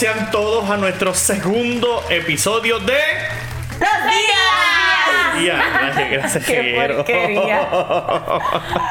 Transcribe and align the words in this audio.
Sean 0.00 0.30
todos 0.30 0.70
a 0.70 0.78
nuestro 0.78 1.12
segundo 1.12 2.02
episodio 2.08 2.78
de. 2.78 2.94
¡Los 3.78 4.04
días! 4.06 5.44
Ya, 5.44 5.62
gracias, 5.78 6.10
gracias, 6.10 6.44
¡Qué 6.46 6.88
porquería! 6.96 7.68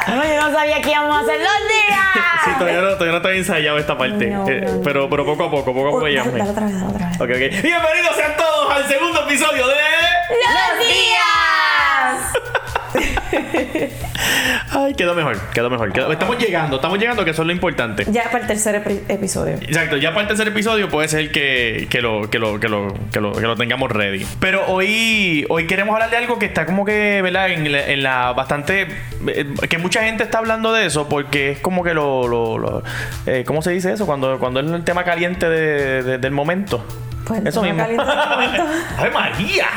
No, 0.07 0.23
yo 0.23 0.41
no 0.41 0.51
sabía 0.53 0.79
que 0.83 0.91
íbamos 0.91 1.15
a 1.17 1.19
hacer 1.21 1.39
los 1.39 1.67
días. 1.67 1.99
Sí, 2.45 2.51
todavía 2.59 2.81
no, 2.81 2.89
todavía 2.89 3.11
no 3.11 3.17
está 3.17 3.31
ensayado 3.33 3.79
esta 3.79 3.97
parte. 3.97 4.27
No, 4.27 4.47
Eh, 4.47 4.61
no, 4.61 4.71
no. 4.75 4.81
Pero, 4.83 5.09
pero 5.09 5.25
poco 5.25 5.45
a 5.45 5.49
poco, 5.49 5.73
poco 5.73 5.87
a 5.87 5.91
poco 5.93 6.01
Dale, 6.03 6.13
ya. 6.13 6.23
dale 6.25 6.43
otra 6.43 6.65
vez, 6.67 6.75
otra 6.83 7.07
vez. 7.07 7.15
Ok, 7.15 7.29
ok. 7.29 7.61
Bienvenidos 7.63 8.15
sean 8.15 8.37
todos 8.37 8.71
al 8.71 8.87
segundo 8.87 9.23
episodio 9.27 9.67
de. 9.67 9.75
¡Los 10.29 10.87
días! 10.87 12.58
Ay, 14.71 14.93
quedó 14.95 15.15
mejor, 15.15 15.37
quedó 15.53 15.69
mejor. 15.69 15.91
quedó- 15.91 16.11
Estamos 16.11 16.37
llegando, 16.37 16.75
estamos 16.77 16.99
llegando, 16.99 17.23
que 17.25 17.31
eso 17.31 17.41
es 17.43 17.45
lo 17.47 17.51
importante. 17.53 18.05
Ya 18.09 18.23
para 18.25 18.39
el 18.39 18.47
tercer 18.47 18.83
epi- 18.83 19.01
episodio. 19.07 19.55
Exacto, 19.55 19.97
ya 19.97 20.09
para 20.09 20.21
el 20.21 20.27
tercer 20.27 20.47
episodio 20.47 20.89
puede 20.89 21.07
ser 21.07 21.31
que, 21.31 21.87
que, 21.89 22.01
lo, 22.01 22.29
que, 22.29 22.39
lo, 22.39 22.59
que, 22.59 22.67
lo, 22.69 22.93
que, 23.11 23.19
lo, 23.21 23.31
que 23.33 23.41
lo 23.41 23.55
tengamos 23.55 23.91
ready. 23.91 24.25
Pero 24.39 24.65
hoy, 24.67 25.45
hoy 25.49 25.67
queremos 25.67 25.93
hablar 25.93 26.09
de 26.09 26.17
algo 26.17 26.37
que 26.39 26.45
está 26.45 26.65
como 26.65 26.85
que, 26.85 27.21
¿verdad? 27.21 27.49
En 27.51 27.71
la, 27.71 27.87
en 27.87 28.03
la 28.03 28.33
bastante. 28.33 28.87
eh, 29.27 29.45
que 29.69 29.77
mucha 29.77 30.03
gente 30.03 30.23
está 30.23 30.37
hablando 30.39 30.73
de 30.73 30.85
eso 30.85 31.07
porque 31.09 31.51
es 31.51 31.59
como 31.59 31.83
que 31.83 31.93
lo. 31.93 32.27
lo, 32.27 32.57
lo- 32.57 32.83
eh, 33.25 33.43
¿Cómo 33.45 33.61
se 33.61 33.71
dice 33.71 33.91
eso? 33.93 34.05
Cuando, 34.05 34.39
cuando 34.39 34.59
es 34.59 34.67
el 34.71 34.83
tema 34.83 35.03
caliente 35.03 35.49
de- 35.49 36.03
de- 36.03 36.17
del 36.17 36.31
momento. 36.31 36.85
Pues 37.25 37.45
Eso 37.45 37.61
mismo. 37.61 37.77
caliente 37.77 38.05
del 38.05 38.29
momento. 38.29 38.63
¡Ay, 38.97 39.11
María! 39.13 39.67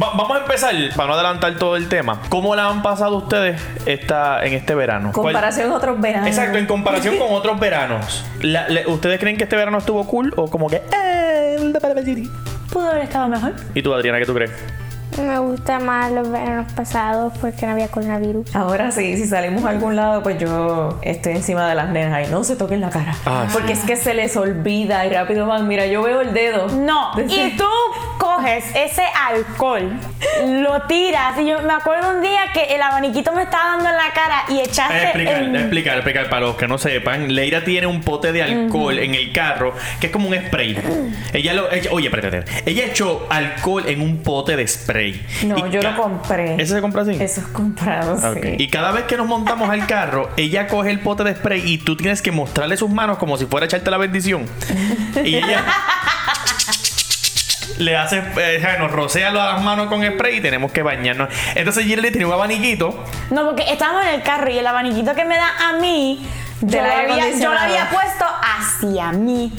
Va- 0.00 0.10
vamos 0.16 0.36
a 0.36 0.40
empezar, 0.42 0.74
para 0.96 1.08
no 1.08 1.14
adelantar 1.14 1.56
todo 1.56 1.76
el 1.76 1.88
tema. 1.88 2.20
¿Cómo 2.28 2.54
la 2.54 2.68
han 2.68 2.82
pasado 2.82 3.16
ustedes 3.16 3.60
esta, 3.86 4.44
en 4.44 4.52
este 4.54 4.74
verano? 4.74 5.10
¿Cuál- 5.12 5.32
Comparación 5.34 5.72
a 5.72 5.74
otros 5.74 6.00
veranos. 6.00 6.28
Exacto, 6.28 6.58
en 6.58 6.66
comparación 6.66 7.18
con 7.18 7.32
otros 7.32 7.58
veranos. 7.58 8.24
La- 8.40 8.68
le- 8.68 8.86
¿Ustedes 8.86 9.18
creen 9.18 9.36
que 9.36 9.44
este 9.44 9.56
verano 9.56 9.78
estuvo 9.78 10.06
cool 10.06 10.32
o 10.36 10.48
como 10.48 10.68
que... 10.68 10.76
eh, 10.76 11.72
Pudo 12.72 12.90
haber 12.90 13.02
estado 13.02 13.28
mejor. 13.28 13.54
¿Y 13.74 13.82
tú, 13.82 13.92
Adriana, 13.94 14.18
qué 14.18 14.26
tú 14.26 14.34
crees? 14.34 14.52
Me 15.20 15.36
gustan 15.40 15.84
más 15.84 16.12
los 16.12 16.30
veranos 16.30 16.70
pasados 16.74 17.32
porque 17.40 17.66
no 17.66 17.72
había 17.72 17.88
coronavirus. 17.88 18.54
Ahora 18.54 18.92
sí, 18.92 19.16
si 19.16 19.26
salimos 19.26 19.64
a 19.64 19.70
algún 19.70 19.96
lado, 19.96 20.22
pues 20.22 20.38
yo 20.38 20.98
estoy 21.02 21.32
encima 21.32 21.68
de 21.68 21.74
las 21.74 21.88
nenas 21.88 22.12
ahí. 22.12 22.26
No 22.30 22.44
se 22.44 22.54
toquen 22.54 22.80
la 22.80 22.90
cara. 22.90 23.14
Ah, 23.26 23.46
sí. 23.48 23.54
Porque 23.54 23.72
es 23.72 23.80
que 23.80 23.96
se 23.96 24.14
les 24.14 24.36
olvida 24.36 25.04
y 25.06 25.10
rápido 25.10 25.46
van. 25.46 25.66
Mira, 25.66 25.86
yo 25.86 26.02
veo 26.02 26.20
el 26.20 26.32
dedo. 26.34 26.68
No, 26.68 27.10
y 27.26 27.56
tú 27.56 27.64
coges 28.38 28.64
ese 28.74 29.02
alcohol, 29.28 29.90
lo 30.46 30.82
tiras. 30.82 31.38
Y 31.38 31.46
yo 31.46 31.60
me 31.62 31.72
acuerdo 31.72 32.10
un 32.16 32.22
día 32.22 32.40
que 32.52 32.74
el 32.74 32.82
abaniquito 32.82 33.32
me 33.32 33.42
estaba 33.42 33.76
dando 33.76 33.88
en 33.90 33.96
la 33.96 34.12
cara 34.14 34.44
y 34.48 34.60
echaste. 34.60 35.02
explicar, 35.04 35.42
el- 35.42 35.56
explicar, 35.56 35.94
explicar 35.96 36.28
para 36.30 36.46
los 36.46 36.56
que 36.56 36.68
no 36.68 36.78
sepan. 36.78 37.34
Leira 37.34 37.64
tiene 37.64 37.86
un 37.86 38.00
pote 38.02 38.32
de 38.32 38.42
alcohol 38.42 38.98
en 38.98 39.14
el 39.14 39.32
carro 39.32 39.74
que 40.00 40.06
es 40.08 40.12
como 40.12 40.28
un 40.28 40.36
spray. 40.36 40.78
Ella 41.32 41.54
lo... 41.54 41.70
ella- 41.72 41.90
oye, 41.92 42.08
espérate. 42.08 42.44
Ella 42.66 42.84
echó 42.86 43.26
alcohol 43.30 43.84
en 43.86 44.00
un 44.00 44.22
pote 44.22 44.56
de 44.56 44.66
spray. 44.66 45.20
No, 45.44 45.66
Y 45.66 45.70
yo 45.70 45.82
lo 45.82 45.96
compré. 45.96 46.54
¿Ese 46.54 46.74
se 46.74 46.80
compra 46.80 47.02
así? 47.02 47.12
Eso 47.20 47.40
es 47.40 47.46
comprado, 47.48 48.14
Ok. 48.14 48.38
sí. 48.42 48.54
Y 48.58 48.68
cada 48.68 48.92
vez 48.92 49.04
que 49.04 49.16
nos 49.16 49.26
montamos 49.26 49.68
al 49.70 49.86
carro, 49.86 50.30
ella 50.36 50.66
coge 50.68 50.90
el 50.90 51.00
pote 51.00 51.24
de 51.24 51.34
spray 51.34 51.62
y 51.64 51.78
tú 51.78 51.96
tienes 51.96 52.22
que 52.22 52.32
mostrarle 52.32 52.76
sus 52.76 52.90
manos 52.90 53.18
como 53.18 53.36
si 53.36 53.46
fuera 53.46 53.64
a 53.64 53.66
echarte 53.66 53.90
la 53.90 53.96
bendición. 53.98 54.46
Y 55.24 55.36
ella 55.36 55.64
le 57.78 57.96
hace, 57.96 58.22
eh, 58.36 58.76
nos 58.78 58.90
rocea 58.90 59.30
las 59.30 59.62
manos 59.62 59.88
con 59.88 60.04
spray 60.04 60.38
y 60.38 60.40
tenemos 60.40 60.72
que 60.72 60.82
bañarnos. 60.82 61.28
Entonces 61.54 61.84
Girly 61.84 62.10
tiene 62.10 62.26
un 62.26 62.32
abaniquito. 62.32 63.04
No, 63.30 63.44
porque 63.44 63.70
estábamos 63.70 64.06
en 64.06 64.14
el 64.14 64.22
carro 64.22 64.50
y 64.50 64.58
el 64.58 64.66
abaniquito 64.66 65.14
que 65.14 65.24
me 65.24 65.36
da 65.36 65.50
a 65.68 65.72
mí, 65.74 66.26
yo 66.60 66.80
lo, 66.80 66.84
había, 66.84 67.00
yo 67.00 67.06
lo 67.06 67.12
acondicionado. 67.14 67.64
había 67.64 67.90
puesto 67.90 68.24
hacia 68.42 69.12
mí. 69.12 69.52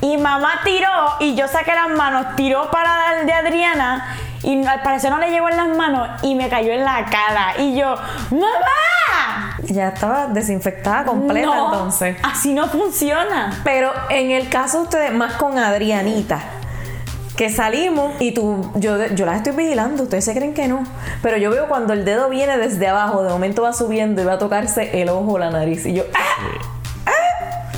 Y 0.00 0.16
mamá 0.16 0.60
tiró 0.64 0.88
y 1.20 1.36
yo 1.36 1.46
saqué 1.46 1.72
las 1.72 1.90
manos, 1.90 2.34
tiró 2.34 2.70
para 2.70 2.90
dar 2.90 3.24
de 3.24 3.32
Adriana 3.32 4.16
y 4.42 4.66
al 4.66 4.82
parecer 4.82 5.10
no 5.10 5.18
le 5.18 5.30
llegó 5.30 5.48
en 5.48 5.56
las 5.56 5.68
manos 5.68 6.08
y 6.22 6.34
me 6.34 6.48
cayó 6.48 6.72
en 6.72 6.84
la 6.84 7.04
cara. 7.04 7.54
Y 7.58 7.76
yo, 7.76 7.94
¡Mamá! 8.30 9.56
Ya 9.62 9.88
estaba 9.88 10.26
desinfectada 10.26 11.04
completa 11.04 11.46
no, 11.46 11.72
entonces. 11.72 12.16
Así 12.22 12.52
no 12.52 12.66
funciona. 12.66 13.60
Pero 13.62 13.92
en 14.10 14.32
el 14.32 14.48
caso 14.48 14.78
de 14.78 14.82
ustedes, 14.84 15.12
más 15.12 15.34
con 15.34 15.56
Adrianita, 15.58 16.40
que 17.36 17.50
salimos 17.50 18.20
y 18.20 18.32
tú, 18.32 18.70
yo, 18.74 19.06
yo 19.14 19.26
las 19.26 19.36
estoy 19.36 19.52
vigilando, 19.54 20.02
ustedes 20.02 20.24
se 20.24 20.34
creen 20.34 20.54
que 20.54 20.68
no. 20.68 20.84
Pero 21.22 21.36
yo 21.38 21.50
veo 21.50 21.68
cuando 21.68 21.92
el 21.92 22.04
dedo 22.04 22.28
viene 22.28 22.58
desde 22.58 22.86
abajo, 22.88 23.22
de 23.22 23.30
momento 23.30 23.62
va 23.62 23.72
subiendo 23.72 24.22
y 24.22 24.24
va 24.24 24.34
a 24.34 24.38
tocarse 24.38 25.00
el 25.00 25.08
ojo 25.08 25.32
o 25.32 25.38
la 25.38 25.50
nariz. 25.50 25.86
Y 25.86 25.94
yo, 25.94 26.04
¡ah! 26.14 26.71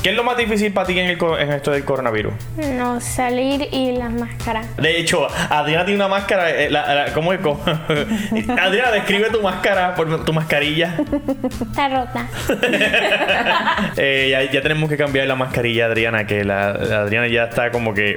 ¿Qué 0.05 0.11
es 0.11 0.17
lo 0.17 0.23
más 0.23 0.37
difícil 0.37 0.71
para 0.71 0.87
ti 0.87 0.99
en, 0.99 1.07
el 1.07 1.17
co- 1.17 1.39
en 1.39 1.51
esto 1.51 1.71
del 1.71 1.83
coronavirus? 1.83 2.35
No 2.75 3.01
salir 3.01 3.69
y 3.73 3.93
las 3.97 4.13
máscaras. 4.13 4.77
De 4.77 4.99
hecho, 5.01 5.27
Adriana 5.49 5.87
tiene 5.87 5.97
una 5.99 6.09
máscara. 6.09 6.51
eh, 6.51 6.69
la- 6.69 6.95
la- 6.95 7.13
¿Cómo 7.15 7.33
es? 7.33 7.41
¿Cómo? 7.41 7.59
Adriana, 8.61 8.91
describe 8.93 9.31
tu 9.31 9.41
máscara, 9.41 9.95
por- 9.95 10.23
tu 10.27 10.33
mascarilla. 10.35 10.95
Está 11.63 11.89
rota. 11.89 12.27
Eh, 13.97 14.29
ya, 14.31 14.43
ya 14.51 14.61
tenemos 14.61 14.91
que 14.91 14.97
cambiar 14.97 15.27
la 15.27 15.37
mascarilla, 15.37 15.87
Adriana, 15.87 16.27
que 16.27 16.45
la, 16.45 16.73
la 16.75 17.01
Adriana 17.01 17.27
ya 17.29 17.45
está 17.45 17.71
como 17.71 17.95
que. 17.95 18.17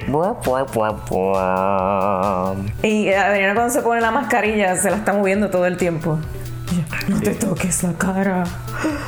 Y 2.83 3.09
Adriana 3.13 3.53
cuando 3.53 3.73
se 3.73 3.81
pone 3.81 4.01
la 4.01 4.11
mascarilla 4.11 4.75
se 4.75 4.89
la 4.89 4.97
está 4.97 5.13
moviendo 5.13 5.49
todo 5.49 5.65
el 5.67 5.77
tiempo. 5.77 6.19
Yo, 6.71 7.15
no 7.15 7.21
te 7.21 7.31
toques 7.35 7.83
la 7.83 7.93
cara. 7.93 8.43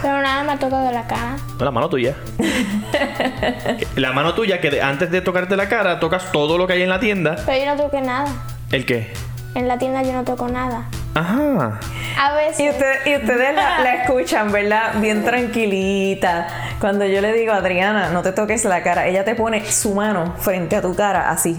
Pero 0.01 0.21
nada 0.21 0.43
me 0.43 0.53
ha 0.53 0.57
tocado 0.59 0.91
la 0.91 1.05
cara. 1.07 1.35
No, 1.57 1.65
la 1.65 1.71
mano 1.71 1.89
tuya. 1.89 2.15
la 3.95 4.13
mano 4.13 4.33
tuya 4.33 4.59
que 4.61 4.81
antes 4.81 5.11
de 5.11 5.21
tocarte 5.21 5.55
la 5.55 5.67
cara 5.69 5.99
tocas 5.99 6.31
todo 6.31 6.57
lo 6.57 6.67
que 6.67 6.73
hay 6.73 6.83
en 6.83 6.89
la 6.89 6.99
tienda. 6.99 7.35
Pero 7.45 7.65
yo 7.65 7.75
no 7.75 7.83
toqué 7.83 8.01
nada. 8.01 8.27
¿El 8.71 8.85
qué? 8.85 9.11
En 9.55 9.67
la 9.67 9.77
tienda 9.77 10.03
yo 10.03 10.13
no 10.13 10.23
toco 10.23 10.47
nada. 10.47 10.85
Ajá. 11.15 11.79
A 12.19 12.33
veces. 12.35 12.59
Y, 12.59 12.69
usted- 12.69 13.05
y 13.05 13.15
ustedes 13.15 13.55
la, 13.55 13.79
la 13.79 13.95
escuchan, 14.03 14.51
¿verdad? 14.51 14.93
Bien 15.01 15.23
tranquilita. 15.25 16.47
Cuando 16.79 17.05
yo 17.05 17.19
le 17.21 17.33
digo, 17.33 17.51
Adriana, 17.51 18.09
no 18.09 18.21
te 18.21 18.31
toques 18.31 18.63
la 18.65 18.83
cara, 18.83 19.07
ella 19.07 19.25
te 19.25 19.35
pone 19.35 19.65
su 19.69 19.95
mano 19.95 20.35
frente 20.37 20.75
a 20.75 20.81
tu 20.81 20.95
cara, 20.95 21.29
así, 21.29 21.57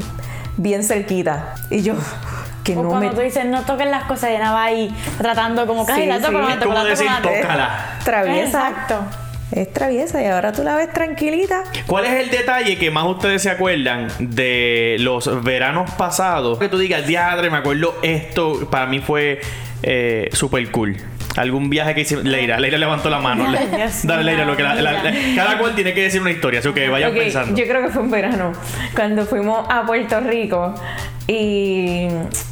bien 0.56 0.82
cerquita. 0.84 1.54
Y 1.68 1.82
yo, 1.82 1.94
que 2.74 2.78
O 2.80 2.82
no 2.82 2.88
cuando 2.90 3.08
me 3.08 3.14
tú 3.14 3.20
dices 3.20 3.44
no 3.44 3.62
toques 3.62 3.86
las 3.88 4.04
cosas, 4.04 4.30
y 4.30 4.34
ella 4.34 4.52
va 4.52 4.64
ahí 4.64 4.94
tratando 5.18 5.66
como 5.66 5.86
que 5.86 5.92
Sí, 5.94 6.00
"Ay, 6.02 6.06
la 6.08 6.20
toco, 6.20 6.28
sí. 6.28 6.34
no 6.38 6.48
Es 6.48 6.54
toco, 6.58 6.64
como 6.64 6.74
la 6.74 6.80
toco, 6.80 6.90
decir, 6.90 7.06
la 7.06 7.22
toco". 7.22 7.34
tócala. 7.40 7.98
traviesa. 8.04 8.68
Exacto. 8.68 9.04
Es 9.52 9.72
traviesa 9.72 10.22
y 10.22 10.26
ahora 10.26 10.52
tú 10.52 10.62
la 10.62 10.76
ves 10.76 10.92
tranquilita. 10.92 11.64
¿Cuál 11.88 12.04
es 12.06 12.12
el 12.12 12.30
detalle 12.30 12.78
que 12.78 12.92
más 12.92 13.04
ustedes 13.06 13.42
se 13.42 13.50
acuerdan 13.50 14.06
de 14.20 14.96
los 15.00 15.42
veranos 15.42 15.90
pasados? 15.92 16.56
Que 16.60 16.68
tú 16.68 16.78
digas, 16.78 17.04
diadre, 17.06 17.50
me 17.50 17.56
acuerdo 17.58 17.96
esto, 18.02 18.68
para 18.70 18.86
mí 18.86 19.00
fue 19.00 19.40
eh, 19.82 20.28
super 20.32 20.70
cool. 20.70 20.96
Algún 21.36 21.70
viaje 21.70 21.94
que 21.94 22.00
hicimos. 22.02 22.24
Leira, 22.24 22.58
Leira 22.58 22.76
levantó 22.78 23.08
la 23.08 23.20
mano. 23.20 23.44
Dale, 24.02 24.24
Leira, 24.24 24.44
lo 24.44 24.56
que 24.56 24.62
la- 24.62 24.74
la- 24.74 24.92
la- 25.02 25.12
cada 25.36 25.58
cual 25.58 25.74
tiene 25.74 25.94
que 25.94 26.02
decir 26.02 26.20
una 26.20 26.30
historia, 26.32 26.60
así 26.60 26.72
que 26.72 26.88
vayan 26.88 27.12
pensando. 27.14 27.56
Yo 27.56 27.66
creo 27.68 27.82
que 27.82 27.88
fue 27.88 28.02
en 28.02 28.10
verano, 28.10 28.52
cuando 28.94 29.24
fuimos 29.26 29.66
a 29.70 29.82
Puerto 29.86 30.20
Rico 30.20 30.74
y 31.28 32.08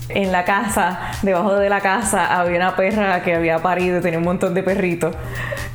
en 0.09 0.33
la 0.33 0.45
casa, 0.45 1.11
debajo 1.23 1.57
de 1.57 1.69
la 1.69 1.81
casa, 1.81 2.39
había 2.41 2.57
una 2.57 2.77
perra 2.77 3.23
que 3.23 3.35
había 3.35 3.59
parido 3.59 3.99
y 3.99 4.01
tenía 4.01 4.19
un 4.19 4.25
montón 4.25 4.55
de 4.55 4.63
perritos. 4.63 5.15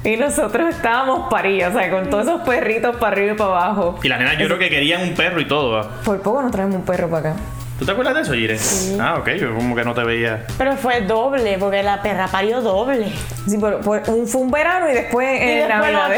Y 0.05 0.15
nosotros 0.17 0.73
estábamos 0.73 1.29
paridos, 1.29 1.75
o 1.75 1.79
sea, 1.79 1.89
con 1.91 2.09
todos 2.09 2.25
esos 2.25 2.41
perritos 2.41 2.95
para 2.97 3.11
arriba 3.13 3.33
y 3.33 3.35
para 3.37 3.49
abajo. 3.51 3.99
Y 4.03 4.07
las 4.07 4.19
nenas 4.19 4.37
yo 4.37 4.47
creo 4.47 4.59
que 4.59 4.69
querían 4.69 5.01
un 5.01 5.13
perro 5.13 5.39
y 5.41 5.45
todo. 5.47 5.71
¿va? 5.71 5.89
Por 6.03 6.21
poco 6.21 6.41
nos 6.41 6.51
traemos 6.51 6.75
un 6.75 6.83
perro 6.85 7.09
para 7.09 7.31
acá. 7.31 7.39
¿Tú 7.83 7.87
te 7.87 7.91
acuerdas 7.91 8.15
de 8.15 8.21
eso, 8.21 8.31
Jire? 8.31 8.57
Ah, 8.97 9.17
ok, 9.19 9.27
yo 9.31 9.53
como 9.53 9.75
que 9.75 9.83
no 9.83 9.93
te 9.93 10.05
veía. 10.05 10.45
Pero 10.57 10.77
fue 10.77 11.01
doble, 11.01 11.57
porque 11.59 11.83
la 11.83 12.01
perra 12.01 12.27
parió 12.29 12.61
doble. 12.61 13.11
Sí, 13.45 13.57
pero, 13.59 13.81
por- 13.81 14.01
un- 14.07 14.25
fue 14.25 14.39
un 14.39 14.51
verano 14.51 14.89
y 14.89 14.93
después 14.93 15.27
en 15.41 15.67
la- 15.67 15.79
Navidad. 15.81 16.09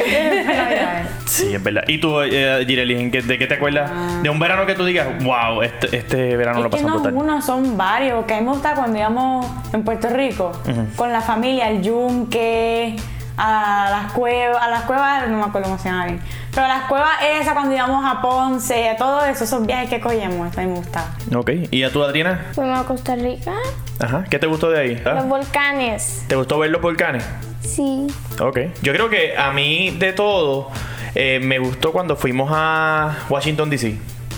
Sí, 1.26 1.56
es 1.56 1.64
verdad. 1.64 1.82
¿Y 1.88 1.98
tú, 1.98 2.22
eh, 2.22 2.64
Jireli, 2.68 3.02
¿en 3.02 3.10
qué- 3.10 3.24
¿de 3.24 3.40
qué 3.40 3.48
te 3.48 3.56
acuerdas? 3.56 3.90
De 4.22 4.30
un 4.30 4.38
verano 4.38 4.68
que 4.68 4.76
tú 4.76 4.86
digas, 4.86 5.08
wow, 5.24 5.64
este, 5.64 5.98
este 5.98 6.38
verano 6.38 6.60
lo 6.60 6.66
Es 6.66 6.76
que 6.76 6.82
pasamos 6.84 6.98
no 6.98 7.10
brutal. 7.10 7.24
uno, 7.24 7.42
son 7.42 7.76
varios. 7.76 8.18
Porque 8.18 8.36
a 8.36 8.40
mí 8.42 8.46
me 8.46 8.52
gusta 8.52 8.76
cuando 8.76 9.00
íbamos 9.00 9.48
en 9.74 9.84
Puerto 9.84 10.08
Rico 10.10 10.52
con 10.96 11.12
la 11.12 11.22
familia, 11.22 11.70
el 11.72 11.82
yunque, 11.82 12.96
a 13.38 13.88
las 13.92 14.12
cuevas, 14.14 14.62
a 14.62 14.68
las 14.70 14.84
cuevas, 14.84 15.28
no 15.30 15.38
me 15.38 15.44
acuerdo 15.44 15.68
cómo 15.70 15.80
se 15.80 15.90
llama 15.90 16.06
bien. 16.06 16.22
Pero 16.52 16.66
a 16.66 16.70
las 16.70 16.84
cuevas 16.86 17.10
esas 17.40 17.54
cuando 17.54 17.76
íbamos 17.76 18.06
a 18.06 18.22
Ponce, 18.22 18.90
a 18.90 18.96
todo 18.96 19.26
eso, 19.26 19.44
esos 19.44 19.66
viajes 19.66 19.90
que 19.90 20.00
cogíamos, 20.00 20.58
a 20.58 20.62
mí 20.62 20.68
me 20.68 20.76
gustaba. 20.78 21.08
Ok. 21.36 21.52
¿Y 21.72 21.84
a 21.84 21.92
tú, 21.92 22.04
Adriana? 22.04 22.46
Fuimos 22.54 22.80
a 22.80 22.84
Costa 22.86 23.16
Rica. 23.16 23.54
Ajá. 24.00 24.24
¿Qué 24.30 24.40
te 24.40 24.48
gustó 24.48 24.70
de 24.70 24.80
ahí? 24.80 25.02
¿Ah? 25.06 25.14
Los 25.16 25.28
volcanes. 25.28 26.24
¿Te 26.28 26.36
gustó 26.36 26.60
ver 26.60 26.70
los 26.72 26.82
volcanes? 26.82 27.24
Sí. 27.62 28.08
Ok. 28.40 28.60
Yo 28.82 28.94
creo 28.94 29.10
que 29.10 29.36
a 29.38 29.52
mí 29.52 29.92
de 30.00 30.14
todo 30.14 30.70
eh, 31.14 31.40
me 31.42 31.60
gustó 31.60 31.92
cuando 31.92 32.16
fuimos 32.16 32.50
a 32.54 33.18
Washington 33.30 33.70
DC. 33.70 33.98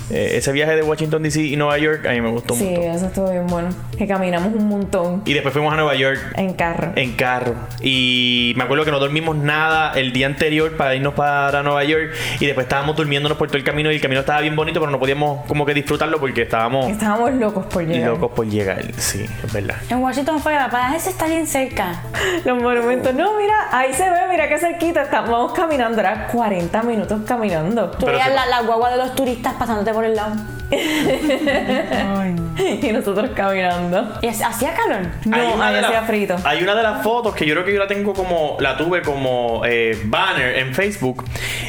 Eh, 0.09 0.38
ese 0.38 0.51
viaje 0.53 0.75
de 0.75 0.83
Washington 0.83 1.21
DC 1.21 1.41
y 1.41 1.55
Nueva 1.57 1.77
York 1.77 2.05
a 2.05 2.11
mí 2.11 2.21
me 2.21 2.29
gustó 2.31 2.53
Sí, 2.55 2.63
mucho. 2.63 2.81
eso 2.81 3.05
estuvo 3.07 3.29
bien 3.29 3.45
bueno. 3.47 3.69
Que 3.97 4.07
caminamos 4.07 4.53
un 4.53 4.67
montón 4.69 5.23
Y 5.25 5.33
después 5.33 5.51
fuimos 5.53 5.73
a 5.73 5.75
Nueva 5.75 5.95
York 5.95 6.19
en 6.35 6.53
carro. 6.53 6.91
en 6.95 7.13
carro. 7.13 7.55
Y 7.81 8.53
me 8.55 8.63
acuerdo 8.63 8.85
que 8.85 8.91
no 8.91 8.99
dormimos 8.99 9.35
nada 9.35 9.91
el 9.95 10.13
día 10.13 10.27
anterior 10.27 10.75
para 10.77 10.94
irnos 10.95 11.13
para 11.13 11.63
Nueva 11.63 11.83
York. 11.83 12.11
Y 12.39 12.45
después 12.45 12.65
estábamos 12.65 12.95
durmiéndonos 12.95 13.38
por 13.38 13.47
todo 13.47 13.57
el 13.57 13.63
camino. 13.63 13.91
Y 13.91 13.95
el 13.95 14.01
camino 14.01 14.19
estaba 14.21 14.41
bien 14.41 14.55
bonito, 14.55 14.79
pero 14.79 14.91
no 14.91 14.99
podíamos 14.99 15.45
como 15.47 15.65
que 15.65 15.73
disfrutarlo 15.73 16.19
porque 16.19 16.44
estábamos 16.44 16.89
Estábamos 16.89 17.33
locos 17.33 17.65
por 17.65 17.85
llegar. 17.85 18.09
locos 18.11 18.31
por 18.31 18.45
llegar. 18.47 18.83
Sí, 18.97 19.25
es 19.44 19.53
verdad. 19.53 19.75
En 19.89 19.97
Washington 19.99 20.39
fue 20.39 20.53
la 20.53 20.69
paz, 20.69 20.95
ese 20.95 21.09
está 21.09 21.27
bien 21.27 21.47
cerca. 21.47 22.01
Los 22.45 22.61
monumentos. 22.61 23.13
No, 23.13 23.38
mira, 23.38 23.55
ahí 23.71 23.94
se 23.94 24.03
ve, 24.09 24.17
mira 24.29 24.47
qué 24.47 24.57
cerquita. 24.59 25.01
Estamos 25.03 25.53
caminando. 25.53 25.99
Era 25.99 26.27
40 26.27 26.83
minutos 26.83 27.21
caminando. 27.25 27.89
Tú 27.91 28.05
Pero 28.05 28.11
veías 28.13 28.27
se- 28.29 28.35
la, 28.35 28.45
la 28.45 28.61
guagua 28.61 28.91
de 28.91 28.97
los 28.97 29.15
turistas 29.15 29.53
pasándote 29.55 29.91
por 29.94 30.05
el 30.05 30.15
lado. 30.15 30.35
y 32.58 32.92
nosotros 32.92 33.30
caminando. 33.36 34.18
Y 34.22 34.28
ha- 34.28 34.48
hacía 34.48 34.74
calor. 34.74 35.08
No, 35.25 35.36
Hay 35.38 35.48
una 35.54 35.68
ahí 35.68 35.74
de 35.75 35.80
hacía 35.81 36.00
las- 36.00 36.08
frito. 36.08 36.36
Hay 36.44 36.62
una 36.64 36.75
de 36.75 36.84
las 36.84 37.04
fotos 37.04 37.34
que 37.36 37.46
yo 37.46 37.54
creo 37.54 37.66
que 37.66 37.74
yo 37.74 37.80
la 37.80 37.88
tengo 37.88 38.14
como, 38.14 38.58
la 38.60 38.78
tuve 38.78 39.02
como 39.02 39.62
eh, 39.66 39.98
banner 40.06 40.58
en 40.60 40.74
Facebook 40.74 41.24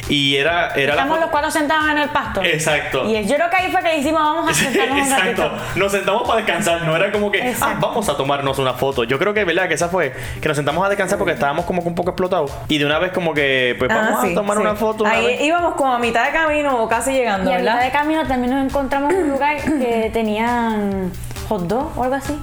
y 0.09 0.35
era, 0.35 0.69
era 0.75 0.93
Estamos 0.93 1.19
los 1.19 1.29
cuatro 1.29 1.51
sentados 1.51 1.89
en 1.89 1.97
el 1.99 2.09
pasto. 2.09 2.41
Exacto. 2.43 3.05
Y 3.05 3.23
yo 3.25 3.35
creo 3.35 3.49
que 3.49 3.55
ahí 3.55 3.71
fue 3.71 3.81
que 3.81 3.97
hicimos, 3.97 4.19
vamos 4.21 4.49
a 4.49 4.53
sentarnos 4.63 4.97
un 4.97 5.03
Exacto. 5.03 5.43
ratito. 5.49 5.79
Nos 5.79 5.91
sentamos 5.91 6.23
para 6.23 6.35
descansar, 6.37 6.81
no 6.83 6.95
era 6.95 7.11
como 7.11 7.31
que 7.31 7.53
ah, 7.61 7.75
vamos 7.79 8.09
a 8.09 8.17
tomarnos 8.17 8.57
una 8.59 8.73
foto. 8.73 9.03
Yo 9.05 9.17
creo 9.19 9.33
que 9.33 9.43
verdad 9.45 9.67
que 9.67 9.75
esa 9.75 9.87
fue 9.89 10.13
que 10.41 10.47
nos 10.47 10.57
sentamos 10.57 10.85
a 10.85 10.89
descansar 10.89 11.17
porque 11.17 11.33
estábamos 11.33 11.65
como 11.65 11.81
que 11.81 11.87
un 11.87 11.95
poco 11.95 12.09
explotados 12.11 12.51
y 12.67 12.77
de 12.77 12.85
una 12.85 12.99
vez 12.99 13.11
como 13.11 13.33
que 13.33 13.75
pues 13.79 13.89
vamos 13.89 14.15
Ah, 14.17 14.21
sí, 14.25 14.31
a 14.31 14.35
tomar 14.35 14.57
sí. 14.57 14.61
una 14.63 14.75
foto. 14.75 15.03
una 15.03 15.13
Ahí 15.13 15.25
vez. 15.25 15.41
íbamos 15.41 15.75
como 15.75 15.93
a 15.93 15.99
mitad 15.99 16.25
de 16.25 16.31
camino 16.31 16.83
o 16.83 16.87
casi 16.89 17.11
llegando, 17.11 17.49
Y 17.49 17.53
a 17.53 17.59
mitad 17.59 17.73
¿verdad? 17.75 17.85
de 17.85 17.91
camino 17.91 18.27
también 18.27 18.53
nos 18.53 18.65
encontramos 18.65 18.88
en 18.97 19.03
un 19.03 19.29
lugar 19.29 19.57
que 19.63 20.09
tenían 20.13 21.11
hot 21.47 21.61
dog 21.67 21.97
o 21.97 22.03
algo 22.03 22.15
así. 22.15 22.39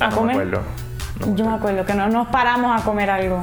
Ah, 0.00 0.06
a 0.06 0.10
no 0.10 0.10
me 0.10 0.16
comer. 0.16 0.36
acuerdo. 0.36 0.62
No. 1.20 1.34
Yo 1.36 1.44
me 1.46 1.54
acuerdo 1.56 1.84
que 1.86 1.94
no 1.94 2.08
nos 2.08 2.28
paramos 2.28 2.80
a 2.80 2.84
comer 2.84 3.08
algo. 3.10 3.42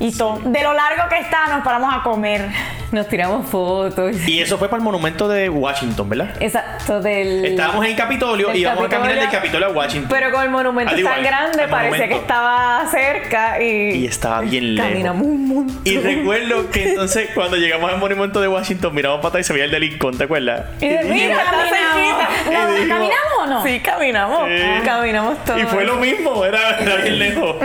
Y 0.00 0.12
todo. 0.16 0.38
De 0.44 0.62
lo 0.62 0.72
largo 0.74 1.08
que 1.08 1.18
está, 1.18 1.48
nos 1.48 1.64
paramos 1.64 1.92
a 1.94 2.02
comer. 2.02 2.46
Nos 2.92 3.06
tiramos 3.08 3.46
fotos. 3.50 4.16
Y 4.26 4.40
eso 4.40 4.56
fue 4.56 4.68
para 4.68 4.78
el 4.78 4.84
monumento 4.84 5.28
de 5.28 5.50
Washington, 5.50 6.08
¿verdad? 6.08 6.30
Exacto, 6.40 7.00
del. 7.00 7.44
Estábamos 7.44 7.84
en 7.84 7.90
el 7.90 7.96
Capitolio 7.98 8.54
y 8.54 8.60
íbamos 8.60 8.84
a 8.86 8.88
caminar 8.88 9.16
del 9.18 9.28
Capitolio. 9.28 9.66
A 9.68 9.70
Washington. 9.72 10.08
Pero 10.08 10.30
con 10.32 10.42
el 10.44 10.48
monumento 10.50 10.92
Al 10.94 10.98
igual, 11.00 11.14
tan 11.16 11.24
grande, 11.24 11.68
parecía 11.68 11.90
monumento. 11.90 12.14
que 12.14 12.20
estaba 12.20 12.86
cerca 12.90 13.60
y. 13.62 13.90
Y 13.96 14.06
estaba 14.06 14.40
bien 14.40 14.74
lejos. 14.76 14.90
Caminamos 14.90 15.26
un 15.26 15.48
montón. 15.48 15.80
Y 15.84 15.98
recuerdo 15.98 16.70
que 16.70 16.88
entonces 16.90 17.28
cuando 17.34 17.56
llegamos 17.56 17.92
al 17.92 17.98
monumento 17.98 18.40
de 18.40 18.48
Washington 18.48 18.94
miramos 18.94 19.18
para 19.18 19.28
atrás 19.30 19.44
y 19.44 19.48
se 19.48 19.52
veía 19.52 19.64
el 19.66 19.70
de 19.70 19.80
Lincoln, 19.80 20.16
¿te 20.16 20.24
acuerdas? 20.24 20.64
Y 20.80 20.88
de- 20.88 21.04
mira, 21.04 21.36
está 21.42 21.64
cerquita. 21.68 22.28
No, 22.46 22.70
Y 22.70 22.74
dijimos- 22.76 22.88
¿Caminamos 22.98 23.32
o 23.40 23.46
no? 23.46 23.62
Sí, 23.64 23.80
caminamos. 23.80 24.48
Sí. 24.48 24.84
Caminamos 24.84 25.44
todo. 25.44 25.58
Y 25.58 25.62
fue 25.64 25.84
lo 25.84 25.96
mismo, 25.96 26.44
era, 26.44 26.78
era 26.78 26.96
bien 26.96 27.18
lejos. 27.18 27.56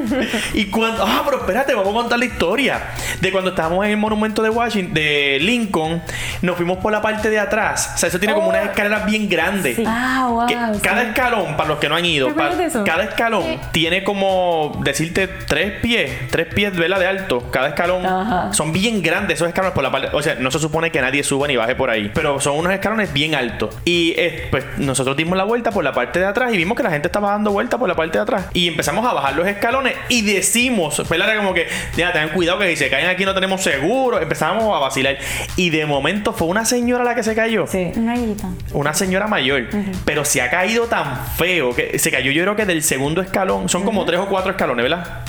y 0.54 0.64
cuando. 0.66 1.04
Ah, 1.06 1.22
pero 1.24 1.38
espérate, 1.38 1.74
vamos 1.84 2.00
a 2.00 2.02
contar 2.02 2.18
la 2.18 2.24
historia. 2.24 2.80
De 3.20 3.30
cuando 3.30 3.50
estábamos 3.50 3.84
en 3.84 3.92
el 3.92 3.96
monumento 3.96 4.42
de 4.42 4.50
Washington, 4.50 4.94
de 4.94 5.38
Lincoln, 5.40 6.02
nos 6.42 6.56
fuimos 6.56 6.78
por 6.78 6.90
la 6.92 7.00
parte 7.02 7.30
de 7.30 7.38
atrás. 7.38 7.92
O 7.94 7.98
sea, 7.98 8.08
eso 8.08 8.18
tiene 8.18 8.34
como 8.34 8.48
unas 8.48 8.64
escaleras 8.64 9.06
bien 9.06 9.28
grandes. 9.28 9.76
Sí. 9.76 9.84
Ah, 9.86 10.26
wow. 10.28 10.46
Que 10.46 10.54
sí. 10.54 10.80
cada 10.82 11.02
escalón, 11.02 11.56
para 11.56 11.68
los 11.68 11.78
que 11.78 11.88
no 11.88 11.94
han 11.96 12.04
ido, 12.04 12.26
¿Te 12.26 12.32
acuerdas 12.32 12.72
pa- 12.72 12.78
de 12.80 12.84
cada 12.90 13.04
escalón 13.04 13.60
tiene 13.72 14.04
como 14.04 14.80
decirte 14.82 15.28
tres 15.28 15.80
pies, 15.80 16.10
tres 16.30 16.46
pies 16.54 16.74
¿verdad? 16.76 16.98
de 16.98 17.06
alto. 17.06 17.50
Cada 17.50 17.68
escalón 17.68 18.04
Ajá. 18.06 18.52
son 18.52 18.72
bien 18.72 19.02
grandes 19.02 19.36
esos 19.36 19.48
escalones 19.48 19.74
por 19.74 19.82
la 19.82 19.90
parte. 19.90 20.08
O 20.12 20.22
sea, 20.22 20.34
no 20.36 20.50
se 20.50 20.58
supone 20.58 20.90
que 20.90 21.00
nadie 21.00 21.22
suba 21.22 21.46
ni 21.46 21.56
baje 21.56 21.74
por 21.74 21.90
ahí, 21.90 22.10
pero 22.14 22.40
son 22.40 22.56
unos 22.58 22.72
escalones 22.72 23.12
bien 23.12 23.34
altos. 23.34 23.74
Y 23.84 24.14
eh, 24.16 24.48
pues 24.50 24.64
nosotros 24.78 25.16
dimos 25.16 25.36
la 25.38 25.44
vuelta 25.44 25.70
por 25.70 25.84
la 25.84 25.92
parte 25.92 26.18
de 26.18 26.26
atrás 26.26 26.52
y 26.52 26.56
vimos 26.56 26.76
que 26.76 26.82
la 26.82 26.90
gente 26.90 27.08
estaba 27.08 27.30
dando 27.30 27.50
vuelta 27.52 27.78
por 27.78 27.88
la 27.88 27.94
parte 27.94 28.18
de 28.18 28.22
atrás. 28.22 28.46
Y 28.52 28.68
empezamos 28.68 29.06
a 29.08 29.12
bajar 29.14 29.34
los 29.34 29.46
escalones 29.46 29.94
y 30.08 30.22
decimos, 30.22 31.08
¿verdad? 31.08 31.36
Como 31.36 31.54
que, 31.54 31.66
ya, 31.96 32.12
tengan 32.12 32.30
cuidado 32.30 32.58
que 32.58 32.68
si 32.70 32.76
se 32.76 32.90
caen 32.90 33.06
aquí 33.08 33.24
no 33.24 33.34
tenemos 33.34 33.62
seguro. 33.62 34.20
Empezamos 34.20 34.74
a 34.74 34.78
vacilar. 34.78 35.18
Y 35.56 35.70
de 35.70 35.86
momento 35.86 36.32
fue 36.32 36.48
una 36.48 36.64
señora 36.64 37.04
la 37.04 37.14
que 37.14 37.22
se 37.22 37.34
cayó 37.34 37.66
Sí. 37.66 37.92
Una 37.96 38.14
guita. 38.16 38.48
una 38.72 38.94
señora 38.94 39.26
mayor, 39.26 39.68
pero 40.04 40.24
se 40.24 40.40
ha 40.42 40.50
caído 40.50 40.86
tan 40.86 41.26
feo 41.36 41.74
que 41.74 41.98
se 41.98 42.10
cayó 42.10 42.30
yo 42.32 42.42
creo 42.42 42.56
que 42.56 42.66
del 42.66 42.82
segundo 42.82 43.20
escalón, 43.20 43.68
son 43.68 43.84
como 43.84 44.04
tres 44.04 44.20
o 44.20 44.26
cuatro 44.26 44.50
escalones, 44.52 44.82
¿verdad? 44.82 45.20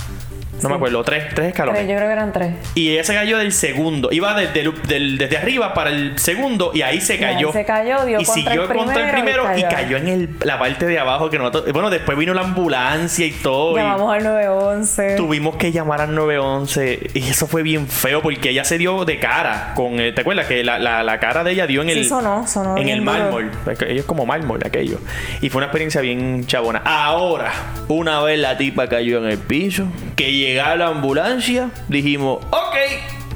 No 0.63 0.69
me 0.69 0.75
acuerdo, 0.75 1.03
tres, 1.03 1.25
tres 1.35 1.49
escalones. 1.49 1.81
Pero 1.81 1.91
yo 1.93 1.97
creo 1.97 2.07
que 2.09 2.13
eran 2.13 2.33
tres. 2.33 2.53
Y 2.75 2.89
ella 2.91 3.03
se 3.03 3.13
cayó 3.13 3.37
del 3.37 3.51
segundo, 3.51 4.09
iba 4.11 4.33
desde, 4.39 4.71
del- 4.87 5.17
desde 5.17 5.37
arriba 5.37 5.73
para 5.73 5.89
el 5.91 6.17
segundo 6.17 6.71
y 6.73 6.81
ahí 6.81 6.99
se 7.01 7.15
Y 7.15 7.23
ahí 7.23 7.35
cayó. 7.35 7.51
se 7.51 7.65
cayó, 7.65 8.05
dio 8.05 8.19
y 8.19 8.25
contra 8.25 8.33
siguió 8.43 8.63
el 8.63 8.67
contra 8.77 9.05
el 9.05 9.11
primero 9.11 9.43
primero 9.43 9.57
y 9.57 9.59
y 9.61 9.63
cayó. 9.75 9.97
en 9.97 10.07
el- 10.07 10.29
la 10.43 10.57
parte 10.59 10.85
de 10.85 10.97
abajo 10.99 11.29
que 11.29 11.37
nosotros, 11.37 11.71
bueno, 11.73 11.89
después 11.89 12.17
vino 12.17 12.33
la 12.33 12.41
ambulancia 12.41 13.25
y 13.25 13.31
todo. 13.31 13.73
y- 13.77 13.81
Llamamos 13.81 14.13
al 14.13 14.23
911. 14.23 15.15
Tuvimos 15.15 15.55
que 15.57 15.71
llamar 15.71 16.01
al 16.01 16.13
911 16.15 16.99
y 17.13 17.29
eso 17.29 17.47
fue 17.47 17.63
bien 17.63 17.87
feo 17.87 18.21
porque 18.21 18.49
ella 18.49 18.63
se 18.63 18.77
dio 18.77 19.05
de 19.05 19.19
cara 19.19 19.73
con 19.75 19.99
el- 19.99 20.13
¿te 20.15 20.21
acuerdas 20.21 20.47
que 20.47 20.63
la, 20.63 20.79
la- 20.79 21.03
la 21.03 21.19
cara 21.19 21.43
de 21.43 21.51
ella 21.51 21.67
dio 21.67 21.81
en 21.81 21.89
Sí, 21.89 21.99
el 21.99 22.05
sonó, 22.05 22.47
sonó 22.47 22.77
en 22.77 22.89
el 22.89 23.01
mármol, 23.01 23.51
ellos 23.87 24.05
como 24.05 24.25
mármol 24.25 24.59
aquello 24.65 24.99
y 25.41 25.49
fue 25.49 25.59
una 25.59 25.65
experiencia 25.67 26.01
bien 26.01 26.45
chabona. 26.45 26.81
Ahora, 26.85 27.51
una 27.87 28.21
vez 28.21 28.39
la 28.39 28.57
tipa 28.57 28.87
cayó 28.87 29.17
en 29.19 29.25
el 29.31 29.37
piso, 29.37 29.85
que 30.15 30.31
llegaba 30.53 30.75
la 30.75 30.87
ambulancia, 30.87 31.69
dijimos, 31.89 32.39
"Ok, 32.51 32.75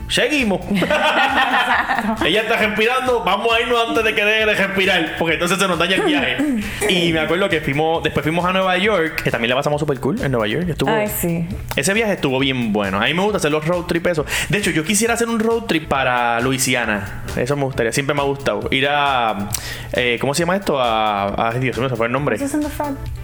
Seguimos. 0.09 0.61
Ella 2.25 2.41
está 2.41 2.55
respirando. 2.57 3.23
Vamos 3.25 3.53
a 3.53 3.59
irnos 3.61 3.89
antes 3.89 4.05
de 4.05 4.15
que 4.15 4.23
deje 4.23 4.45
de 4.45 4.53
respirar. 4.55 5.15
Porque 5.19 5.33
entonces 5.33 5.57
se 5.59 5.67
nos 5.67 5.77
daña 5.77 5.95
el 5.95 6.01
viaje. 6.03 6.37
Y 6.89 7.11
me 7.11 7.19
acuerdo 7.19 7.49
que 7.49 7.59
fuimos. 7.59 8.01
Después 8.03 8.23
fuimos 8.23 8.45
a 8.45 8.53
Nueva 8.53 8.77
York. 8.77 9.21
Que 9.23 9.31
también 9.31 9.49
la 9.49 9.55
pasamos 9.57 9.81
súper 9.81 9.99
cool 9.99 10.21
en 10.21 10.31
Nueva 10.31 10.47
York. 10.47 10.69
Estuvo, 10.69 10.89
Ay, 10.89 11.07
sí. 11.09 11.45
ese 11.75 11.93
viaje 11.93 12.13
estuvo 12.13 12.39
bien 12.39 12.71
bueno. 12.71 13.01
A 13.01 13.05
mí 13.05 13.13
me 13.13 13.21
gusta 13.21 13.37
hacer 13.37 13.51
los 13.51 13.65
road 13.65 13.83
trip 13.83 14.07
eso. 14.07 14.25
De 14.47 14.57
hecho, 14.59 14.71
yo 14.71 14.85
quisiera 14.85 15.13
hacer 15.15 15.27
un 15.27 15.39
road 15.39 15.63
trip 15.63 15.89
para 15.89 16.39
Luisiana. 16.39 17.23
Eso 17.35 17.57
me 17.57 17.63
gustaría. 17.65 17.91
Siempre 17.91 18.15
me 18.15 18.21
ha 18.21 18.25
gustado. 18.25 18.69
Ir 18.71 18.87
a... 18.89 19.49
eh, 19.91 20.17
¿Cómo 20.21 20.33
se 20.33 20.43
llama 20.43 20.55
esto? 20.55 20.79
A... 20.81 21.49
Ay, 21.51 21.59
Dios 21.59 21.77
mío, 21.77 21.89
se 21.89 21.97
fue 21.97 22.05
el 22.05 22.13
nombre. 22.13 22.37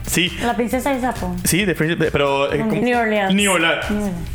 Sí. 0.05 0.29
La 0.43 0.55
princesa 0.55 0.91
el 0.91 1.01
sapo. 1.01 1.35
Sí, 1.43 1.65
de 1.65 1.73
de- 1.73 2.11
pero... 2.11 2.51
eh. 2.51 2.63
New 2.63 2.97
Orleans. 2.99 3.33
New 3.33 3.51
Orleans. 3.51 3.85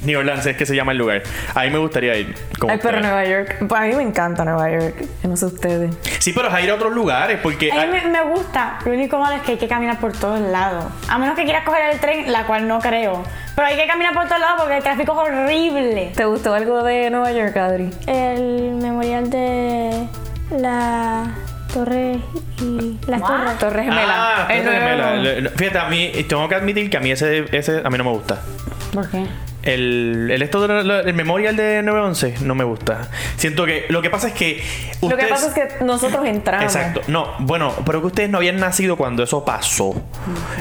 New 0.04 0.18
Orleans 0.18 0.46
es 0.46 0.56
que 0.56 0.66
se 0.66 0.74
llama 0.74 0.92
el 0.92 0.98
lugar. 0.98 1.22
A 1.54 1.62
mí 1.64 1.70
me 1.70 1.78
gustaría 1.78 2.16
ir. 2.16 2.34
Ay, 2.68 2.78
pero. 2.82 3.00
Nueva 3.00 3.24
York. 3.24 3.56
Pues 3.68 3.80
a 3.80 3.84
mí 3.84 3.94
me 3.94 4.02
encanta 4.02 4.44
Nueva 4.44 4.70
York. 4.70 4.94
Yo 5.22 5.28
no 5.28 5.36
sé 5.36 5.46
ustedes. 5.46 5.94
Sí, 6.18 6.32
pero 6.32 6.48
es 6.48 6.54
a 6.54 6.60
ir 6.60 6.70
a 6.70 6.74
otros 6.74 6.92
lugares 6.92 7.38
porque... 7.42 7.70
A 7.70 7.86
mí 7.86 7.92
me, 7.92 8.06
me 8.10 8.22
gusta. 8.32 8.78
Lo 8.84 8.92
único 8.92 9.18
malo 9.18 9.36
es 9.36 9.42
que 9.42 9.52
hay 9.52 9.58
que 9.58 9.68
caminar 9.68 9.98
por 10.00 10.12
todos 10.12 10.40
lados. 10.40 10.86
A 11.08 11.18
menos 11.18 11.36
que 11.36 11.44
quieras 11.44 11.64
coger 11.64 11.90
el 11.92 12.00
tren, 12.00 12.32
la 12.32 12.44
cual 12.46 12.66
no 12.66 12.80
creo. 12.80 13.22
Pero 13.54 13.66
hay 13.68 13.76
que 13.76 13.86
caminar 13.86 14.14
por 14.14 14.26
todos 14.26 14.40
lados 14.40 14.60
porque 14.60 14.76
el 14.78 14.82
tráfico 14.82 15.12
es 15.12 15.30
horrible. 15.32 16.12
¿Te 16.14 16.24
gustó 16.24 16.54
algo 16.54 16.82
de 16.82 17.10
Nueva 17.10 17.32
York, 17.32 17.56
Adri? 17.56 17.90
El 18.06 18.72
memorial 18.80 19.30
de 19.30 20.06
la 20.50 21.24
torre 21.72 22.18
y 22.60 22.98
las 23.06 23.20
torres. 23.22 23.58
Torre 23.58 23.82
Gemela. 23.84 24.46
Ah, 24.46 24.46
El 24.52 24.64
Torre 24.64 24.78
nuevo- 24.80 25.12
Gemela. 25.14 25.16
Le- 25.16 25.48
Fíjate, 25.50 25.78
a 25.78 25.88
mí... 25.88 26.10
Tengo 26.28 26.48
que 26.48 26.54
admitir 26.54 26.90
que 26.90 26.96
a 26.96 27.00
mí 27.00 27.10
ese, 27.10 27.44
ese 27.56 27.82
a 27.84 27.90
mí 27.90 27.98
no 27.98 28.04
me 28.04 28.10
gusta. 28.10 28.40
¿Por 28.92 29.08
qué? 29.10 29.24
El, 29.60 30.30
el 30.32 30.40
esto 30.40 30.66
de 30.66 31.00
el 31.04 31.14
memorial 31.14 31.54
de 31.56 31.82
911 31.82 32.36
no 32.46 32.54
me 32.54 32.64
gusta. 32.64 33.10
Siento 33.36 33.66
que 33.66 33.84
lo 33.90 34.00
que 34.00 34.08
pasa 34.08 34.28
es 34.28 34.32
que 34.32 34.62
Lo 35.02 35.14
que 35.16 35.26
pasa 35.26 35.48
es 35.48 35.52
que 35.52 35.84
nosotros 35.84 36.24
entramos. 36.26 36.64
Exacto. 36.74 37.02
No, 37.08 37.34
bueno, 37.40 37.74
pero 37.84 38.00
que 38.00 38.06
ustedes 38.06 38.30
no 38.30 38.38
habían 38.38 38.58
nacido 38.60 38.96
cuando 38.96 39.24
eso 39.24 39.44
pasó. 39.44 40.00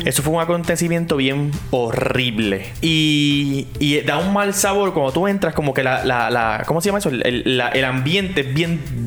Eso 0.03 0.23
fue 0.23 0.33
un 0.33 0.41
acontecimiento 0.41 1.15
bien 1.15 1.51
horrible. 1.71 2.65
Y, 2.81 3.67
y 3.79 4.01
da 4.01 4.17
un 4.17 4.33
mal 4.33 4.53
sabor 4.53 4.93
cuando 4.93 5.13
tú 5.13 5.27
entras, 5.27 5.53
como 5.53 5.73
que 5.73 5.83
la. 5.83 6.03
la, 6.03 6.29
la- 6.29 6.63
¿Cómo 6.65 6.81
se 6.81 6.87
llama 6.89 6.97
eso? 6.97 7.09
El, 7.09 7.25
el- 7.25 7.57
la- 7.57 7.69
el 7.69 7.85
ambiente 7.85 8.41
es 8.41 8.53
bien 8.53 9.06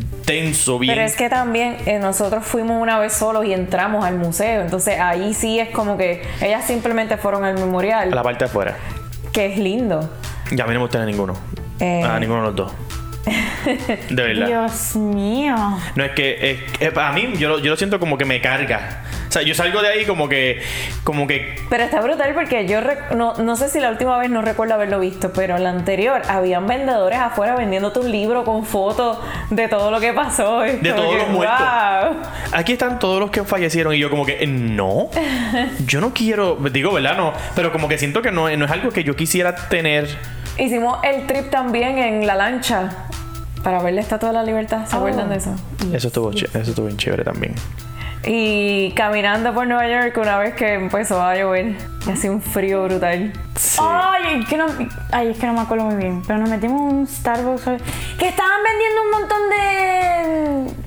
bien. 0.78 0.94
Pero 0.94 1.06
es 1.06 1.16
que 1.16 1.28
también 1.28 1.76
eh, 1.86 1.98
nosotros 1.98 2.44
fuimos 2.44 2.80
una 2.80 2.98
vez 2.98 3.12
solos 3.12 3.44
y 3.44 3.52
entramos 3.52 4.04
al 4.04 4.16
museo. 4.16 4.62
Entonces 4.62 4.98
ahí 5.00 5.34
sí 5.34 5.58
es 5.58 5.70
como 5.70 5.96
que 5.96 6.22
ellas 6.40 6.64
simplemente 6.66 7.16
fueron 7.16 7.44
al 7.44 7.54
memorial, 7.54 8.12
A 8.12 8.14
la 8.14 8.22
parte 8.22 8.44
de 8.44 8.50
afuera. 8.50 8.76
que 9.32 9.46
es 9.46 9.58
lindo. 9.58 10.08
Y 10.50 10.60
a 10.60 10.64
mí 10.66 10.74
no 10.74 10.80
me 10.80 10.86
gusta 10.86 11.04
ninguno. 11.04 11.34
Eh. 11.78 12.02
A 12.02 12.18
ninguno 12.18 12.40
de 12.40 12.46
los 12.48 12.56
dos. 12.56 12.72
De 14.08 14.22
verdad. 14.22 14.46
Dios 14.46 14.96
mío. 14.96 15.54
No 15.94 16.04
es 16.04 16.12
que 16.12 16.50
es- 16.50 16.58
es- 16.92 16.96
a 16.96 17.12
mí 17.12 17.32
yo, 17.38 17.48
lo- 17.50 17.58
yo 17.58 17.70
lo 17.70 17.76
siento 17.76 18.00
como 18.00 18.16
que 18.18 18.24
me 18.24 18.40
carga. 18.40 19.02
O 19.28 19.32
sea, 19.32 19.42
yo 19.42 19.54
salgo 19.54 19.80
de 19.80 19.88
ahí 19.88 20.04
como 20.06 20.28
que 20.28 20.60
como 21.04 21.28
que 21.28 21.54
Pero 21.68 21.84
está 21.84 22.00
brutal 22.00 22.34
porque 22.34 22.66
yo 22.66 22.80
no, 23.14 23.34
no 23.34 23.54
sé 23.56 23.68
si 23.68 23.78
la 23.78 23.90
última 23.90 24.18
vez 24.18 24.28
no 24.28 24.42
recuerdo 24.42 24.74
haberlo 24.74 24.98
visto, 24.98 25.32
pero 25.32 25.56
la 25.58 25.70
anterior 25.70 26.22
habían 26.28 26.66
vendedores 26.66 27.18
afuera 27.20 27.54
vendiéndote 27.54 28.00
un 28.00 28.10
libro 28.10 28.44
con 28.44 28.64
fotos 28.66 29.18
de 29.50 29.68
todo 29.68 29.92
lo 29.92 30.00
que 30.00 30.12
pasó. 30.12 30.66
Y 30.70 30.76
De 30.78 30.92
todos 30.92 31.12
que, 31.12 31.18
los 31.18 31.28
muertos. 31.28 31.58
"Wow". 31.60 32.16
Aquí 32.52 32.72
están 32.72 32.98
todos 32.98 33.20
los 33.20 33.30
que 33.30 33.44
fallecieron 33.44 33.94
y 33.94 33.98
yo 33.98 34.10
como 34.10 34.26
que 34.26 34.42
eh, 34.42 34.46
no, 34.48 35.10
yo 35.86 36.00
no 36.00 36.12
quiero, 36.12 36.56
digo, 36.72 36.92
¿verdad? 36.92 37.16
No, 37.16 37.32
pero 37.54 37.70
como 37.70 37.86
que 37.86 37.98
siento 37.98 38.22
que 38.22 38.32
no, 38.32 38.48
no 38.56 38.64
es 38.64 38.70
algo 38.70 38.90
que 38.90 39.04
yo 39.04 39.14
quisiera 39.14 39.54
tener. 39.68 40.08
Hicimos 40.60 40.98
el 41.02 41.26
trip 41.26 41.50
también 41.50 41.98
en 41.98 42.26
la 42.26 42.34
lancha. 42.36 42.90
para 43.64 43.82
ver 43.82 43.92
la 43.92 44.00
Estatua 44.00 44.30
de 44.30 44.34
la 44.36 44.42
Libertad. 44.42 44.86
¿Se 44.86 44.96
Oh. 44.96 45.00
acuerdan 45.00 45.28
de 45.28 45.36
eso? 45.36 45.54
Eso 45.92 46.06
estuvo, 46.08 46.30
eso 46.30 46.46
estuvo 46.58 46.86
bien 46.86 46.96
chévere 46.96 47.24
también. 47.24 47.54
Y 48.24 48.92
caminando 48.92 49.52
por 49.52 49.66
Nueva 49.66 49.86
York 49.86 50.16
una 50.18 50.38
vez 50.38 50.54
que 50.54 50.74
empezó 50.74 51.20
a 51.22 51.36
llover. 51.36 51.76
Y 52.06 52.10
hacía 52.10 52.30
un 52.30 52.40
frío 52.40 52.84
brutal. 52.84 53.32
Sí. 53.56 53.78
Ay, 53.82 54.40
es 54.40 54.48
que 54.48 54.56
no, 54.56 54.64
ay, 55.12 55.28
es 55.28 55.38
que 55.38 55.46
no 55.46 55.52
me 55.52 55.60
acuerdo 55.60 55.84
muy 55.84 55.96
bien. 55.96 56.22
Pero 56.26 56.38
nos 56.38 56.48
metimos 56.48 56.80
en 56.90 56.96
un 57.00 57.06
Starbucks 57.06 57.64
que 58.18 58.28
estaban 58.28 58.60
vendiendo 58.64 59.02
un 59.04 59.10
montón 59.20 59.38
de. 59.50 60.09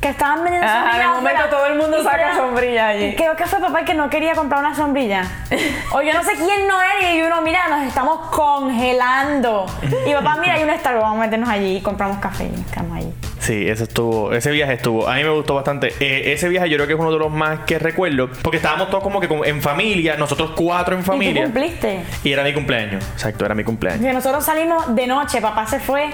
Que 0.03 0.09
estaban 0.09 0.43
vendiendo 0.43 0.67
Ajá, 0.67 0.81
sombrillas 0.81 0.99
de 0.99 1.07
momento 1.15 1.29
afuera. 1.43 1.49
todo 1.49 1.65
el 1.65 1.77
mundo 1.79 1.97
Y 1.99 2.03
saca 2.03 2.35
sombrilla 2.35 2.87
allí. 2.89 3.05
y 3.05 3.15
Creo 3.15 3.35
que 3.37 3.45
fue 3.45 3.59
papá 3.59 3.79
el 3.79 3.85
que 3.85 3.93
no 3.93 4.09
quería 4.09 4.35
comprar 4.35 4.59
una 4.59 4.75
sombrilla. 4.75 5.23
O 5.93 6.01
yo 6.01 6.13
no 6.13 6.23
sé 6.23 6.33
quién 6.33 6.67
no 6.67 6.75
era 6.81 7.13
y 7.13 7.21
uno, 7.21 7.41
mira, 7.41 7.67
nos 7.69 7.83
estamos 7.87 8.29
congelando. 8.29 9.65
Y 10.05 10.13
papá, 10.13 10.35
mira, 10.41 10.53
hay 10.55 10.63
un 10.63 10.69
Starbucks, 10.77 11.03
vamos 11.03 11.19
a 11.19 11.21
meternos 11.21 11.49
allí 11.49 11.77
y 11.77 11.81
compramos 11.81 12.17
café 12.17 12.45
y 12.45 12.49
nos 12.57 12.69
quedamos 12.69 12.97
allí. 12.97 13.13
Sí, 13.39 13.67
eso 13.67 13.83
estuvo, 13.83 14.31
ese 14.33 14.51
viaje 14.51 14.73
estuvo, 14.73 15.07
a 15.07 15.15
mí 15.15 15.23
me 15.23 15.29
gustó 15.29 15.55
bastante. 15.55 15.93
Eh, 15.99 16.31
ese 16.33 16.47
viaje 16.49 16.69
yo 16.69 16.77
creo 16.77 16.87
que 16.87 16.93
es 16.93 16.99
uno 16.99 17.11
de 17.11 17.19
los 17.19 17.29
más 17.31 17.59
que 17.61 17.77
recuerdo, 17.79 18.29
porque 18.41 18.57
estábamos 18.57 18.89
todos 18.89 19.03
como 19.03 19.19
que 19.19 19.27
en 19.49 19.61
familia, 19.61 20.15
nosotros 20.17 20.51
cuatro 20.55 20.95
en 20.95 21.01
¿Y 21.01 21.03
tú 21.03 21.11
familia. 21.11 21.43
cumpliste? 21.43 22.03
Y 22.23 22.31
era 22.31 22.43
mi 22.43 22.53
cumpleaños, 22.53 23.03
exacto, 23.13 23.45
era 23.45 23.53
mi 23.53 23.63
cumpleaños. 23.65 24.01
Que 24.05 24.13
nosotros 24.13 24.45
salimos 24.45 24.95
de 24.95 25.07
noche, 25.07 25.41
papá 25.41 25.65
se 25.67 25.79
fue 25.81 26.09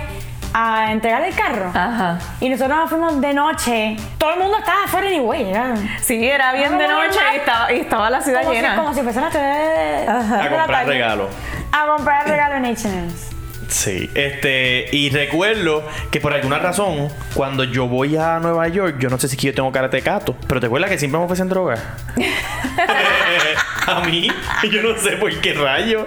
a 0.53 0.91
entregar 0.91 1.23
el 1.23 1.35
carro. 1.35 1.69
Ajá. 1.73 2.19
Y 2.39 2.49
nosotros 2.49 2.77
nos 2.77 2.89
fuimos 2.89 3.21
de 3.21 3.33
noche. 3.33 3.97
Todo 4.17 4.33
el 4.33 4.39
mundo 4.39 4.57
estaba 4.57 4.83
afuera 4.85 5.07
anyway. 5.07 5.49
Era 5.49 5.75
Sí, 6.01 6.27
era 6.27 6.53
bien 6.53 6.77
de 6.77 6.87
noche 6.87 7.19
y 7.33 7.37
estaba, 7.37 7.71
y 7.73 7.79
estaba 7.81 8.09
la 8.09 8.21
ciudad 8.21 8.41
como, 8.41 8.51
si, 8.53 8.55
llena. 8.61 8.75
como 8.75 8.93
si 8.93 9.01
fuese 9.01 9.21
las. 9.21 9.35
A 9.35 9.39
de 9.39 10.05
la 10.05 10.49
comprar 10.49 10.67
tarde. 10.67 10.91
regalo. 10.93 11.29
A 11.71 11.85
comprar 11.95 12.27
regalo 12.27 12.55
en 12.55 12.65
H&M's. 12.65 13.29
Sí, 13.67 14.09
este, 14.15 14.87
y 14.91 15.11
recuerdo 15.11 15.83
que 16.09 16.19
por 16.19 16.33
alguna 16.33 16.57
razón, 16.57 17.09
cuando 17.35 17.63
yo 17.63 17.87
voy 17.87 18.17
a 18.17 18.39
Nueva 18.39 18.67
York, 18.67 18.95
yo 18.99 19.09
no 19.09 19.19
sé 19.19 19.27
si 19.27 19.35
es 19.35 19.39
que 19.41 19.47
yo 19.47 19.53
tengo 19.53 19.71
cara 19.71 19.87
de 19.89 20.01
cato, 20.01 20.35
pero 20.47 20.59
te 20.59 20.65
acuerdas 20.65 20.89
que 20.89 20.97
siempre 20.97 21.19
me 21.19 21.25
ofrecen 21.25 21.49
droga. 21.49 21.77
a 23.87 23.99
mí, 24.01 24.27
yo 24.71 24.81
no 24.81 24.97
sé 24.97 25.17
por 25.17 25.31
qué 25.39 25.53
rayo. 25.53 26.05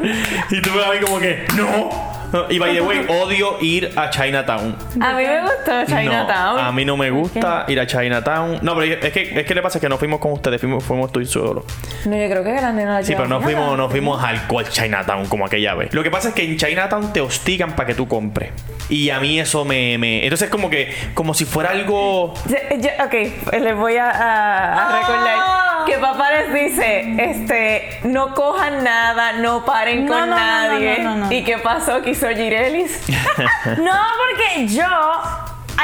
Y 0.50 0.60
tú 0.60 0.70
me 0.70 0.78
vas 0.78 0.86
a 0.86 0.90
ver 0.90 1.02
como 1.02 1.20
que, 1.20 1.44
no. 1.56 2.11
No, 2.32 2.46
Y 2.50 2.58
by 2.58 2.72
the 2.74 2.80
way, 2.80 3.04
odio 3.08 3.56
ir 3.60 3.92
a 3.96 4.10
Chinatown. 4.10 4.76
A 5.00 5.12
mí 5.12 5.22
me 5.24 5.40
gustó 5.42 5.84
Chinatown. 5.86 6.56
No, 6.56 6.62
a 6.62 6.72
mí 6.72 6.84
no 6.84 6.96
me 6.96 7.10
gusta 7.10 7.64
ir 7.68 7.78
a 7.78 7.86
Chinatown. 7.86 8.58
No, 8.62 8.74
pero 8.74 8.92
es 8.94 9.12
que, 9.12 9.38
es 9.40 9.46
que 9.46 9.54
le 9.54 9.62
pasa 9.62 9.78
que 9.80 9.88
no 9.88 9.98
fuimos 9.98 10.18
con 10.20 10.32
ustedes, 10.32 10.60
fuimos, 10.60 10.82
fuimos 10.82 11.12
tú 11.12 11.20
y 11.20 11.26
solo. 11.26 11.64
No, 12.06 12.16
yo 12.16 12.28
creo 12.30 12.42
que 12.44 12.52
la 12.60 12.72
nena 12.72 12.94
la 12.94 13.02
Sí, 13.02 13.14
pero 13.14 13.28
no 13.28 13.40
fuimos, 13.40 13.76
no 13.76 13.88
fuimos 13.90 14.22
al 14.22 14.46
cual 14.46 14.68
Chinatown 14.68 15.26
como 15.26 15.46
aquella 15.46 15.74
vez. 15.74 15.92
Lo 15.92 16.02
que 16.02 16.10
pasa 16.10 16.28
es 16.30 16.34
que 16.34 16.44
en 16.44 16.56
Chinatown 16.56 17.12
te 17.12 17.20
hostigan 17.20 17.76
para 17.76 17.86
que 17.88 17.94
tú 17.94 18.08
compres. 18.08 18.50
Y 18.88 19.10
a 19.10 19.20
mí 19.20 19.38
eso 19.40 19.64
me, 19.64 19.96
me- 19.98 20.24
Entonces 20.24 20.48
como 20.50 20.68
que, 20.70 20.92
como 21.14 21.34
si 21.34 21.44
fuera 21.44 21.70
algo... 21.70 22.34
Yo- 22.46 22.76
yo- 22.78 23.04
ok, 23.04 23.52
les 23.60 23.76
voy 23.76 23.96
a, 23.96 24.10
a- 24.10 24.72
a 24.74 24.88
Ah. 24.88 24.98
recordar 25.00 25.71
que 25.84 25.98
papá 25.98 26.30
les 26.30 26.52
dice, 26.52 27.14
este, 27.18 28.00
no 28.04 28.34
cojan 28.34 28.82
nada, 28.84 29.32
no 29.34 29.64
paren 29.64 30.06
No, 30.06 30.12
con 30.12 30.30
no, 30.30 30.36
nadie. 30.36 30.98
no, 30.98 31.10
no, 31.10 31.16
no, 31.16 31.26
no. 31.26 31.32
¿Y 31.32 31.44
qué 31.44 31.58
pasó? 31.58 32.02
¿Qué 32.02 32.10
hizo 32.10 32.28
Girelis? 32.28 33.00
No, 33.78 33.92
porque 33.92 34.66
yo 34.68 34.84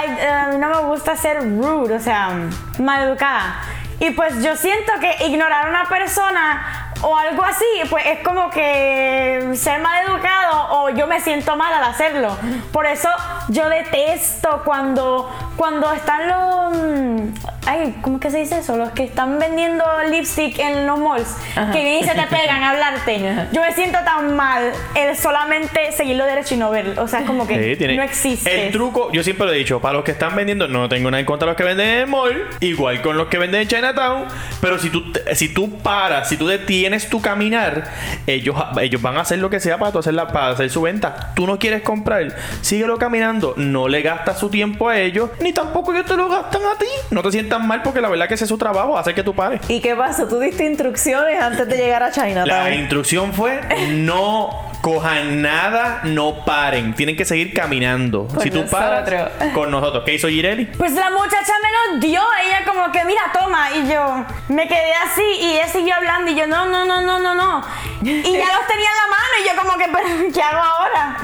eh, 0.02 0.56
no 0.58 0.68
me 0.68 0.78
gusta 0.88 1.16
ser 1.16 1.38
rude, 1.42 1.94
o 1.94 2.00
sea, 2.00 2.30
maleducada. 2.78 3.60
Y 4.00 4.10
pues 4.10 4.42
yo 4.44 4.54
siento 4.56 4.92
que 5.00 5.26
ignorar 5.26 5.66
a 5.66 5.70
una 5.70 5.84
persona 5.88 6.87
o 7.02 7.16
algo 7.16 7.42
así, 7.44 7.64
pues 7.90 8.04
es 8.06 8.18
como 8.20 8.50
que 8.50 9.50
ser 9.54 9.80
maleducado 9.80 10.68
o 10.82 10.90
yo 10.90 11.06
me 11.06 11.20
siento 11.20 11.56
mal 11.56 11.72
al 11.72 11.84
hacerlo. 11.84 12.36
Por 12.72 12.86
eso 12.86 13.08
yo 13.48 13.68
detesto 13.68 14.62
cuando, 14.64 15.30
cuando 15.56 15.92
están 15.92 16.28
los... 16.28 16.76
mm, 16.76 17.18
Ay, 17.66 17.94
¿cómo 18.00 18.16
es 18.16 18.22
que 18.22 18.30
se 18.30 18.38
dice 18.38 18.58
eso? 18.60 18.76
Los 18.78 18.90
que 18.92 19.04
están 19.04 19.38
vendiendo 19.38 19.84
lipstick 20.10 20.58
en 20.58 20.86
los 20.86 20.98
malls, 20.98 21.36
Ajá. 21.54 21.70
que 21.70 21.84
vienen 21.84 22.02
y 22.02 22.08
se 22.08 22.14
te 22.14 22.26
pegan 22.26 22.62
a 22.62 22.70
hablarte. 22.70 23.28
Ajá. 23.30 23.46
Yo 23.52 23.60
me 23.60 23.72
siento 23.74 23.98
tan 24.06 24.34
mal 24.34 24.72
el 24.94 25.14
solamente 25.16 25.92
seguirlo 25.92 26.24
derecho 26.24 26.54
y 26.54 26.56
no 26.56 26.70
verlo. 26.70 27.02
O 27.02 27.06
sea, 27.08 27.20
es 27.20 27.26
como 27.26 27.46
que 27.46 27.72
Sí, 27.72 27.76
tiene- 27.76 27.96
no 27.96 28.02
existe. 28.02 28.66
El 28.66 28.72
truco, 28.72 29.12
yo 29.12 29.22
siempre 29.22 29.46
lo 29.46 29.52
he 29.52 29.56
dicho, 29.56 29.80
para 29.80 29.94
los 29.94 30.04
que 30.04 30.12
están 30.12 30.34
vendiendo, 30.34 30.66
no 30.66 30.88
tengo 30.88 31.10
nada 31.10 31.20
en 31.20 31.26
contra 31.26 31.44
de 31.46 31.50
los 31.50 31.56
que 31.58 31.64
venden 31.64 31.88
en 31.88 31.98
el 32.00 32.06
mall, 32.06 32.46
igual 32.60 33.02
con 33.02 33.18
los 33.18 33.28
que 33.28 33.36
venden 33.38 33.60
en 33.62 33.68
Chinatown, 33.68 34.24
pero 34.62 34.78
si 34.78 34.88
tú, 34.88 35.04
si 35.34 35.52
tú 35.52 35.78
paras, 35.80 36.28
si 36.28 36.38
tú 36.38 36.46
detienes 36.46 36.87
tu 37.10 37.20
caminar, 37.20 37.84
ellos, 38.26 38.54
ellos 38.80 39.00
van 39.02 39.16
a 39.16 39.20
hacer 39.20 39.38
lo 39.38 39.50
que 39.50 39.60
sea 39.60 39.78
para, 39.78 39.92
tú 39.92 39.98
hacer 39.98 40.14
la- 40.14 40.28
para 40.28 40.48
hacer 40.50 40.70
su 40.70 40.82
venta. 40.82 41.32
Tú 41.34 41.46
no 41.46 41.58
quieres 41.58 41.82
comprar, 41.82 42.34
síguelo 42.60 42.98
caminando, 42.98 43.54
no 43.56 43.88
le 43.88 44.02
gastas 44.02 44.38
su 44.38 44.48
tiempo 44.50 44.88
a 44.88 44.98
ellos, 44.98 45.30
ni 45.40 45.52
tampoco 45.52 45.92
ellos 45.92 46.06
te 46.06 46.16
lo 46.16 46.28
gastan 46.28 46.62
a 46.62 46.78
ti. 46.78 46.86
No 47.10 47.22
te 47.22 47.30
sientas 47.32 47.60
mal 47.64 47.82
porque 47.82 48.00
la 48.00 48.08
verdad 48.08 48.28
que 48.28 48.34
ese 48.34 48.44
es 48.44 48.48
su 48.48 48.58
trabajo, 48.58 48.96
hacer 48.98 49.14
que 49.14 49.22
tú 49.22 49.34
pares. 49.34 49.60
¿Y 49.68 49.80
qué 49.80 49.94
pasó? 49.94 50.26
¿Tú 50.26 50.38
diste 50.40 50.64
instrucciones 50.64 51.40
antes 51.40 51.68
de 51.68 51.76
llegar 51.76 52.02
a 52.02 52.06
La 52.08 52.12
Chinatown? 52.12 52.72
instrucción 52.74 53.32
fue 53.32 53.60
no 53.90 54.50
cojan 54.80 55.42
nada, 55.42 56.00
no 56.04 56.44
paren. 56.44 56.94
Tienen 56.94 57.16
que 57.16 57.24
seguir 57.24 57.52
caminando. 57.52 58.26
Con 58.26 58.40
si 58.40 58.50
tú 58.50 58.64
paras 58.70 59.10
nosotros. 59.10 59.52
con 59.54 59.70
nosotros. 59.70 60.04
¿Qué 60.04 60.14
hizo 60.14 60.28
Girelli? 60.28 60.66
Pues 60.66 60.92
la 60.92 61.10
muchacha 61.10 61.52
me 61.62 61.96
lo 61.96 62.00
dio, 62.00 62.22
ella 62.44 62.64
como 62.66 62.90
que, 62.92 63.04
mira, 63.04 63.22
toma, 63.32 63.70
y 63.70 63.88
yo 63.88 64.24
me 64.48 64.66
quedé 64.66 64.92
así 65.04 65.24
y 65.40 65.56
ella 65.56 65.68
siguió 65.68 65.94
hablando 65.94 66.30
y 66.30 66.34
yo, 66.34 66.46
no, 66.46 66.66
no, 66.66 66.84
no, 66.84 67.00
no, 67.00 67.18
no, 67.18 67.34
no. 67.34 67.64
Y 68.02 68.22
ya 68.22 68.46
los 68.56 68.66
tenía 68.66 68.88
en 68.88 68.96
la 68.96 69.08
mano 69.10 69.34
y 69.42 69.48
yo 69.48 69.62
como 69.62 69.76
que, 69.76 69.84
pero 69.92 70.32
¿qué 70.32 70.42
hago 70.42 70.62
ahora? 70.62 71.16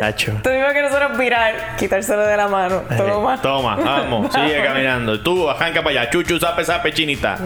Nacho. 0.00 0.32
Tuvimos 0.42 0.72
que 0.72 0.82
nosotros 0.82 1.18
virar, 1.18 1.76
quitárselo 1.78 2.22
de 2.22 2.36
la 2.36 2.48
mano. 2.48 2.82
Toma. 2.96 3.34
Eh, 3.34 3.38
Toma, 3.42 3.76
vamos, 3.76 4.32
sigue 4.32 4.62
caminando. 4.62 5.20
Tú, 5.20 5.48
arranca 5.48 5.82
para 5.82 6.00
allá. 6.00 6.10
Chuchu, 6.10 6.38
sape, 6.38 6.64
sape, 6.64 6.92
chinita. 6.92 7.38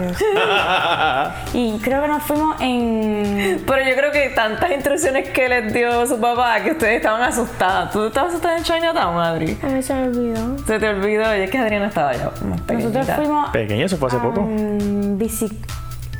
Y 1.53 1.79
creo 1.79 2.01
que 2.01 2.07
nos 2.07 2.23
fuimos 2.23 2.59
en... 2.61 3.63
Pero 3.65 3.83
yo 3.83 3.95
creo 3.95 4.11
que 4.11 4.29
tantas 4.29 4.71
instrucciones 4.71 5.29
que 5.29 5.40
les 5.49 5.73
dio 5.73 6.05
su 6.05 6.19
papá 6.19 6.61
que 6.63 6.71
ustedes 6.71 6.97
estaban 6.97 7.21
asustadas. 7.21 7.91
¿Tú 7.91 8.05
estabas 8.05 8.31
asustada 8.31 8.57
en 8.57 8.63
Chinatown, 8.63 9.17
Adri? 9.17 9.57
A 9.61 9.67
mí 9.67 9.81
se 9.81 9.93
me 9.93 10.07
olvidó. 10.07 10.57
Se 10.65 10.79
te 10.79 10.89
olvidó, 10.89 11.35
y 11.35 11.41
es 11.41 11.49
que 11.49 11.57
Adriana 11.57 11.87
estaba 11.87 12.13
ya 12.13 12.31
más 12.47 12.61
Nosotros 12.67 13.07
fuimos 13.15 13.49
Pequeño, 13.51 13.85
eso 13.85 13.97
fue 13.97 14.07
hace 14.07 14.17
poco. 14.17 14.41
en 14.41 15.17
bici... 15.17 15.49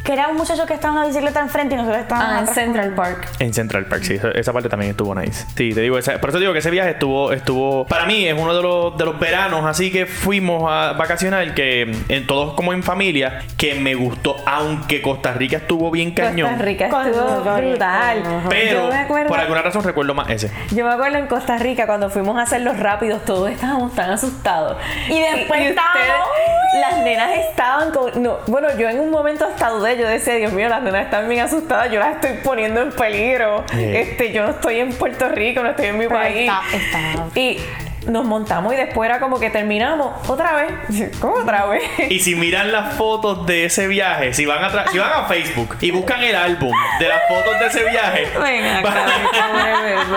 Que 0.03 0.13
era 0.13 0.27
un 0.29 0.37
muchacho 0.37 0.65
que 0.65 0.73
estaba 0.73 0.93
en 0.93 0.97
una 0.99 1.07
bicicleta 1.07 1.39
enfrente 1.41 1.75
y 1.75 1.77
nosotros 1.77 2.01
estábamos 2.01 2.33
Ah, 2.33 2.39
en 2.39 2.47
Central 2.47 2.95
Park. 2.95 3.27
En 3.39 3.53
Central 3.53 3.85
Park, 3.85 4.03
sí, 4.03 4.15
esa- 4.15 4.31
esa 4.31 4.51
parte 4.53 4.67
también 4.67 4.91
estuvo 4.91 5.13
nice. 5.13 5.45
Sí, 5.55 5.73
te 5.73 5.81
digo, 5.81 5.97
esa- 5.97 6.19
por 6.19 6.31
eso 6.31 6.39
digo 6.39 6.53
que 6.53 6.59
ese 6.59 6.71
viaje 6.71 6.91
estuvo, 6.91 7.31
estuvo, 7.31 7.85
para 7.85 8.05
mí 8.05 8.25
es 8.27 8.33
uno 8.37 8.55
de 8.55 8.61
los, 8.63 8.97
de 8.97 9.05
los 9.05 9.19
veranos, 9.19 9.63
así 9.65 9.91
que 9.91 10.05
fuimos 10.07 10.63
a 10.71 10.93
vacacionar, 10.93 11.53
que 11.53 11.95
en, 12.09 12.25
todos 12.27 12.53
como 12.55 12.73
en 12.73 12.81
familia, 12.83 13.39
que 13.57 13.75
me 13.75 13.93
gustó, 13.93 14.37
aunque 14.45 15.01
Costa 15.01 15.33
Rica 15.33 15.57
estuvo 15.57 15.91
bien 15.91 16.11
cañón. 16.13 16.49
Costa 16.49 16.65
Rica 16.65 16.85
estuvo 16.87 17.41
brutal. 17.55 18.23
Pero, 18.49 18.91
acuerdo, 18.93 19.27
por 19.29 19.39
alguna 19.39 19.61
razón 19.61 19.83
recuerdo 19.83 20.13
más 20.15 20.29
ese. 20.29 20.51
yo 20.71 20.85
me 20.85 20.91
acuerdo 20.93 21.17
en 21.19 21.27
Costa 21.27 21.57
Rica 21.57 21.85
cuando 21.85 22.09
fuimos 22.09 22.37
a 22.37 22.41
hacer 22.43 22.61
los 22.61 22.77
rápidos, 22.79 23.23
todos 23.25 23.49
estábamos 23.51 23.93
tan 23.93 24.09
asustados. 24.11 24.77
Y 25.09 25.19
después 25.19 25.59
ustedes- 25.59 25.69
estábamos- 25.69 26.27
las 26.81 26.97
nenas 27.03 27.29
estaban 27.49 27.91
con. 27.91 28.23
No, 28.23 28.37
bueno, 28.47 28.69
yo 28.77 28.87
en 28.89 28.99
un 28.99 29.09
momento 29.11 29.45
hasta 29.45 29.69
dudé, 29.69 29.90
yo 29.97 30.07
decía, 30.07 30.35
Dios 30.35 30.53
mío, 30.53 30.69
las 30.69 30.81
nenas 30.81 31.05
están 31.05 31.27
bien 31.29 31.41
asustadas, 31.41 31.91
yo 31.91 31.99
las 31.99 32.15
estoy 32.15 32.37
poniendo 32.43 32.81
en 32.81 32.91
peligro. 32.91 33.65
Este, 33.73 34.31
yo 34.31 34.43
no 34.43 34.49
estoy 34.51 34.79
en 34.79 34.93
Puerto 34.93 35.29
Rico, 35.29 35.61
no 35.63 35.69
estoy 35.69 35.87
en 35.87 35.97
mi 35.97 36.07
Pero 36.07 36.19
país. 36.19 36.49
está- 36.49 36.61
está- 36.77 37.39
Y 37.39 37.57
nos 38.07 38.25
montamos 38.25 38.73
y 38.73 38.77
después 38.77 39.07
era 39.07 39.19
como 39.19 39.39
que 39.39 39.51
terminamos 39.51 40.27
otra 40.27 40.53
vez. 40.55 41.11
¿Cómo 41.19 41.35
otra 41.35 41.65
vez? 41.67 41.83
Y 42.09 42.19
si 42.19 42.33
miran 42.33 42.71
las 42.71 42.95
fotos 42.95 43.45
de 43.45 43.65
ese 43.65 43.87
viaje, 43.87 44.33
si 44.33 44.45
van 44.47 44.63
a, 44.63 44.87
si 44.91 44.97
van 44.97 45.11
a 45.13 45.25
Facebook 45.25 45.77
y 45.81 45.91
buscan 45.91 46.23
el 46.23 46.35
álbum 46.35 46.73
de 46.99 47.07
las 47.07 47.19
fotos 47.27 47.59
de 47.59 47.67
ese 47.67 47.83
viaje, 47.89 48.27
Venga, 48.41 48.81
van, 48.81 48.93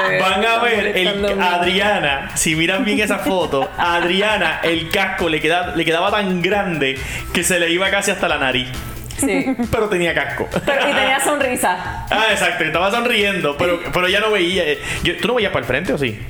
bebé. 0.07 0.21
van 0.21 0.45
a 0.47 0.59
ver 0.63 0.97
el 0.97 1.41
a. 1.43 1.55
Adriana, 1.57 2.31
si 2.35 2.55
miran 2.57 2.85
bien 2.87 3.01
esa 3.01 3.19
foto, 3.19 3.71
a 3.77 3.97
Adriana 3.97 4.61
el 4.63 4.89
casco 4.91 5.29
le, 5.29 5.41
queda, 5.43 5.75
le 5.77 5.85
quedaba 5.85 6.11
tan 6.11 6.41
grande 6.41 6.99
que 7.35 7.45
se 7.45 7.59
le 7.61 7.71
iba 7.71 7.91
casi 7.91 8.11
hasta 8.11 8.29
la 8.29 8.39
nariz. 8.39 8.69
Sí. 9.19 9.57
Pero 9.71 9.89
tenía 9.89 10.15
casco. 10.15 10.47
Pero, 10.67 10.81
y 10.89 10.93
tenía 10.93 11.21
sonrisa. 11.21 12.07
Ah, 12.11 12.27
exacto, 12.31 12.65
estaba 12.65 12.91
sonriendo, 12.91 13.57
pero, 13.57 13.81
pero 13.93 14.09
ya 14.09 14.21
no 14.21 14.31
veía. 14.31 14.65
eh, 14.65 14.79
yo- 15.03 15.17
¿Tú 15.19 15.29
no 15.29 15.35
veías 15.35 15.53
para 15.53 15.61
el 15.61 15.67
frente 15.67 15.93
o 15.93 15.99
sí? 15.99 16.21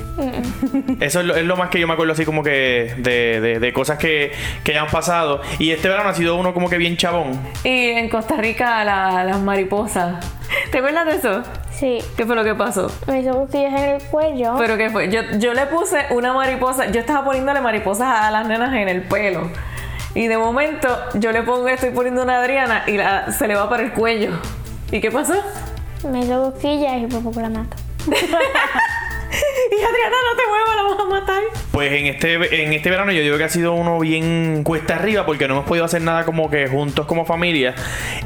Eso 1.01 1.21
es 1.21 1.27
lo, 1.27 1.35
es 1.35 1.45
lo 1.45 1.57
más 1.57 1.71
que 1.71 1.81
yo 1.81 1.87
me 1.89 1.95
acuerdo 1.95 2.13
así 2.13 2.25
como 2.25 2.43
que 2.43 2.95
de, 2.99 3.41
de- 3.41 3.59
de 3.59 3.73
cosas 3.73 3.99
que, 3.99 4.33
que 4.63 4.73
hayan 4.73 4.87
pasado. 4.89 5.41
Y 5.59 5.71
este 5.73 5.89
verano 5.89 6.11
ha 6.11 6.15
sido 6.15 6.37
uno 6.37 6.55
como 6.55 6.69
que 6.71 6.77
bien 6.79 6.97
chabón. 6.97 7.41
Y 7.65 7.91
en 7.91 8.09
Costa 8.09 8.37
Rica 8.37 8.85
la- 8.85 9.25
las 9.25 9.41
mariposas. 9.41 10.25
¿Te 10.71 10.79
acuerdas 10.79 11.07
de 11.07 11.13
eso? 11.17 11.43
Sí. 11.73 11.99
¿Qué 12.17 12.25
fue 12.25 12.37
lo 12.37 12.45
que 12.45 12.55
pasó? 12.55 12.91
Me 13.09 13.21
hizo 13.21 13.33
cosquillas 13.35 13.73
en 13.75 13.89
el 13.97 14.03
cuello. 14.05 14.55
¿Pero 14.59 14.77
qué 14.77 14.91
fue? 14.91 15.11
Yo, 15.11 15.23
yo 15.39 15.53
le 15.55 15.67
puse 15.67 16.07
una 16.11 16.33
mariposa, 16.33 16.91
yo 16.91 17.01
estaba 17.01 17.25
poniéndole 17.25 17.61
mariposas 17.61 18.09
a 18.21 18.31
las 18.31 18.47
nenas 18.47 18.73
en 18.75 18.89
el 18.89 19.03
pelo. 19.03 19.51
Y 20.15 20.29
de 20.29 20.39
momento 20.39 20.89
yo 21.15 21.33
le 21.33 21.43
pongo, 21.43 21.67
estoy 21.69 21.91
poniendo 21.91 22.23
una 22.23 22.39
Adriana 22.41 22.85
y 22.87 22.97
la, 22.97 23.33
se 23.33 23.49
le 23.49 23.55
va 23.55 23.69
para 23.69 23.83
el 23.83 23.93
cuello. 23.93 24.31
¿Y 24.93 25.01
qué 25.01 25.11
pasó? 25.11 25.35
Me 26.09 26.27
cosquillas 26.27 27.03
y 27.03 27.07
mato. 27.49 27.77
Y 29.71 29.83
Adriana, 29.83 30.17
no 30.31 30.37
te 30.37 30.47
muevas, 30.49 30.77
la 30.77 30.83
vamos 30.83 31.01
a 31.01 31.21
matar. 31.21 31.43
Pues 31.73 31.93
en 31.93 32.07
este, 32.07 32.63
en 32.65 32.73
este 32.73 32.89
verano 32.89 33.11
yo 33.11 33.21
digo 33.23 33.37
que 33.37 33.45
ha 33.45 33.49
sido 33.49 33.73
uno 33.73 33.99
bien 33.99 34.63
cuesta 34.63 34.95
arriba 34.95 35.27
porque 35.27 35.49
no 35.49 35.55
hemos 35.55 35.67
podido 35.67 35.85
hacer 35.85 36.03
nada 36.03 36.25
como 36.25 36.49
que 36.49 36.69
juntos 36.69 37.07
como 37.07 37.25
familia. 37.25 37.75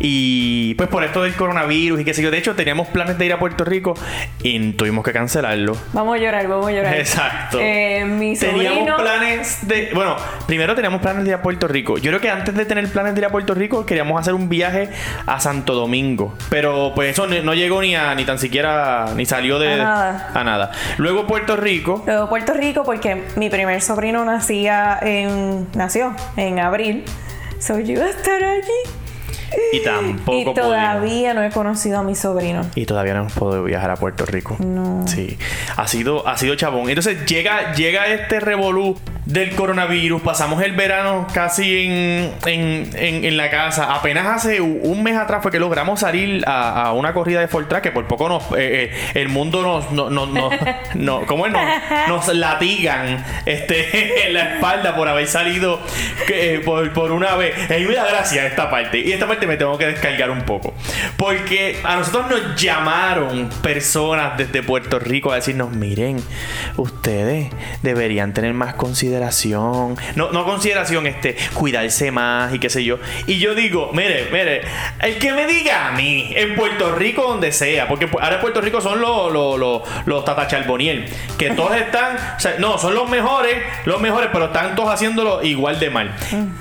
Y 0.01 0.75
pues 0.75 0.91
por 0.91 1.03
esto 1.05 1.23
del 1.23 1.35
coronavirus 1.35 2.01
y 2.01 2.05
qué 2.05 2.13
sé 2.13 2.23
yo. 2.23 2.31
De 2.31 2.37
hecho, 2.37 2.55
teníamos 2.55 2.89
planes 2.89 3.17
de 3.17 3.25
ir 3.25 3.33
a 3.33 3.39
Puerto 3.39 3.65
Rico 3.65 3.95
y 4.43 4.73
tuvimos 4.73 5.03
que 5.03 5.13
cancelarlo. 5.13 5.77
Vamos 5.95 6.17
a 6.17 6.19
llorar, 6.19 6.47
vamos 6.47 6.67
a 6.67 6.73
llorar. 6.73 6.95
Exacto. 6.97 7.59
Eh, 7.59 8.05
mi 8.05 8.37
Teníamos 8.37 8.75
sobrino... 8.75 8.97
planes 8.99 9.67
de. 9.67 9.91
Bueno, 9.95 10.17
primero 10.47 10.75
teníamos 10.75 11.01
planes 11.01 11.25
de 11.25 11.31
ir 11.31 11.35
a 11.35 11.43
Puerto 11.43 11.69
Rico. 11.69 11.97
Yo 11.97 12.11
creo 12.11 12.21
que 12.21 12.29
antes 12.31 12.55
de 12.55 12.67
tener 12.67 12.87
planes 12.89 13.15
de 13.15 13.21
ir 13.21 13.25
a 13.25 13.31
Puerto 13.31 13.55
Rico, 13.55 13.87
queríamos 13.87 14.21
hacer 14.21 14.35
un 14.35 14.51
viaje 14.51 14.91
a 15.25 15.41
Santo 15.41 15.73
Domingo. 15.75 16.35
Pero 16.51 16.93
pues 16.95 17.13
eso 17.13 17.27
no 17.27 17.55
llegó 17.55 17.81
ni 17.81 17.97
a 17.97 18.15
ni 18.15 18.27
tan 18.27 18.39
siquiera. 18.39 19.07
ni 19.17 19.25
salió 19.25 19.59
de. 19.59 19.73
A 19.73 19.77
nada. 19.79 20.31
a 20.35 20.45
nada. 20.45 20.73
Luego 20.99 21.27
Puerto 21.27 21.57
Rico. 21.57 22.03
Luego 22.07 22.29
Puerto 22.29 22.53
Rico 22.55 22.83
porque 22.85 23.25
mi 23.37 23.49
primer 23.49 23.81
sobrino 23.81 24.25
nacía 24.25 24.99
en 25.01 25.69
nació 25.75 26.15
en 26.37 26.59
abril. 26.59 27.05
So 27.61 27.79
yo 27.79 27.93
iba 27.93 28.05
a 28.05 28.11
estar 28.11 28.43
allí. 28.43 28.69
Y 29.73 29.81
tampoco 29.81 30.51
y 30.51 30.55
todavía 30.55 31.35
no 31.35 31.43
he 31.43 31.51
conocido 31.51 31.99
a 31.99 32.03
mi 32.03 32.15
sobrino. 32.15 32.63
Y 32.75 32.85
todavía 32.85 33.15
no 33.15 33.21
hemos 33.21 33.33
podido 33.33 33.63
viajar 33.65 33.91
a 33.91 33.97
Puerto 33.97 34.27
Rico. 34.27 34.57
No. 34.59 35.07
Sí. 35.07 35.39
Ha 35.77 35.87
sido, 35.87 36.27
ha 36.27 36.37
sido 36.37 36.57
chabón. 36.57 36.89
Entonces 36.89 37.25
llega, 37.27 37.73
llega 37.75 38.09
este 38.09 38.41
revolú 38.41 38.97
del 39.29 39.55
coronavirus. 39.55 40.23
Pasamos 40.23 40.63
el 40.63 40.73
verano 40.73 41.27
casi 41.35 41.85
en, 41.85 42.33
en, 42.47 42.91
en, 42.95 43.25
en 43.27 43.37
la 43.37 43.51
casa. 43.51 43.95
Apenas 43.95 44.27
hace 44.27 44.63
un 44.63 45.03
mes 45.03 45.17
atrás 45.17 45.43
fue 45.43 45.53
que 45.53 45.61
logramos 45.61 46.01
salir 46.01 46.43
a, 46.47 46.83
a 46.85 46.93
una 46.95 47.13
corrida 47.13 47.41
de 47.41 47.47
Fortrack 47.47 47.83
que 47.83 47.93
por 47.93 48.07
poco 48.07 48.29
nos 48.31 48.43
eh, 48.57 48.91
eh, 48.91 48.93
el 49.15 49.29
mundo 49.29 49.61
nos, 49.63 49.91
no, 49.93 50.09
no, 50.09 50.25
no, 50.27 50.49
no- 50.95 51.27
¿cómo 51.27 51.47
es? 51.47 51.53
Nos, 52.09 52.29
latigan 52.35 53.23
este, 53.45 54.27
en 54.27 54.33
la 54.35 54.55
espalda 54.55 54.97
por 54.97 55.09
haber 55.09 55.27
salido 55.27 55.79
eh, 56.33 56.63
por, 56.65 56.91
por 56.95 57.13
una 57.13 57.35
vez. 57.37 57.55
Y 57.79 57.85
me 57.85 57.95
da 57.95 58.07
gracia 58.07 58.47
esta 58.47 58.71
parte. 58.71 58.99
Y 58.99 59.13
esta 59.13 59.27
parte 59.27 59.47
me 59.47 59.57
tengo 59.59 59.77
que 59.77 59.87
descargar 59.87 60.31
un 60.31 60.43
poco. 60.43 60.73
Porque 61.19 61.77
a 61.85 61.97
nosotros 61.97 62.31
nos 62.31 62.61
llamaron 62.61 63.51
personas 63.63 64.39
desde 64.39 64.63
Puerto 64.63 64.99
Rico 64.99 65.33
a 65.33 65.35
decirnos, 65.37 65.71
miren, 65.73 66.17
ustedes 66.77 67.49
deberían 67.83 68.33
tener 68.33 68.55
más 68.55 68.75
consideración. 68.75 69.18
No, 70.17 70.31
no 70.33 70.45
consideración, 70.45 71.07
este, 71.07 71.37
cuidarse 71.55 72.11
más 72.11 72.55
y 72.55 72.59
qué 72.59 72.71
sé 72.71 72.85
yo. 72.85 72.99
Y 73.27 73.39
yo 73.39 73.55
digo, 73.55 73.91
mire, 73.93 74.29
mire, 74.33 74.63
el 75.01 75.19
que 75.19 75.33
me 75.33 75.47
diga 75.47 75.89
a 75.89 75.93
mí, 75.93 76.33
en 76.35 76.55
Puerto 76.55 76.95
Rico, 76.95 77.23
donde 77.23 77.53
sea, 77.53 77.89
porque 77.89 78.09
ahora 78.21 78.37
en 78.37 78.41
Puerto 78.41 78.61
Rico 78.61 78.81
son 78.81 79.01
los, 79.01 79.33
los, 79.33 79.59
los, 79.59 79.83
los 80.07 80.25
Tata 80.25 80.47
Charboniel, 80.47 81.07
que 81.37 81.51
todos 81.57 81.77
están, 81.77 82.17
o 82.37 82.41
sea, 82.41 82.57
no, 82.59 82.79
son 82.79 82.95
los 82.95 83.09
mejores, 83.09 83.57
los 83.85 84.01
mejores, 84.01 84.31
pero 84.33 84.47
están 84.47 84.75
todos 84.75 84.91
haciéndolo 84.91 85.43
igual 85.43 85.79
de 85.79 85.91
mal. 85.91 86.15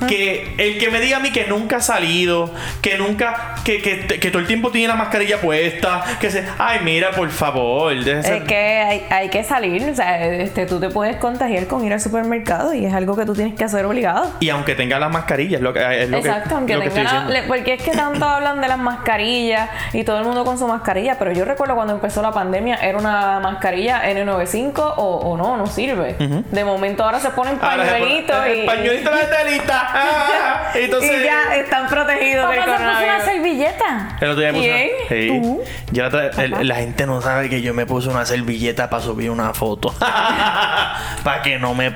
Que 0.07 0.55
el 0.57 0.77
que 0.77 0.89
me 0.89 0.99
diga 0.99 1.17
a 1.17 1.19
mí 1.19 1.31
que 1.31 1.45
nunca 1.45 1.77
ha 1.77 1.81
salido, 1.81 2.53
que 2.81 2.97
nunca, 2.97 3.55
que, 3.63 3.81
que, 3.81 4.19
que 4.19 4.29
todo 4.29 4.39
el 4.39 4.47
tiempo 4.47 4.71
tiene 4.71 4.87
la 4.87 4.95
mascarilla 4.95 5.39
puesta, 5.41 6.03
que 6.19 6.29
se, 6.31 6.43
ay, 6.57 6.79
mira, 6.83 7.11
por 7.11 7.29
favor, 7.29 7.93
Es 7.93 8.43
que 8.43 8.55
hay, 8.55 9.05
hay 9.09 9.29
que 9.29 9.43
salir, 9.43 9.83
o 9.89 9.95
sea, 9.95 10.25
este, 10.25 10.65
tú 10.65 10.79
te 10.79 10.89
puedes 10.89 11.17
contagiar 11.17 11.67
con 11.67 11.85
ir 11.85 11.93
al 11.93 12.01
supermercado 12.01 12.46
y 12.73 12.85
es 12.85 12.93
algo 12.93 13.15
que 13.15 13.25
tú 13.25 13.33
tienes 13.33 13.55
que 13.55 13.63
hacer 13.63 13.85
obligado. 13.85 14.31
Y 14.39 14.49
aunque 14.49 14.75
tenga 14.75 14.99
las 14.99 15.11
mascarillas, 15.11 15.61
lo 15.61 15.73
que, 15.73 15.79
es 16.03 16.09
lo 16.09 16.21
que- 16.21 16.27
Exacto, 16.29 16.55
aunque 16.55 16.75
lo 16.75 16.81
que 16.81 16.89
tenga 16.89 17.17
estoy 17.19 17.33
la- 17.33 17.43
porque 17.47 17.73
es 17.73 17.83
que 17.83 17.91
tanto 17.91 18.25
hablan 18.25 18.61
de 18.61 18.67
las 18.67 18.77
mascarillas 18.79 19.69
y 19.93 20.03
todo 20.03 20.19
el 20.19 20.25
mundo 20.25 20.43
con 20.45 20.57
su 20.57 20.67
mascarilla, 20.67 21.17
pero 21.19 21.31
yo 21.31 21.45
recuerdo 21.45 21.75
cuando 21.75 21.93
empezó 21.93 22.21
la 22.21 22.31
pandemia 22.31 22.75
era 22.75 22.97
una 22.97 23.39
mascarilla 23.39 24.03
N95 24.09 24.79
o, 24.97 25.15
o 25.17 25.37
no, 25.37 25.57
no 25.57 25.67
sirve. 25.67 26.15
De 26.17 26.63
momento 26.65 27.03
ahora 27.03 27.19
se 27.19 27.29
ponen 27.31 27.57
pañuelitos 27.57 28.45
el 28.45 28.63
y, 28.63 28.65
pañuelito 28.65 29.11
de 29.15 29.23
telita. 29.25 29.83
Ah, 29.99 30.71
entonces, 30.75 31.21
y 31.21 31.23
ya 31.23 31.55
están 31.55 31.87
protegidos 31.87 32.49
del 32.49 32.59
Papá 32.59 32.71
se 32.71 32.71
puso 32.77 32.83
una 32.83 32.93
coronavirus. 32.99 33.23
servilleta. 33.25 34.17
El 34.21 34.29
otro 34.29 34.41
día 34.41 34.51
me 34.51 34.57
puse 34.59 34.69
¿Quién? 34.69 34.89
una- 34.99 35.07
Sí. 35.07 35.41
¿Tú? 35.41 35.63
Yo 35.91 36.09
la, 36.09 36.25
el- 36.43 36.67
la 36.67 36.75
gente 36.75 37.05
no 37.05 37.21
sabe 37.21 37.49
que 37.49 37.61
yo 37.61 37.73
me 37.73 37.85
puse 37.85 38.09
una 38.09 38.25
servilleta 38.25 38.89
para 38.89 39.01
subir 39.03 39.29
una 39.31 39.53
foto. 39.53 39.93
para 41.23 41.41
que 41.43 41.57
no 41.59 41.73
me 41.73 41.91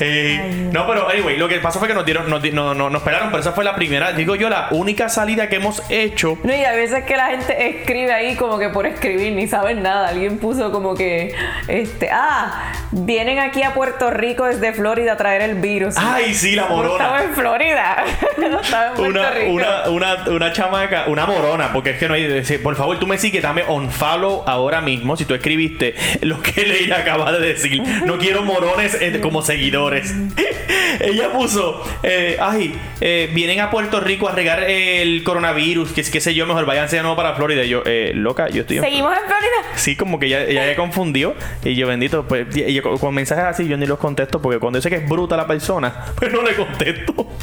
Eh, 0.00 0.68
no, 0.72 0.86
pero 0.86 1.08
anyway, 1.08 1.36
lo 1.36 1.48
que 1.48 1.58
pasó 1.58 1.78
fue 1.78 1.88
que 1.88 1.94
nos 1.94 2.04
dieron, 2.04 2.28
nos, 2.28 2.42
di- 2.42 2.50
no, 2.52 2.74
no- 2.74 2.90
nos 2.90 3.02
pelaron, 3.02 3.28
pero 3.30 3.40
esa 3.40 3.52
fue 3.52 3.64
la 3.64 3.74
primera, 3.74 4.12
digo 4.12 4.34
yo, 4.34 4.48
la 4.48 4.68
única 4.70 5.08
salida 5.08 5.48
que 5.48 5.56
hemos 5.56 5.82
hecho. 5.90 6.38
No, 6.42 6.54
y 6.54 6.64
a 6.64 6.72
veces 6.72 7.04
que 7.04 7.16
la 7.16 7.26
gente 7.28 7.80
escribe 7.80 8.12
ahí 8.12 8.34
como 8.36 8.58
que 8.58 8.68
por 8.70 8.86
escribir, 8.86 9.32
ni 9.34 9.46
saben 9.46 9.82
nada. 9.82 10.08
Alguien 10.08 10.38
puso 10.38 10.72
como 10.72 10.94
que, 10.94 11.34
este, 11.68 12.10
ah, 12.12 12.72
vienen 12.90 13.38
aquí 13.38 13.62
a 13.62 13.72
Puerto 13.74 14.10
Rico 14.10 14.44
desde 14.44 14.72
Florida 14.72 15.12
a 15.12 15.16
traer 15.16 15.42
el 15.42 15.54
virus. 15.56 15.94
Ay, 15.96 16.34
sí, 16.34 16.54
la 16.56 16.68
No 16.68 16.82
estaba 16.92 17.10
morona. 17.10 17.22
en 17.24 17.34
Florida, 17.34 18.04
no 18.38 18.60
estaba 18.60 18.86
en 18.88 18.94
Puerto 18.94 19.10
Una, 19.20 19.30
Rico. 19.30 19.50
una, 19.52 19.88
una, 19.88 20.24
una 20.28 20.52
chamaca, 20.52 21.04
una 21.06 21.26
morona, 21.26 21.72
porque 21.72 21.90
es 21.90 21.98
que 21.98 22.08
no 22.08 22.14
hay. 22.14 22.24
decir, 22.24 22.62
Por 22.62 22.74
favor, 22.76 22.98
tú 22.98 23.06
me 23.06 23.18
sigues, 23.18 23.42
dame 23.42 23.62
on 23.68 23.90
follow 23.90 24.42
ahora 24.46 24.80
mismo. 24.80 25.16
Si 25.16 25.24
tú 25.24 25.34
escribiste 25.34 25.94
lo 26.22 26.40
que 26.42 26.64
Leila 26.66 26.98
acaba 26.98 27.32
de 27.32 27.46
decir, 27.54 27.82
no 28.04 28.18
quiero 28.24 28.42
morones 28.42 28.96
eh, 29.00 29.20
como 29.20 29.42
seguidores. 29.42 30.14
Ella 31.00 31.30
puso, 31.32 31.82
eh, 32.02 32.38
ay, 32.40 32.74
eh, 33.00 33.28
vienen 33.34 33.60
a 33.60 33.70
Puerto 33.70 34.00
Rico 34.00 34.28
a 34.28 34.32
regar 34.32 34.62
el 34.62 35.22
coronavirus, 35.24 35.92
que 35.92 36.00
es 36.00 36.10
que 36.10 36.20
sé 36.20 36.34
yo, 36.34 36.46
mejor 36.46 36.64
váyanse 36.64 36.96
de 36.96 37.02
nuevo 37.02 37.16
para 37.16 37.34
Florida. 37.34 37.64
Y 37.64 37.68
yo, 37.68 37.82
eh, 37.84 38.12
loca, 38.14 38.48
yo 38.48 38.62
estoy 38.62 38.78
en 38.78 38.84
Seguimos 38.84 39.12
en 39.12 39.24
Florida. 39.26 39.74
Sí, 39.74 39.96
como 39.96 40.18
que 40.18 40.26
ella, 40.26 40.44
ella 40.44 40.66
ya 40.66 40.76
confundió. 40.76 41.34
Y 41.64 41.74
yo, 41.74 41.86
bendito, 41.86 42.26
pues, 42.26 42.46
y 42.56 42.72
yo, 42.72 42.82
con, 42.98 43.14
mensajes 43.14 43.44
así 43.44 43.68
yo 43.68 43.76
ni 43.76 43.86
los 43.86 43.98
contesto 43.98 44.40
porque 44.40 44.58
cuando 44.58 44.78
yo 44.78 44.82
sé 44.82 44.88
que 44.90 44.96
es 44.96 45.08
bruta 45.08 45.36
la 45.36 45.46
persona, 45.46 46.06
pues 46.16 46.32
no 46.32 46.42
le 46.42 46.54
contesto. 46.54 47.14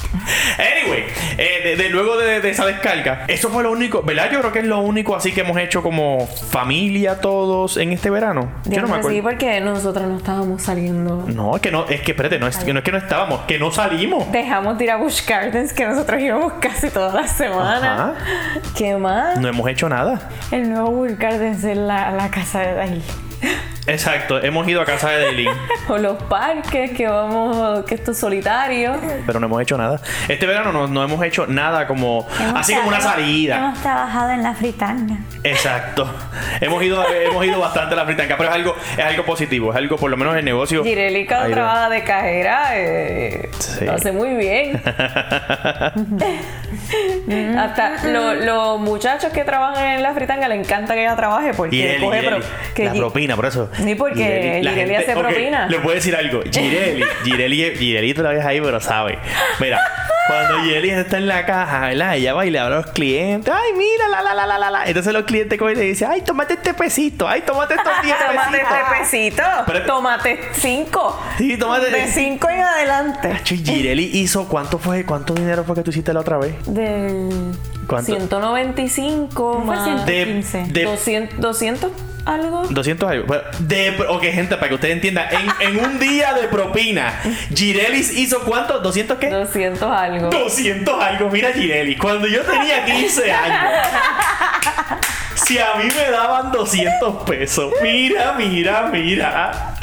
Anyway, 0.58 1.04
eh, 1.38 1.62
de, 1.64 1.76
de- 1.76 1.90
luego 1.90 2.18
de, 2.18 2.42
de 2.42 2.50
esa 2.50 2.66
descarga, 2.66 3.26
eso 3.28 3.50
fue 3.50 3.64
lo 3.64 3.72
único, 3.72 4.02
¿verdad? 4.04 4.30
Yo 4.32 4.40
creo 4.40 4.52
que 4.52 4.60
es 4.60 4.66
lo 4.66 4.80
único 4.80 5.16
así 5.16 5.32
que 5.32 5.42
hemos 5.42 5.58
hecho 5.58 5.82
como 5.82 6.28
familia 6.28 7.20
todos 7.20 7.78
en 7.78 7.92
este 7.92 8.10
verano. 8.10 8.52
Yo 8.66 8.82
no 8.82 8.88
me 8.88 8.96
acuerdo. 8.96 9.10
Sí, 9.10 9.22
porque 9.22 9.60
nosotros 9.62 10.08
no 10.08 10.18
estábamos 10.18 10.61
saliendo. 10.62 11.26
No, 11.28 11.54
que 11.62 11.72
no, 11.72 11.86
es 11.88 12.02
que 12.02 12.12
espérate, 12.12 12.40
no 12.40 12.48
es, 12.48 12.58
que 12.58 12.74
no 12.74 12.80
es 12.80 12.86
que 12.86 12.92
no 12.92 12.98
estábamos, 12.98 13.42
que 13.42 13.60
no 13.60 13.72
salimos. 13.72 14.32
Dejamos 14.32 14.78
de 14.78 14.84
ir 14.86 14.92
a 14.92 14.98
Busch 14.98 15.26
Gardens, 15.28 15.74
que 15.74 15.86
nosotros 15.86 16.22
íbamos 16.22 16.54
casi 16.62 16.90
todas 16.90 17.14
las 17.14 17.32
semanas. 17.32 18.14
¿Qué 18.76 18.96
más? 18.96 19.40
No 19.40 19.48
hemos 19.48 19.68
hecho 19.68 19.90
nada. 19.90 20.30
El 20.52 20.70
nuevo 20.70 20.92
Bull 20.92 21.16
Gardens 21.16 21.64
es 21.64 21.78
la, 21.78 22.12
la 22.12 22.30
casa 22.30 22.60
de 22.62 22.74
Daily. 22.74 23.04
Exacto, 23.92 24.42
hemos 24.42 24.68
ido 24.68 24.82
a 24.82 24.86
casa 24.86 25.10
de 25.10 25.26
Dailin, 25.26 25.50
O 25.90 25.98
los 25.98 26.22
parques, 26.24 26.92
que 26.92 27.08
vamos, 27.08 27.84
que 27.86 27.96
esto 27.96 28.12
es 28.12 28.18
solitario. 28.18 28.96
pero 29.26 29.40
no 29.40 29.48
hemos 29.48 29.62
hecho 29.62 29.78
nada. 29.78 30.00
Este 30.30 30.46
verano 30.46 30.72
no, 30.72 30.88
no 30.88 31.04
hemos 31.04 31.22
hecho 31.24 31.46
nada 31.48 31.88
como, 31.88 32.26
así 32.56 32.74
como 32.74 32.88
una 32.88 33.02
salida. 33.02 33.58
Hemos 33.58 33.80
trabajado 33.82 34.30
en 34.32 34.44
la 34.44 34.54
fritanga. 34.54 35.18
Exacto. 35.44 36.10
hemos 36.62 36.82
ido 36.84 37.04
hemos 37.12 37.46
ido 37.46 37.60
bastante 37.60 37.94
a 37.96 37.98
la 37.98 38.06
fritanca, 38.06 38.38
pero 38.38 38.50
es 38.50 38.56
algo 38.56 38.76
es 38.98 39.04
algo 39.04 39.26
positivo, 39.26 39.72
es 39.72 39.76
algo 39.78 39.98
por 39.98 40.10
lo 40.10 40.16
menos 40.18 40.36
el 40.38 40.46
negocio. 40.46 40.84
Gireli 40.84 41.26
cuando 41.26 41.46
Ahí 41.46 41.52
va. 41.52 41.56
trabaja 41.56 41.90
de 41.90 42.04
cajera 42.04 42.70
eh, 42.80 43.50
Sí. 43.60 43.86
lo 43.86 43.94
hace 43.94 44.12
muy 44.12 44.36
bien. 44.36 44.82
Hasta 47.58 48.04
lo- 48.08 48.34
los 48.34 48.80
muchachos 48.80 49.32
que 49.32 49.44
trabajan 49.44 49.86
en 49.96 50.04
la 50.04 50.14
fritanga 50.14 50.48
le 50.48 50.56
encanta 50.56 50.94
que 50.94 51.02
ella 51.02 51.16
trabaje 51.16 51.54
porque 51.54 51.76
Gireli, 51.76 52.04
coge 52.06 52.20
Gireli. 52.20 52.42
pro- 52.42 52.50
que 52.76 52.86
la 52.86 52.94
propina, 52.94 53.36
por 53.36 53.46
eso. 53.46 53.70
Sí, 53.84 53.96
porque 53.96 54.60
la 54.64 54.72
Gireli 54.72 54.96
hace 54.96 55.16
ok, 55.16 55.20
propina. 55.22 55.68
Le 55.68 55.80
puedo 55.80 55.96
decir 55.96 56.16
algo. 56.16 56.42
Gireli, 56.52 57.04
Gireli, 57.24 57.76
Gireli 57.78 58.14
tú 58.14 58.24
la 58.24 58.30
ves 58.30 58.46
ahí, 58.46 58.62
pero 58.62 58.80
sabe. 58.80 59.18
Mira, 59.60 59.80
cuando 60.28 60.64
Gireli 60.64 60.92
está 60.92 61.18
en 61.18 61.28
la 61.28 61.46
caja, 61.46 61.88
¿verdad? 61.88 62.16
Ella 62.16 62.34
va 62.34 62.46
y 62.46 62.52
le 62.52 62.60
habla 62.60 62.78
a 62.78 62.80
los 62.82 62.92
clientes. 62.92 63.54
Ay, 63.54 63.72
mira, 63.78 64.08
la, 64.10 64.22
la, 64.34 64.46
la, 64.46 64.58
la, 64.58 64.70
la. 64.72 64.86
Entonces 64.86 65.12
los 65.14 65.24
clientes 65.24 65.58
cogen 65.60 65.76
y 65.78 65.80
le 65.80 65.86
dicen, 65.88 66.10
ay, 66.12 66.22
tómate 66.22 66.54
este 66.54 66.74
pesito. 66.74 67.28
Ay, 67.28 67.42
tómate 67.42 67.74
estos 67.76 67.92
10 68.04 68.16
Tómate 68.28 68.58
pesitos. 68.60 68.78
este 68.78 69.00
pesito. 69.00 69.44
Pero- 69.66 69.86
Tómate 69.86 70.40
cinco. 70.54 71.22
Sí, 71.38 71.58
tómate. 71.58 71.90
De 71.92 72.08
cinco 72.08 72.50
en 72.50 72.62
adelante. 72.62 73.36
Gireli 73.46 74.10
hizo, 74.20 74.48
¿cuánto 74.48 74.78
fue? 74.78 75.06
¿Cuánto 75.06 75.34
dinero 75.34 75.64
fue 75.64 75.76
que 75.76 75.82
tú 75.82 75.90
hiciste 75.92 76.14
la 76.14 76.20
otra 76.22 76.38
vez? 76.38 76.54
Del 76.66 77.30
¿Cuánto? 77.92 78.12
195 78.16 79.64
Fue 79.66 79.76
más 79.76 80.06
De, 80.06 80.26
15. 80.26 80.66
de 80.70 80.84
200, 80.86 81.40
200 81.40 81.92
algo. 82.26 82.64
200 82.70 83.10
algo. 83.10 83.26
Bueno, 83.28 83.44
De, 83.60 83.98
ok, 84.08 84.22
gente, 84.24 84.56
para 84.56 84.70
que 84.70 84.76
ustedes 84.76 84.96
entiendan, 84.96 85.28
en, 85.32 85.68
en 85.78 85.84
un 85.86 86.00
día 86.00 86.34
de 86.34 86.48
propina, 86.48 87.14
Girelis 87.54 88.16
hizo 88.18 88.40
cuánto? 88.44 88.82
¿200 88.84 89.18
qué? 89.18 89.30
200 89.30 89.84
algo. 89.92 90.30
200 90.30 91.04
algo. 91.04 91.30
Mira, 91.30 91.52
Girelis, 91.52 92.00
cuando 92.00 92.28
yo 92.28 92.42
tenía 92.44 92.86
15 92.86 93.32
años, 93.32 93.88
Si 95.46 95.58
a 95.58 95.74
mí 95.78 95.86
me 95.96 96.12
daban 96.12 96.52
200 96.52 97.24
pesos, 97.24 97.74
mira, 97.82 98.34
mira, 98.38 98.90
mira, 98.92 99.76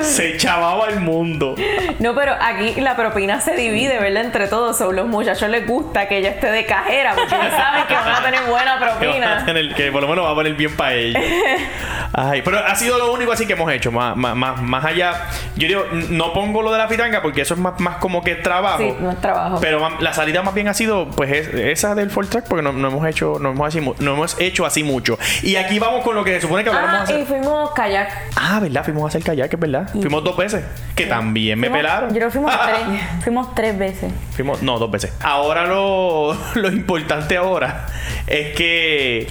se 0.00 0.36
chavaba 0.36 0.88
el 0.88 1.00
mundo. 1.00 1.54
No, 1.98 2.14
pero 2.14 2.34
aquí 2.40 2.80
la 2.80 2.96
propina 2.96 3.40
se 3.40 3.56
divide, 3.56 3.98
¿verdad? 3.98 4.24
Entre 4.24 4.46
todos. 4.46 4.76
Son 4.78 4.94
los 4.94 5.06
muchachos 5.06 5.48
les 5.48 5.66
gusta 5.66 6.06
que 6.08 6.18
ella 6.18 6.30
esté 6.30 6.50
de 6.50 6.64
cajera 6.66 7.14
porque 7.14 7.30
ya 7.30 7.50
saben 7.50 7.84
que 7.86 7.94
van 7.94 8.08
a 8.14 8.22
tener 8.22 8.40
buena 8.48 8.70
Que, 8.80 8.84
van 8.84 8.88
a 8.94 8.98
propina. 8.98 9.44
tener- 9.46 9.74
que 9.74 9.90
por 9.92 10.02
lo 10.02 10.08
menos 10.08 10.24
va 10.24 10.30
a 10.30 10.34
poner 10.34 10.54
bien 10.54 10.74
para 10.76 10.94
ellos. 10.94 11.22
Ay, 12.12 12.42
pero 12.42 12.58
ha 12.58 12.74
sido 12.74 12.98
lo 12.98 13.12
único 13.12 13.32
así 13.32 13.46
que 13.46 13.52
hemos 13.54 13.70
hecho. 13.72 13.90
Más, 13.92 14.16
más, 14.16 14.60
más, 14.62 14.84
allá. 14.84 15.26
Yo 15.56 15.68
digo, 15.68 15.84
no 16.10 16.32
pongo 16.32 16.62
lo 16.62 16.72
de 16.72 16.78
la 16.78 16.88
fritanga 16.88 17.22
porque 17.22 17.40
eso 17.42 17.54
es 17.54 17.60
más, 17.60 17.78
más 17.80 17.96
como 17.96 18.22
que 18.22 18.34
trabajo. 18.36 18.78
Sí, 18.78 18.94
no 19.00 19.10
es 19.10 19.20
trabajo. 19.20 19.58
Pero 19.60 19.88
la 20.00 20.12
salida 20.12 20.42
más 20.42 20.54
bien 20.54 20.68
ha 20.68 20.74
sido, 20.74 21.08
pues, 21.08 21.30
es- 21.32 21.48
esa 21.54 21.94
del 21.94 22.10
Full 22.10 22.26
Track, 22.26 22.46
porque 22.48 22.62
no, 22.62 22.72
no 22.72 22.88
hemos 22.88 23.06
hecho, 23.06 23.36
no 23.40 23.50
hemos, 23.50 23.68
así 23.68 23.80
no 23.80 24.14
hemos 24.14 24.40
hecho 24.40 24.66
así 24.66 24.82
mucho. 24.90 25.18
Y 25.42 25.56
aquí 25.56 25.78
vamos 25.78 26.02
con 26.04 26.14
lo 26.16 26.24
que 26.24 26.34
se 26.34 26.40
supone 26.42 26.64
que 26.64 26.70
hablamos 26.70 26.90
Ah, 27.00 27.02
hacer. 27.02 27.20
y 27.20 27.24
fuimos 27.24 27.70
kayak. 27.72 28.08
Ah, 28.36 28.58
¿verdad? 28.60 28.84
Fuimos 28.84 29.04
a 29.04 29.08
hacer 29.08 29.22
kayak, 29.22 29.52
es 29.54 29.60
verdad. 29.60 29.88
Fuimos 29.92 30.24
dos 30.24 30.36
veces. 30.36 30.64
Que 30.94 31.06
también 31.06 31.58
me 31.58 31.68
Fuimos- 31.68 31.78
pelaron. 31.78 32.10
Yo 32.10 32.16
creo 32.16 32.30
fuimos 32.30 32.52
tres. 32.64 33.00
Fuimos 33.22 33.54
tres 33.54 33.78
veces. 33.78 34.12
Fuimos, 34.34 34.62
no, 34.62 34.78
dos 34.78 34.90
veces. 34.90 35.12
Ahora 35.22 35.66
lo, 35.66 36.36
lo 36.54 36.68
importante 36.68 37.36
ahora 37.36 37.86
es 38.26 38.54
que 38.56 39.26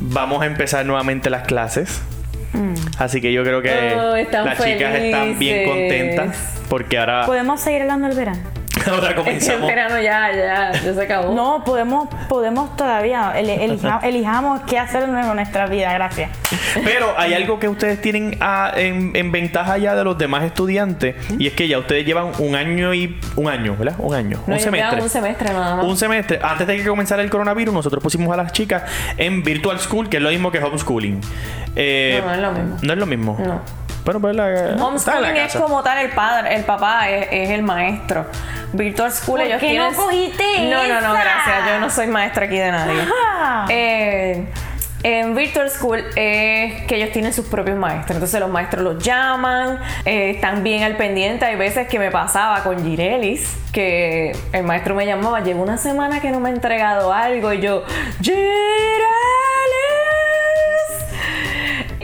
vamos 0.00 0.42
a 0.42 0.46
empezar 0.46 0.84
nuevamente 0.86 1.30
las 1.30 1.42
clases. 1.46 2.02
Así 2.98 3.20
que 3.20 3.32
yo 3.32 3.42
creo 3.42 3.62
que 3.62 3.94
Oh, 3.96 4.14
las 4.44 4.62
chicas 4.62 4.94
están 4.94 5.38
bien 5.40 5.68
contentas 5.68 6.36
porque 6.68 6.98
ahora, 6.98 7.26
¿Podemos 7.26 7.60
seguir 7.60 7.82
hablando 7.82 8.06
del 8.06 8.16
verano? 8.16 8.38
ahora 8.90 9.08
Es 9.08 9.14
que 9.14 9.20
el 9.20 9.24
comenzamos. 9.24 9.66
verano 9.68 10.00
ya, 10.00 10.30
ya, 10.32 10.72
ya 10.72 10.94
se 10.94 11.02
acabó. 11.02 11.34
No, 11.34 11.62
podemos, 11.64 12.08
podemos 12.28 12.76
todavía. 12.76 13.32
el- 13.36 13.48
elija- 13.80 14.00
elijamos 14.02 14.60
qué 14.62 14.78
hacer 14.78 15.04
en 15.04 15.12
nuestra 15.34 15.66
vida. 15.66 15.92
Gracias. 15.94 16.30
Pero 16.84 17.14
hay 17.18 17.34
algo 17.34 17.58
que 17.58 17.68
ustedes 17.68 18.00
tienen 18.00 18.36
ah, 18.40 18.72
en, 18.76 19.12
en 19.14 19.32
ventaja 19.32 19.78
ya 19.78 19.94
de 19.94 20.04
los 20.04 20.16
demás 20.18 20.44
estudiantes 20.44 21.16
y 21.38 21.46
es 21.46 21.52
que 21.54 21.68
ya 21.68 21.78
ustedes 21.78 22.04
llevan 22.04 22.32
un 22.38 22.54
año 22.54 22.92
y 22.94 23.18
un 23.36 23.48
año, 23.48 23.76
¿verdad? 23.76 23.94
Un 23.98 24.14
año, 24.14 24.38
No, 24.46 24.54
un 24.54 24.60
semestre. 24.60 25.02
un 25.02 25.08
semestre 25.08 25.52
nada 25.52 25.76
más. 25.76 25.84
Un 25.84 25.96
semestre. 25.96 26.38
Antes 26.42 26.66
de 26.66 26.76
que 26.76 26.84
comenzara 26.84 27.22
el 27.22 27.30
coronavirus, 27.30 27.74
nosotros 27.74 28.02
pusimos 28.02 28.32
a 28.32 28.36
las 28.36 28.52
chicas 28.52 28.82
en 29.16 29.42
Virtual 29.42 29.78
School, 29.78 30.08
que 30.08 30.16
es 30.18 30.22
lo 30.22 30.30
mismo 30.30 30.50
que 30.50 30.58
homeschooling. 30.58 31.20
Eh, 31.76 32.20
No, 32.22 32.26
no 32.28 32.34
es 32.34 32.40
lo 32.40 32.52
mismo. 32.52 32.76
No 32.82 32.92
es 32.92 32.98
lo 32.98 33.06
mismo. 33.06 33.36
No. 33.44 33.83
Bueno, 34.04 34.20
pues 34.20 34.36
la, 34.36 34.76
Homeschooling 34.78 35.36
es 35.36 35.54
como 35.56 35.82
tal 35.82 35.98
el 35.98 36.10
padre, 36.10 36.54
el 36.56 36.64
papá 36.64 37.08
es, 37.08 37.28
es 37.30 37.50
el 37.50 37.62
maestro. 37.62 38.26
Virtual 38.72 39.12
School 39.12 39.38
¿Por 39.38 39.46
ellos 39.46 39.60
qué 39.60 39.68
tienen. 39.68 39.92
no 39.92 39.96
cogiste 39.96 40.68
No, 40.68 40.86
no, 40.86 41.00
no, 41.00 41.12
gracias. 41.14 41.66
Yo 41.68 41.80
no 41.80 41.90
soy 41.90 42.06
maestra 42.08 42.46
aquí 42.46 42.58
de 42.58 42.70
nadie. 42.70 43.02
Eh, 43.68 44.46
en 45.04 45.34
Virtual 45.34 45.70
School 45.70 46.02
es 46.16 46.82
que 46.86 46.96
ellos 46.96 47.12
tienen 47.12 47.32
sus 47.32 47.46
propios 47.46 47.76
maestros. 47.76 48.16
Entonces 48.16 48.40
los 48.40 48.50
maestros 48.50 48.82
los 48.82 49.02
llaman, 49.02 49.78
eh, 50.04 50.30
están 50.30 50.62
bien 50.62 50.82
al 50.82 50.96
pendiente. 50.96 51.44
Hay 51.44 51.56
veces 51.56 51.88
que 51.88 51.98
me 51.98 52.10
pasaba 52.10 52.62
con 52.62 52.82
Girelis, 52.82 53.54
que 53.72 54.36
el 54.52 54.64
maestro 54.64 54.94
me 54.94 55.06
llamaba, 55.06 55.40
llevo 55.40 55.62
una 55.62 55.76
semana 55.76 56.20
que 56.20 56.30
no 56.30 56.40
me 56.40 56.48
ha 56.48 56.52
entregado 56.52 57.12
algo 57.12 57.52
y 57.52 57.60
yo, 57.60 57.84
Girelis. 58.22 59.33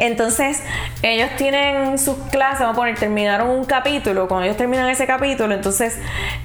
Entonces, 0.00 0.62
ellos 1.02 1.28
tienen 1.36 1.98
sus 1.98 2.16
clases, 2.30 2.60
vamos 2.60 2.74
a 2.74 2.80
poner, 2.80 2.98
terminaron 2.98 3.50
un 3.50 3.64
capítulo, 3.66 4.28
cuando 4.28 4.46
ellos 4.46 4.56
terminan 4.56 4.88
ese 4.88 5.06
capítulo, 5.06 5.54
entonces 5.54 5.98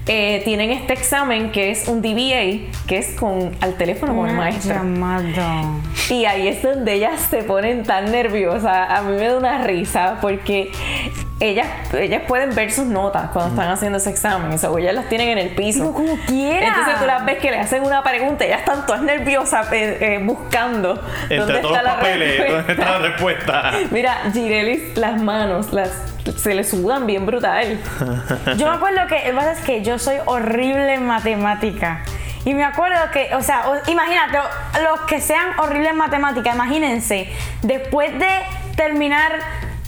eh, 0.08 0.41
tienen 0.44 0.72
este 0.72 0.91
examen 0.94 1.52
que 1.52 1.72
es 1.72 1.88
un 1.88 2.02
DBA, 2.02 2.70
que 2.86 2.98
es 2.98 3.15
con 3.18 3.56
al 3.62 3.76
teléfono 3.76 4.13
con 4.13 4.30
el 4.30 4.36
maestro. 4.36 4.76
Llamado. 4.76 5.82
Y 6.10 6.26
ahí 6.26 6.50
es 6.50 6.62
donde 6.62 6.94
ellas 6.94 7.22
se 7.30 7.44
ponen 7.44 7.84
tan 7.84 8.12
nerviosas. 8.12 8.89
A 8.89 9.02
mí 9.04 9.15
me 9.15 9.28
da 9.28 9.38
una 9.38 9.63
risa 9.63 10.18
porque 10.22 10.72
ellas, 11.39 11.67
ellas 11.93 12.24
pueden 12.28 12.56
ver 12.56 12.71
sus 12.71 12.86
notas 12.86 13.30
cuando 13.32 13.52
están 13.52 13.69
haciendo 13.69 13.98
ese 13.98 14.10
examen. 14.10 14.58
O 14.67 14.78
ellas 14.78 14.95
las 14.95 15.10
tienen 15.10 15.30
en 15.30 15.38
el 15.38 15.50
piso. 15.56 15.91
Como. 15.93 16.13
Entonces 16.13 17.00
tú 17.00 17.06
las 17.06 17.26
ves 17.26 17.39
que 17.39 17.52
le 17.52 17.60
hacen 17.60 17.84
una 17.84 18.04
pregunta 18.04 18.45
y 18.45 18.48
ellas 18.48 18.62
están 18.62 18.86
todas 18.86 19.02
nerviosas 19.02 19.71
eh, 19.74 19.98
eh, 20.00 20.19
buscando 20.24 21.02
Entre 21.24 21.38
dónde 21.38 21.60
todos 21.60 21.78
está 21.78 21.84
los 21.84 21.91
la 21.93 22.00
papeles, 22.00 22.39
respuesta. 22.39 22.56
¿dónde 22.56 22.74
está 22.74 23.00
la 23.00 23.08
respuesta? 23.08 23.71
Mira, 23.91 24.17
Girelis, 24.32 24.98
las 24.98 25.21
manos, 25.21 25.74
las 25.74 25.91
se 26.38 26.56
le 26.56 26.63
sudan 26.63 27.06
bien 27.06 27.26
brutal. 27.26 27.80
Yo 28.58 28.69
me 28.69 28.76
acuerdo 28.76 29.02
que, 29.08 29.30
el 29.30 29.36
pasa 29.36 29.52
es 29.52 29.60
que 29.60 29.84
yo 29.84 30.00
soy 30.00 30.17
horrible 30.26 30.95
en 30.95 31.06
matemática. 31.06 32.02
Y 32.45 32.54
me 32.54 32.63
acuerdo 32.63 33.12
que, 33.12 33.34
o 33.36 33.41
sea, 33.41 33.63
imagínate, 33.88 34.38
los 34.84 35.02
que 35.02 35.19
sean 35.19 35.60
horribles 35.60 35.91
en 35.91 35.98
matemática, 35.98 36.54
imagínense, 36.54 37.30
después 37.62 38.12
de 38.17 38.28
terminar 38.76 39.32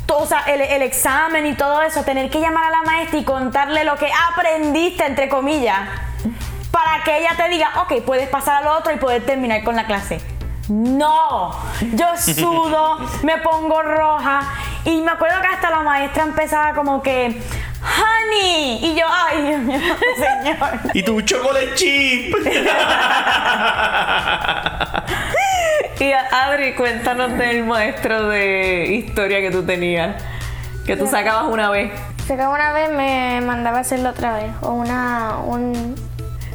o 0.09 0.25
sea, 0.25 0.41
el, 0.47 0.61
el 0.61 0.81
examen 0.81 1.45
y 1.45 1.53
todo 1.55 1.81
eso, 1.81 2.03
tener 2.03 2.29
que 2.29 2.39
llamar 2.39 2.65
a 2.65 2.71
la 2.71 2.81
maestra 2.83 3.19
y 3.19 3.23
contarle 3.23 3.83
lo 3.83 3.95
que 3.95 4.09
aprendiste, 4.31 5.05
entre 5.05 5.29
comillas, 5.29 5.79
para 6.71 7.03
que 7.03 7.17
ella 7.17 7.31
te 7.35 7.49
diga, 7.49 7.71
ok, 7.81 8.03
puedes 8.05 8.29
pasar 8.29 8.63
al 8.63 8.67
otro 8.67 8.93
y 8.93 8.97
poder 8.97 9.25
terminar 9.25 9.63
con 9.63 9.75
la 9.75 9.85
clase. 9.85 10.21
No, 10.69 11.55
yo 11.93 12.05
sudo, 12.17 12.99
me 13.23 13.37
pongo 13.37 13.81
roja 13.81 14.41
y 14.83 15.01
me 15.01 15.11
acuerdo 15.11 15.41
que 15.41 15.47
hasta 15.47 15.69
la 15.69 15.81
maestra 15.81 16.23
empezaba 16.23 16.73
como 16.73 17.01
que, 17.01 17.41
honey, 17.81 18.79
y 18.85 18.95
yo, 18.95 19.05
ay, 19.09 19.41
Dios 19.43 19.59
mío, 19.61 19.79
señor. 20.17 20.57
y 20.93 21.03
tu 21.03 21.21
chocolate 21.21 21.73
chip. 21.75 22.35
Y 25.99 26.11
Adri, 26.11 26.75
cuéntanos 26.75 27.35
del 27.39 27.63
maestro 27.63 28.29
de 28.29 28.85
historia 28.93 29.41
que 29.41 29.49
tú 29.49 29.63
tenías, 29.63 30.21
que 30.85 30.95
tú 30.95 31.07
sacabas 31.07 31.51
una 31.51 31.71
vez. 31.71 31.91
Que 32.27 32.33
una 32.33 32.71
vez 32.71 32.91
me 32.91 33.41
mandaba 33.41 33.79
a 33.79 33.81
hacerlo 33.81 34.09
otra 34.09 34.35
vez. 34.35 34.51
O 34.61 34.73
una, 34.73 35.37
un 35.43 35.95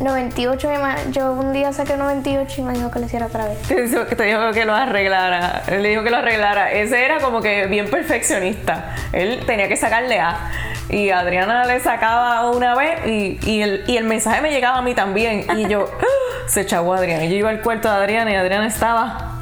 98. 0.05 0.69
me 0.69 0.79
ma- 0.79 0.97
Yo 1.11 1.33
un 1.33 1.53
día 1.53 1.73
saqué 1.73 1.93
un 1.95 2.01
98 2.01 2.61
y 2.61 2.65
me 2.65 2.73
dijo 2.75 2.91
que 2.91 2.99
lo 2.99 3.07
hiciera 3.07 3.27
otra 3.27 3.45
vez. 3.47 3.59
Te 3.69 3.83
dijo 3.83 4.07
que 4.07 4.17
te 4.17 4.25
dijo 4.25 4.53
que 4.53 4.65
lo 4.65 4.75
arreglara. 4.75 5.63
Él 5.69 5.83
le 5.83 5.91
dijo 5.91 6.03
que 6.03 6.11
lo 6.11 6.17
arreglara. 6.19 6.73
Ese 6.73 7.05
era 7.05 7.19
como 7.21 7.41
que 7.41 7.67
bien 7.67 7.89
perfeccionista. 7.91 8.95
Él 9.13 9.43
tenía 9.47 9.69
que 9.69 9.77
sacarle 9.77 10.21
A. 10.21 10.51
Y 10.89 11.11
Adriana 11.11 11.65
le 11.65 11.81
sacaba 11.81 12.51
una 12.51 12.75
vez 12.75 13.07
y, 13.07 13.39
y 13.49 13.63
el, 13.63 13.85
y 13.87 13.97
el 13.97 14.05
mensaje 14.05 14.43
me 14.43 14.51
llegaba 14.51 14.79
a 14.79 14.83
mí 14.83 14.95
también. 14.95 15.47
Y 15.57 15.69
yo, 15.69 15.89
¡ah! 16.01 16.05
se 16.49 16.63
echó 16.63 16.93
Adriana. 16.93 17.25
Y 17.25 17.31
yo 17.31 17.37
iba 17.37 17.51
al 17.51 17.61
cuarto 17.63 17.89
de 17.91 17.95
Adriana 17.97 18.31
y 18.33 18.35
Adriana 18.35 18.67
estaba. 18.67 19.39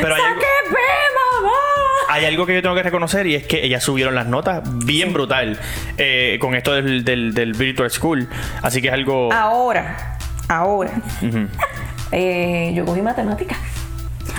Pero 0.00 0.14
hay 0.14 0.22
algo, 0.22 0.40
¡Qué 0.40 0.70
pe, 0.70 0.76
mamá! 1.42 1.52
Hay 2.12 2.24
algo 2.26 2.44
que 2.46 2.54
yo 2.54 2.62
tengo 2.62 2.74
que 2.74 2.82
reconocer 2.82 3.26
y 3.26 3.34
es 3.34 3.46
que 3.46 3.64
ellas 3.64 3.82
subieron 3.82 4.14
las 4.14 4.26
notas 4.26 4.62
bien 4.84 5.12
brutal 5.12 5.58
eh, 5.98 6.38
con 6.40 6.54
esto 6.54 6.72
del, 6.74 7.04
del, 7.04 7.32
del 7.34 7.52
Virtual 7.54 7.90
School. 7.90 8.28
Así 8.62 8.80
que 8.82 8.88
es 8.88 8.94
algo. 8.94 9.32
Ahora, 9.32 10.18
ahora. 10.48 10.90
Eh, 12.14 12.72
yo 12.74 12.84
cogí 12.84 13.00
matemáticas. 13.00 13.56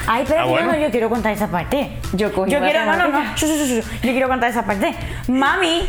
Ay, 0.05 0.25
pero 0.27 0.41
Ah, 0.41 0.45
bueno. 0.45 0.75
yo, 0.75 0.81
yo 0.81 0.91
quiero 0.91 1.09
contar 1.09 1.33
esa 1.33 1.47
parte. 1.49 1.89
Yo 2.13 2.31
cogí 2.31 2.51
Yo 2.51 2.59
quiero, 2.59 2.85
no, 2.85 2.95
no, 2.95 3.07
no, 3.07 3.35
yo 3.35 3.81
quiero 4.01 4.27
contar 4.27 4.51
esa 4.51 4.63
parte. 4.63 4.93
Mami 5.27 5.81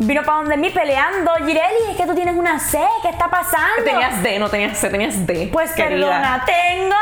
vino 0.00 0.22
para 0.24 0.38
donde 0.38 0.56
mí 0.56 0.70
peleando. 0.70 1.30
Gireli, 1.38 1.90
es 1.90 1.96
que 1.96 2.06
tú 2.06 2.14
tienes 2.14 2.34
una 2.34 2.58
C, 2.58 2.78
¿qué 3.02 3.10
está 3.10 3.28
pasando? 3.28 3.84
Tenías 3.84 4.22
D, 4.22 4.38
no 4.38 4.48
tenías 4.48 4.78
C, 4.78 4.88
tenías 4.88 5.26
D. 5.26 5.50
Pues 5.52 5.72
querida. 5.72 6.06
perdona, 6.06 6.44
tengo 6.46 6.96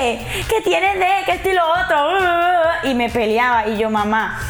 D, 0.00 0.44
que 0.48 0.60
tiene 0.62 0.96
D, 0.96 1.06
que 1.26 1.32
esto 1.32 1.50
y 1.50 1.52
lo 1.52 1.62
otro. 1.64 1.96
Y 2.84 2.94
me 2.94 3.10
peleaba 3.10 3.66
y 3.68 3.76
yo, 3.76 3.90
mamá, 3.90 4.40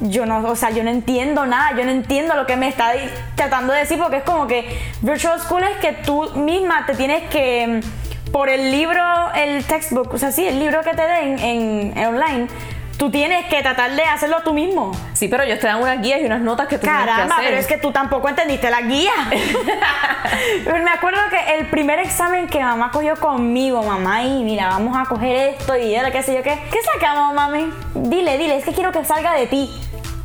yo 0.00 0.24
no, 0.24 0.38
o 0.48 0.56
sea, 0.56 0.70
yo 0.70 0.82
no 0.82 0.90
entiendo 0.90 1.46
nada, 1.46 1.76
yo 1.76 1.84
no 1.84 1.90
entiendo 1.90 2.34
lo 2.34 2.46
que 2.46 2.56
me 2.56 2.68
está 2.68 2.92
tratando 3.34 3.72
de 3.72 3.80
decir 3.80 3.98
porque 3.98 4.18
es 4.18 4.24
como 4.24 4.46
que 4.46 4.78
virtual 5.02 5.38
school 5.40 5.62
es 5.62 5.76
que 5.78 5.92
tú 5.92 6.30
misma 6.36 6.86
te 6.86 6.94
tienes 6.94 7.28
que, 7.28 7.82
mm, 7.82 8.30
por 8.32 8.48
el 8.48 8.70
libro, 8.70 9.02
el 9.34 9.64
textbook, 9.64 10.14
o 10.14 10.18
sea, 10.18 10.32
sí, 10.32 10.46
el 10.46 10.58
libro 10.58 10.82
que 10.82 10.94
te 10.94 11.02
den 11.02 11.38
en, 11.38 11.98
en 11.98 12.06
online, 12.06 12.48
tú 12.96 13.10
tienes 13.10 13.46
que 13.46 13.62
tratar 13.62 13.94
de 13.94 14.02
hacerlo 14.04 14.38
tú 14.42 14.54
mismo. 14.54 14.92
Sí, 15.12 15.28
pero 15.28 15.42
ellos 15.42 15.58
te 15.58 15.66
dan 15.66 15.80
unas 15.80 16.00
guías 16.00 16.20
y 16.20 16.24
unas 16.24 16.40
notas 16.40 16.66
que 16.66 16.76
tú 16.78 16.82
tienes 16.82 17.02
que 17.02 17.06
Caramba, 17.06 17.34
hacer. 17.36 17.48
pero 17.48 17.60
es 17.60 17.66
que 17.66 17.78
tú 17.78 17.92
tampoco 17.92 18.28
entendiste 18.28 18.70
la 18.70 18.82
guía. 18.82 19.12
Pero 20.64 20.82
me 20.82 20.90
acuerdo 20.90 21.20
que 21.30 21.56
el 21.58 21.66
primer 21.66 21.98
examen 22.00 22.46
que 22.48 22.60
mamá 22.60 22.90
cogió 22.90 23.16
conmigo, 23.16 23.82
mamá, 23.82 24.22
y 24.24 24.42
mira, 24.42 24.68
vamos 24.68 24.96
a 24.96 25.04
coger 25.04 25.54
esto 25.54 25.76
y 25.76 25.94
era 25.94 26.10
qué 26.10 26.22
sé 26.22 26.34
yo 26.34 26.42
qué. 26.42 26.58
¿Qué 26.70 26.78
sacamos, 26.92 27.32
mami? 27.34 27.72
Dile, 27.94 28.36
dile, 28.36 28.56
es 28.56 28.64
que 28.64 28.72
quiero 28.72 28.92
que 28.92 29.04
salga 29.04 29.34
de 29.34 29.46
ti. 29.46 29.70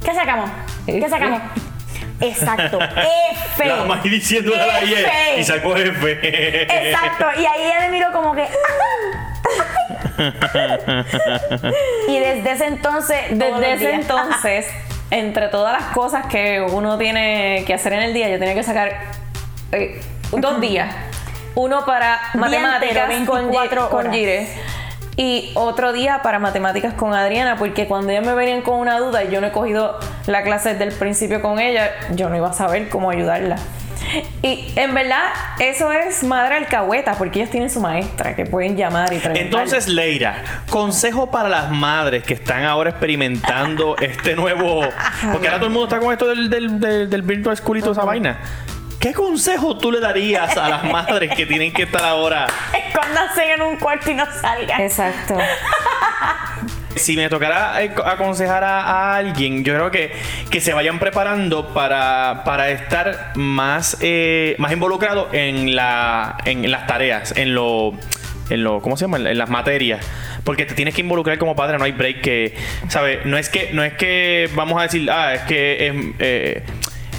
¿Qué 0.04 0.14
sacamos? 0.14 0.50
¿Qué 0.86 1.08
sacamos? 1.08 1.42
Exacto, 2.20 2.80
F. 3.32 3.66
La 3.66 3.78
mamá 3.78 4.02
a 4.02 4.08
la 4.08 5.38
Y 5.38 5.44
sacó 5.44 5.76
F. 5.76 6.20
Exacto, 6.90 7.26
y 7.40 7.46
ahí 7.46 7.64
ella 7.64 7.80
me 7.82 7.90
miró 7.90 8.12
como 8.12 8.34
que. 8.34 8.48
Y 12.08 12.20
desde 12.20 12.52
ese 12.52 12.68
entonces, 12.68 13.18
Desde 13.32 13.74
ese 13.74 13.94
entonces, 13.94 14.68
entre 15.10 15.48
todas 15.50 15.74
las 15.82 15.92
cosas 15.94 16.26
que 16.28 16.62
uno 16.62 16.98
tiene 16.98 17.64
que 17.66 17.74
hacer 17.74 17.94
en 17.94 18.02
el 18.04 18.14
día, 18.14 18.30
yo 18.30 18.40
tenía 18.40 18.54
que 18.56 18.64
sacar 18.64 18.92
eh, 19.72 20.02
dos 20.32 20.62
días. 20.62 20.94
Uno 21.56 21.86
para 21.86 22.20
Día 22.34 22.40
matemáticas 22.42 23.10
entero, 23.12 23.26
con, 23.32 23.40
Gi- 23.52 23.58
24 23.58 23.90
con. 23.90 24.12
Gire 24.14 24.48
Y 25.18 25.52
otro 25.56 25.92
día 25.92 26.22
para 26.24 26.40
matemáticas 26.40 26.94
con 26.94 27.14
Adriana, 27.14 27.58
porque 27.58 27.88
cuando 27.88 28.12
ellas 28.12 28.26
me 28.26 28.34
venían 28.34 28.62
con 28.62 28.76
una 28.80 28.98
duda 29.00 29.24
y 29.26 29.30
yo 29.32 29.42
no 29.42 29.48
he 29.48 29.52
cogido 29.52 30.00
la 30.28 30.44
clase 30.44 30.70
desde 30.70 30.86
el 30.86 30.94
principio 30.94 31.42
con 31.42 31.60
ella, 31.60 31.92
yo 32.12 32.30
no 32.30 32.38
iba 32.38 32.50
a 32.50 32.54
saber 32.54 32.88
cómo 32.90 33.10
ayudarla. 33.10 33.58
Y 34.42 34.74
en 34.76 34.94
verdad, 34.94 35.32
eso 35.60 35.92
es 35.92 36.24
madre 36.24 36.56
alcahueta, 36.56 37.14
porque 37.18 37.40
ellas 37.40 37.52
tienen 37.52 37.70
su 37.70 37.80
maestra 37.80 38.36
que 38.36 38.46
pueden 38.46 38.76
llamar 38.76 39.14
y 39.14 39.18
preguntar. 39.18 39.44
Entonces, 39.44 39.88
Leira, 39.88 40.44
consejo 40.70 41.32
para 41.32 41.50
las 41.50 41.72
madres 41.72 42.24
que 42.24 42.34
están 42.34 42.64
ahora 42.64 42.90
experimentando 42.92 43.96
este 44.02 44.36
nuevo. 44.36 44.82
Porque 45.32 45.48
ahora 45.48 45.58
todo 45.58 45.68
el 45.68 45.74
mundo 45.74 45.86
está 45.86 46.00
con 46.00 46.12
esto 46.12 46.28
del, 46.28 46.50
del, 46.50 46.80
del, 46.80 47.10
del 47.10 47.22
virtual 47.22 47.56
school 47.58 47.78
y 47.78 47.82
toda 47.82 47.94
esa 47.94 48.06
vaina. 48.06 48.40
¿Qué 49.02 49.14
consejo 49.14 49.78
tú 49.78 49.92
le 49.92 50.00
darías 50.00 50.56
a 50.58 50.70
las 50.70 50.84
madres 50.84 51.34
que 51.36 51.48
tienen 51.48 51.74
que 51.74 51.84
estar 51.84 52.04
ahora? 52.04 52.46
Escóndanse 52.88 53.54
en 53.54 53.62
un 53.64 53.78
cuarto 53.78 54.12
y 54.12 54.14
no 54.14 54.26
salgan. 54.40 54.80
Exacto. 54.80 55.38
Si 56.96 57.16
me 57.16 57.30
tocara 57.30 57.84
eh, 57.84 57.92
aconsejar 58.06 58.64
a, 58.64 59.16
alguien, 59.16 59.64
yo 59.64 59.74
creo 59.74 59.92
que, 59.92 60.12
que 60.50 60.62
se 60.62 60.74
vayan 60.74 61.00
preparando 61.00 61.74
para, 61.74 62.44
para 62.46 62.70
estar 62.70 63.32
más, 63.36 63.98
eh, 64.02 64.56
más 64.58 64.72
involucrados 64.72 65.28
en, 65.34 65.76
la, 65.76 66.38
en 66.46 66.70
las 66.70 66.88
tareas, 66.88 67.34
en 67.38 67.56
lo, 67.56 67.94
en 68.50 68.64
lo, 68.64 68.82
¿cómo 68.82 68.98
se 68.98 69.06
llama? 69.06 69.18
En 69.18 69.38
las 69.38 69.50
materias. 69.50 70.06
Porque 70.44 70.66
te 70.66 70.74
tienes 70.74 70.94
que 70.94 71.02
involucrar 71.02 71.38
como 71.38 71.56
padre, 71.56 71.78
no 71.78 71.86
hay 71.86 71.92
break 71.92 72.22
que, 72.22 72.56
¿sabes? 72.88 73.26
No 73.26 73.38
es 73.38 73.50
que, 73.50 73.70
no 73.74 73.84
es 73.84 73.94
que 73.94 74.50
vamos 74.56 74.80
a 74.80 74.84
decir, 74.84 75.10
ah, 75.10 75.34
es 75.34 75.42
que 75.42 75.88
es, 75.88 75.96
eh, 76.20 76.64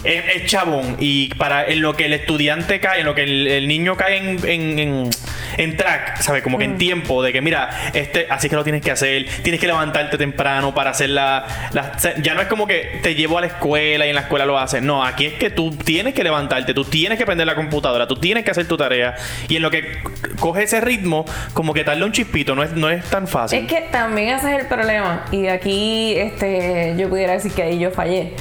es, 0.04 0.46
chabón 0.46 0.96
y 0.98 1.32
para 1.34 1.64
en 1.66 1.80
lo 1.80 1.94
que 1.94 2.06
el 2.06 2.12
estudiante 2.12 2.80
cae, 2.80 3.00
en 3.00 3.06
lo 3.06 3.14
que 3.14 3.22
el, 3.22 3.68
niño 3.68 3.96
cae 3.96 4.16
en- 4.16 5.10
en 5.58 5.76
track, 5.76 6.20
¿sabes? 6.20 6.42
Como 6.42 6.58
que 6.58 6.64
en 6.64 6.78
tiempo 6.78 7.22
de 7.22 7.32
que 7.32 7.40
mira, 7.40 7.70
este, 7.94 8.26
así 8.30 8.48
que 8.48 8.56
lo 8.56 8.64
tienes 8.64 8.82
que 8.82 8.90
hacer, 8.90 9.26
tienes 9.42 9.60
que 9.60 9.66
levantarte 9.66 10.16
temprano 10.18 10.74
para 10.74 10.90
hacer 10.90 11.10
la, 11.10 11.44
la- 11.72 11.92
ya 12.22 12.34
no 12.34 12.40
es 12.40 12.46
como 12.48 12.66
que 12.66 13.00
te 13.02 13.14
llevo 13.14 13.38
a 13.38 13.40
la 13.42 13.46
escuela 13.48 14.06
y 14.06 14.10
en 14.10 14.14
la 14.14 14.22
escuela 14.22 14.44
lo 14.46 14.58
haces, 14.58 14.82
no, 14.82 15.04
aquí 15.04 15.26
es 15.26 15.34
que 15.34 15.50
tú 15.50 15.70
tienes 15.76 16.14
que 16.14 16.22
levantarte, 16.24 16.74
tú 16.74 16.84
tienes 16.84 17.18
que 17.18 17.26
prender 17.26 17.46
la 17.46 17.54
computadora, 17.54 18.06
tú 18.06 18.16
tienes 18.16 18.44
que 18.44 18.50
hacer 18.50 18.66
tu 18.66 18.76
tarea 18.76 19.14
y 19.48 19.56
en 19.56 19.62
lo 19.62 19.70
que 19.70 19.98
coge 20.38 20.64
ese 20.64 20.80
ritmo, 20.80 21.24
como 21.52 21.74
que 21.74 21.84
darle 21.84 22.04
un 22.04 22.12
chispito, 22.12 22.54
no 22.54 22.62
es, 22.62 22.72
no 22.72 22.88
es 22.90 23.04
tan 23.10 23.26
fácil. 23.28 23.58
Es 23.60 23.66
que 23.66 23.88
también 23.90 24.30
ese 24.36 24.54
es 24.54 24.60
el 24.62 24.66
problema. 24.66 25.24
Y 25.32 25.46
aquí 25.48 26.14
este, 26.16 26.94
yo 26.98 27.08
pudiera 27.08 27.32
decir 27.34 27.52
que 27.52 27.62
ahí 27.62 27.78
yo 27.78 27.90
fallé. 27.90 28.34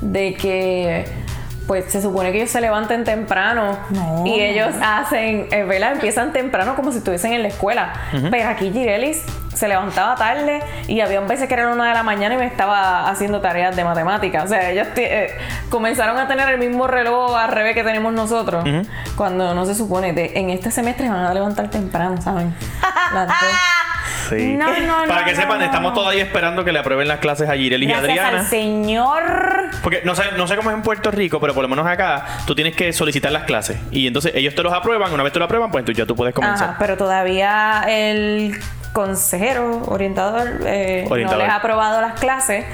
De 0.00 0.34
que 0.34 1.04
pues 1.66 1.90
se 1.90 2.02
supone 2.02 2.30
que 2.30 2.38
ellos 2.38 2.50
se 2.50 2.60
levanten 2.60 3.04
temprano 3.04 3.78
No. 3.90 4.26
y 4.26 4.40
ellos 4.40 4.74
hacen, 4.82 5.46
eh, 5.50 5.64
¿verdad? 5.64 5.92
Empiezan 5.92 6.32
temprano 6.32 6.74
como 6.76 6.92
si 6.92 6.98
estuviesen 6.98 7.32
en 7.32 7.42
la 7.42 7.48
escuela. 7.48 7.92
Pero 8.30 8.48
aquí 8.48 8.70
Girelis 8.70 9.22
se 9.54 9.68
levantaba 9.68 10.16
tarde 10.16 10.60
y 10.88 11.00
había 11.00 11.20
veces 11.20 11.46
que 11.48 11.54
eran 11.54 11.68
una 11.70 11.88
de 11.88 11.94
la 11.94 12.02
mañana 12.02 12.34
y 12.34 12.38
me 12.38 12.46
estaba 12.46 13.08
haciendo 13.08 13.40
tareas 13.40 13.74
de 13.76 13.84
matemáticas. 13.84 14.44
O 14.44 14.48
sea, 14.48 14.68
ellos 14.70 14.88
eh, 14.96 15.36
comenzaron 15.70 16.18
a 16.18 16.26
tener 16.28 16.48
el 16.50 16.58
mismo 16.58 16.86
reloj 16.86 17.34
al 17.36 17.50
revés 17.50 17.74
que 17.74 17.84
tenemos 17.84 18.12
nosotros. 18.12 18.64
Cuando 19.16 19.54
no 19.54 19.64
se 19.64 19.74
supone, 19.74 20.12
de- 20.12 20.32
en 20.34 20.50
este 20.50 20.70
semestre 20.70 21.08
van 21.08 21.24
a 21.24 21.32
levantar 21.32 21.70
temprano, 21.70 22.20
¿saben? 22.20 22.54
Las 23.14 23.28
dos. 23.28 23.36
Sí. 24.28 24.56
No, 24.56 24.66
no, 24.80 25.06
Para 25.08 25.20
no, 25.20 25.26
que 25.26 25.32
no, 25.34 25.40
sepan, 25.40 25.58
no, 25.58 25.64
estamos 25.64 25.94
todavía 25.94 26.22
esperando 26.22 26.64
que 26.64 26.72
le 26.72 26.78
aprueben 26.78 27.08
las 27.08 27.18
clases 27.18 27.48
a 27.48 27.54
Gireli 27.54 27.84
y 27.86 27.88
Gracias 27.88 28.10
Adriana. 28.10 28.38
al 28.40 28.46
Señor. 28.46 29.22
Porque 29.82 30.02
no 30.04 30.14
sé, 30.14 30.22
no 30.36 30.46
sé 30.46 30.56
cómo 30.56 30.70
es 30.70 30.76
en 30.76 30.82
Puerto 30.82 31.10
Rico, 31.10 31.40
pero 31.40 31.54
por 31.54 31.62
lo 31.62 31.68
menos 31.68 31.86
acá 31.86 32.24
tú 32.46 32.54
tienes 32.54 32.74
que 32.74 32.92
solicitar 32.92 33.32
las 33.32 33.44
clases. 33.44 33.78
Y 33.90 34.06
entonces 34.06 34.32
ellos 34.34 34.54
te 34.54 34.62
los 34.62 34.72
aprueban. 34.72 35.12
Una 35.12 35.22
vez 35.22 35.32
te 35.32 35.38
lo 35.38 35.44
aprueban, 35.44 35.70
pues 35.70 35.84
tú, 35.84 35.92
ya 35.92 36.06
tú 36.06 36.16
puedes 36.16 36.34
comenzar. 36.34 36.70
Ajá, 36.70 36.76
pero 36.78 36.96
todavía 36.96 37.84
el 37.88 38.58
consejero, 38.92 39.82
orientador, 39.86 40.48
eh, 40.66 41.04
Orientador. 41.10 41.38
no 41.40 41.44
les 41.44 41.52
ha 41.52 41.56
aprobado 41.56 42.00
las 42.00 42.18
clases. 42.18 42.64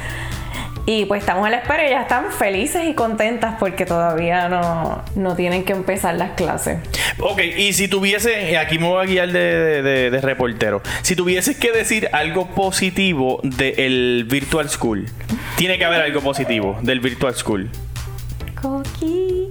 Y 0.86 1.04
pues 1.04 1.20
estamos 1.20 1.46
a 1.46 1.50
la 1.50 1.58
espera 1.58 1.86
y 1.86 1.90
ya 1.90 2.02
están 2.02 2.32
felices 2.32 2.82
y 2.88 2.94
contentas 2.94 3.54
porque 3.60 3.84
todavía 3.86 4.48
no, 4.48 5.02
no 5.14 5.36
tienen 5.36 5.64
que 5.64 5.72
empezar 5.72 6.14
las 6.14 6.32
clases. 6.32 6.78
Ok, 7.20 7.40
y 7.58 7.72
si 7.74 7.86
tuviese, 7.86 8.50
y 8.50 8.54
aquí 8.56 8.78
me 8.78 8.86
voy 8.88 9.04
a 9.04 9.06
guiar 9.06 9.28
de, 9.30 9.38
de- 9.40 9.82
de- 9.82 10.10
de 10.10 10.20
reportero, 10.20 10.82
si 11.02 11.14
tuvieses 11.14 11.56
que 11.58 11.70
decir 11.70 12.08
algo 12.12 12.46
positivo 12.48 13.40
del 13.42 14.26
Virtual 14.28 14.68
School, 14.68 15.06
tiene 15.56 15.78
que 15.78 15.84
haber 15.84 16.00
algo 16.00 16.20
positivo 16.22 16.78
del 16.82 17.00
Virtual 17.00 17.34
School. 17.34 17.70
Coqui. 18.60 19.48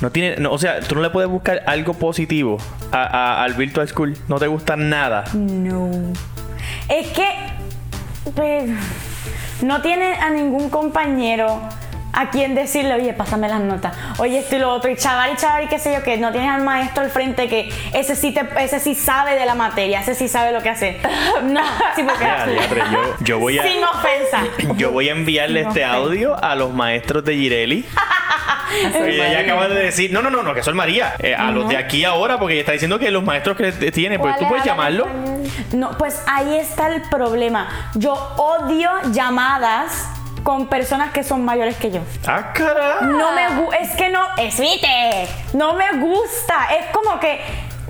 No 0.00 0.10
tiene, 0.10 0.36
no, 0.36 0.50
o 0.52 0.58
sea, 0.58 0.80
tú 0.80 0.94
no 0.94 1.02
le 1.02 1.10
puedes 1.10 1.30
buscar 1.30 1.62
algo 1.66 1.94
positivo 1.94 2.58
a- 2.90 3.02
a- 3.04 3.44
al 3.44 3.54
Virtual 3.54 3.86
School. 3.88 4.16
No 4.28 4.38
te 4.38 4.46
gusta 4.48 4.76
nada. 4.76 5.24
No. 5.34 5.90
Es 6.88 7.06
que. 7.08 7.26
pues, 8.34 8.70
no 9.62 9.82
tiene 9.82 10.14
a 10.14 10.30
ningún 10.30 10.70
compañero 10.70 11.60
a 12.12 12.30
quien 12.30 12.54
decirle, 12.54 12.94
oye, 12.94 13.12
pásame 13.12 13.48
las 13.48 13.60
notas. 13.60 13.94
Oye, 14.18 14.38
esto 14.38 14.56
y 14.56 14.58
lo 14.58 14.72
otro. 14.72 14.90
Y 14.90 14.96
chaval 14.96 15.32
y 15.32 15.36
chaval 15.36 15.64
y 15.64 15.66
qué 15.68 15.78
sé 15.78 15.92
yo, 15.94 16.02
que 16.02 16.16
no 16.16 16.32
tienes 16.32 16.50
al 16.50 16.62
maestro 16.62 17.04
al 17.04 17.10
frente 17.10 17.48
que 17.48 17.72
ese 17.92 18.16
sí, 18.16 18.32
te, 18.32 18.46
ese 18.62 18.80
sí 18.80 18.94
sabe 18.94 19.36
de 19.36 19.46
la 19.46 19.54
materia, 19.54 20.00
ese 20.00 20.14
sí 20.14 20.28
sabe 20.28 20.52
lo 20.52 20.62
que 20.62 20.70
hace. 20.70 21.00
No, 21.42 21.62
sí, 21.96 22.02
porque. 22.02 22.24
Ya, 22.24 22.46
yo, 22.92 23.16
yo 23.20 23.38
voy 23.38 23.58
a. 23.58 23.62
Sin 23.62 23.82
ofensa. 23.82 24.74
Yo 24.76 24.90
voy 24.90 25.08
a 25.08 25.12
enviarle 25.12 25.62
este 25.62 25.84
audio 25.84 26.36
a 26.42 26.54
los 26.54 26.72
maestros 26.72 27.24
de 27.24 27.34
Gireli. 27.36 27.86
Soy 28.92 29.20
ella 29.20 29.40
acaba 29.40 29.68
de 29.68 29.82
decir, 29.82 30.12
no, 30.12 30.22
no, 30.22 30.30
no, 30.30 30.42
no, 30.42 30.54
que 30.54 30.62
soy 30.62 30.74
María. 30.74 31.14
Eh, 31.18 31.34
a 31.34 31.50
los 31.50 31.68
de 31.68 31.76
aquí 31.76 32.04
ahora, 32.04 32.38
porque 32.38 32.54
ella 32.54 32.60
está 32.60 32.72
diciendo 32.72 32.98
que 32.98 33.10
los 33.10 33.22
maestros 33.22 33.56
que 33.56 33.72
tiene, 33.92 34.18
pues 34.18 34.36
tú 34.38 34.48
puedes 34.48 34.64
llamarlo. 34.64 35.06
No, 35.72 35.96
pues 35.98 36.22
ahí 36.26 36.56
está 36.56 36.88
el 36.88 37.02
problema. 37.02 37.90
Yo 37.94 38.14
odio 38.36 38.90
llamadas 39.12 40.08
con 40.42 40.68
personas 40.68 41.12
que 41.12 41.22
son 41.22 41.44
mayores 41.44 41.76
que 41.76 41.90
yo. 41.90 42.00
Ah, 42.26 42.52
cara. 42.52 43.00
No 43.02 43.32
me 43.32 43.60
gusta, 43.60 43.76
es 43.76 43.90
que 43.96 44.08
no, 44.08 44.20
es 44.36 44.58
viste, 44.58 45.28
no 45.52 45.74
me 45.74 45.92
gusta, 45.98 46.68
es 46.78 46.86
como 46.92 47.20
que 47.20 47.40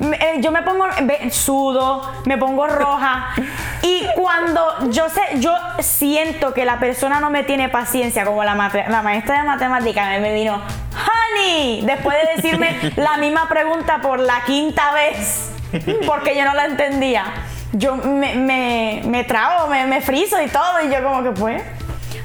eh, 0.01 0.37
yo 0.41 0.51
me 0.51 0.63
pongo, 0.63 0.87
sudo, 1.31 2.03
me 2.25 2.39
pongo 2.39 2.67
roja 2.67 3.31
y 3.83 4.07
cuando 4.17 4.91
yo 4.91 5.09
sé, 5.09 5.21
yo 5.37 5.55
siento 5.81 6.55
que 6.55 6.65
la 6.65 6.79
persona 6.79 7.21
no 7.21 7.31
me 7.31 7.43
tiene 7.45 7.69
paciencia, 7.69 8.25
como 8.25 8.43
la, 8.45 8.55
mate- 8.55 8.87
la 8.89 9.03
maestra 9.03 9.39
de 9.39 9.45
matemáticas 9.45 10.09
me, 10.11 10.21
me 10.21 10.35
vino, 10.35 10.55
honey, 10.55 11.83
después 11.83 12.17
de 12.17 12.37
decirme 12.37 12.77
la 12.97 13.17
misma 13.19 13.49
pregunta 13.49 14.01
por 14.01 14.19
la 14.21 14.43
quinta 14.45 14.93
vez, 14.93 15.51
porque 16.07 16.37
yo 16.37 16.45
no 16.45 16.55
la 16.55 16.67
entendía. 16.67 17.25
Yo 17.73 17.95
me, 17.95 18.35
me, 18.35 19.03
me 19.07 19.23
trago, 19.23 19.69
me, 19.69 19.87
me 19.87 20.01
friso 20.01 20.41
y 20.43 20.49
todo, 20.49 20.83
y 20.85 20.93
yo 20.93 21.03
como 21.05 21.23
que 21.23 21.31
pues... 21.31 21.63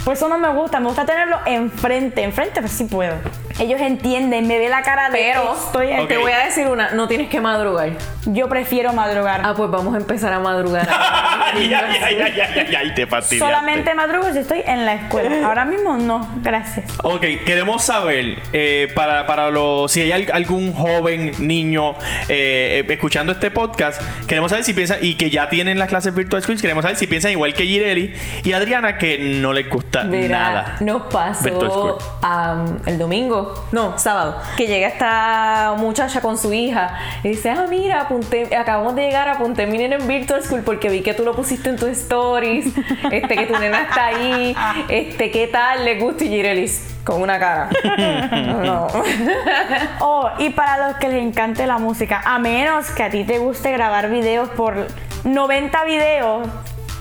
Pues 0.04 0.20
eso 0.20 0.28
no 0.30 0.38
me 0.38 0.50
gusta, 0.50 0.80
me 0.80 0.86
gusta 0.88 1.04
tenerlo 1.04 1.40
enfrente, 1.46 2.22
enfrente 2.24 2.60
pues 2.62 2.72
sí 2.74 2.84
puedo. 2.84 3.16
Ellos 3.60 3.80
entienden, 3.80 4.48
me 4.48 4.58
ve 4.60 4.68
la 4.70 4.82
cara 4.82 5.10
de 5.10 5.18
Pero 5.18 5.56
estoy 5.56 5.90
en- 5.92 6.02
Ok. 6.02 6.08
te 6.10 6.18
voy 6.18 6.32
a 6.32 6.40
decir 6.46 6.68
una, 6.68 6.92
no 6.92 7.08
tienes 7.08 7.30
que 7.30 7.40
madrugar. 7.40 7.92
Yo 8.26 8.50
prefiero 8.50 8.92
madrugar. 8.92 9.42
Ah, 9.44 9.54
pues 9.56 9.70
vamos 9.72 9.94
a 9.94 9.98
empezar 9.98 10.34
a 10.34 10.40
madrugar. 10.40 10.88
Ay, 11.56 11.74
ay, 11.74 11.98
ay, 12.04 12.18
ay, 12.22 12.40
ay, 12.42 12.66
ay, 12.68 12.76
ay, 12.76 12.94
te 12.96 13.06
fastidiaste. 13.08 13.54
Solamente 13.54 13.94
madrugo 13.94 14.30
si 14.34 14.40
estoy 14.40 14.62
en 14.66 14.86
la 14.86 14.96
escuela. 14.96 15.46
Ahora 15.48 15.64
mismo 15.64 15.96
no, 15.98 16.28
gracias. 16.42 16.86
Ok, 17.04 17.22
queremos 17.46 17.84
saber, 17.84 18.40
eh, 18.52 18.92
para, 18.96 19.26
para 19.26 19.50
los, 19.52 19.90
si 19.92 20.02
hay 20.02 20.12
al- 20.12 20.32
algún 20.34 20.74
joven, 20.74 21.32
niño 21.40 21.92
eh, 22.28 22.84
eh, 22.84 22.94
escuchando 22.94 23.32
este 23.32 23.52
podcast, 23.52 24.02
queremos 24.28 24.50
saber 24.52 24.66
si 24.66 24.74
piensan, 24.74 24.98
y 25.02 25.16
que 25.16 25.30
ya 25.30 25.48
tienen 25.50 25.80
las 25.80 25.88
clases 25.88 26.14
Virtual 26.14 26.42
Schools, 26.42 26.62
queremos 26.62 26.82
saber 26.82 26.98
si 26.98 27.08
piensan 27.08 27.32
igual 27.32 27.54
que 27.54 27.64
Gireli 27.64 28.14
y 28.44 28.52
Adriana, 28.54 28.98
que 28.98 29.18
no 29.20 29.54
les 29.54 29.70
gusta 29.70 30.04
Mira, 30.04 30.40
nada. 30.40 30.76
nos 30.82 31.04
pasó 31.04 31.98
am, 32.22 32.80
el 32.86 32.98
domingo, 32.98 33.45
no, 33.72 33.98
sábado, 33.98 34.38
que 34.58 34.68
llega 34.68 34.88
esta 34.88 35.76
muchacha 35.78 36.22
con 36.22 36.38
su 36.38 36.54
hija 36.54 36.98
y 37.24 37.30
dice, 37.30 37.50
ah, 37.50 37.66
mira, 37.70 38.02
apunté, 38.02 38.56
acabamos 38.56 38.96
de 38.96 39.04
llegar, 39.04 39.28
apunté 39.28 39.66
mi 39.68 39.78
nena 39.78 39.96
en 39.96 40.08
Virtual 40.08 40.44
School 40.44 40.62
porque 40.62 40.90
vi 40.90 41.02
que 41.02 41.14
tú 41.14 41.24
lo 41.24 41.36
pusiste 41.36 41.70
en 41.70 41.78
tus 41.78 41.90
stories, 41.90 42.74
este, 43.12 43.36
que 43.36 43.46
tu 43.46 43.58
nena 43.58 43.84
está 43.84 44.08
ahí, 44.08 44.56
este, 44.90 45.32
¿qué 45.32 45.48
tal? 45.48 45.86
¿Le 45.86 46.00
gusta? 46.00 46.24
Y 46.24 46.30
Girelis, 46.30 46.96
con 47.04 47.22
una 47.22 47.40
cara. 47.40 47.70
no. 48.64 48.88
Oh, 50.00 50.30
y 50.40 50.50
para 50.50 50.88
los 50.88 50.98
que 50.98 51.10
les 51.10 51.22
encante 51.22 51.66
la 51.68 51.78
música, 51.78 52.22
a 52.26 52.40
menos 52.40 52.90
que 52.92 53.04
a 53.04 53.10
ti 53.10 53.24
te 53.24 53.38
guste 53.40 53.72
grabar 53.72 54.10
videos 54.10 54.50
por 54.50 54.88
90 55.24 55.84
videos 55.86 56.48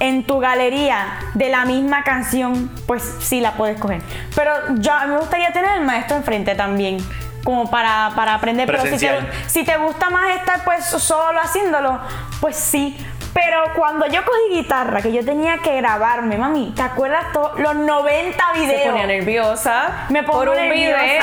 en 0.00 0.24
tu 0.26 0.38
galería 0.40 1.06
de 1.34 1.48
la 1.50 1.64
misma 1.64 2.02
canción, 2.04 2.70
pues 2.86 3.02
sí 3.20 3.40
la 3.40 3.52
puedes 3.52 3.78
coger. 3.80 4.02
Pero 4.34 4.52
yo 4.76 4.92
me 5.08 5.18
gustaría 5.18 5.52
tener 5.52 5.78
el 5.78 5.84
maestro 5.84 6.16
enfrente 6.16 6.54
también. 6.54 6.98
Como 7.44 7.70
para, 7.70 8.12
para 8.16 8.34
aprender. 8.36 8.66
Pero 8.66 8.78
si 8.78 8.84
te, 8.84 8.90
Presencial. 8.96 9.30
si 9.48 9.64
te 9.64 9.76
gusta 9.76 10.08
más 10.08 10.34
estar 10.34 10.64
pues 10.64 10.82
solo 10.86 11.38
haciéndolo, 11.40 12.00
pues 12.40 12.56
sí. 12.56 12.96
Pero 13.34 13.58
cuando 13.76 14.06
yo 14.06 14.24
cogí 14.24 14.62
guitarra, 14.62 15.02
que 15.02 15.12
yo 15.12 15.22
tenía 15.24 15.58
que 15.58 15.76
grabarme, 15.76 16.38
mami, 16.38 16.72
¿te 16.74 16.80
acuerdas 16.82 17.32
todos 17.34 17.58
los 17.60 17.74
90 17.74 18.42
Se 18.54 18.60
videos? 18.60 18.88
ponía 18.92 19.06
nerviosa 19.06 20.06
Me 20.08 20.22
pongo 20.22 20.38
por 20.38 20.48
un 20.50 20.54
nerviosa. 20.56 21.02
video. 21.02 21.20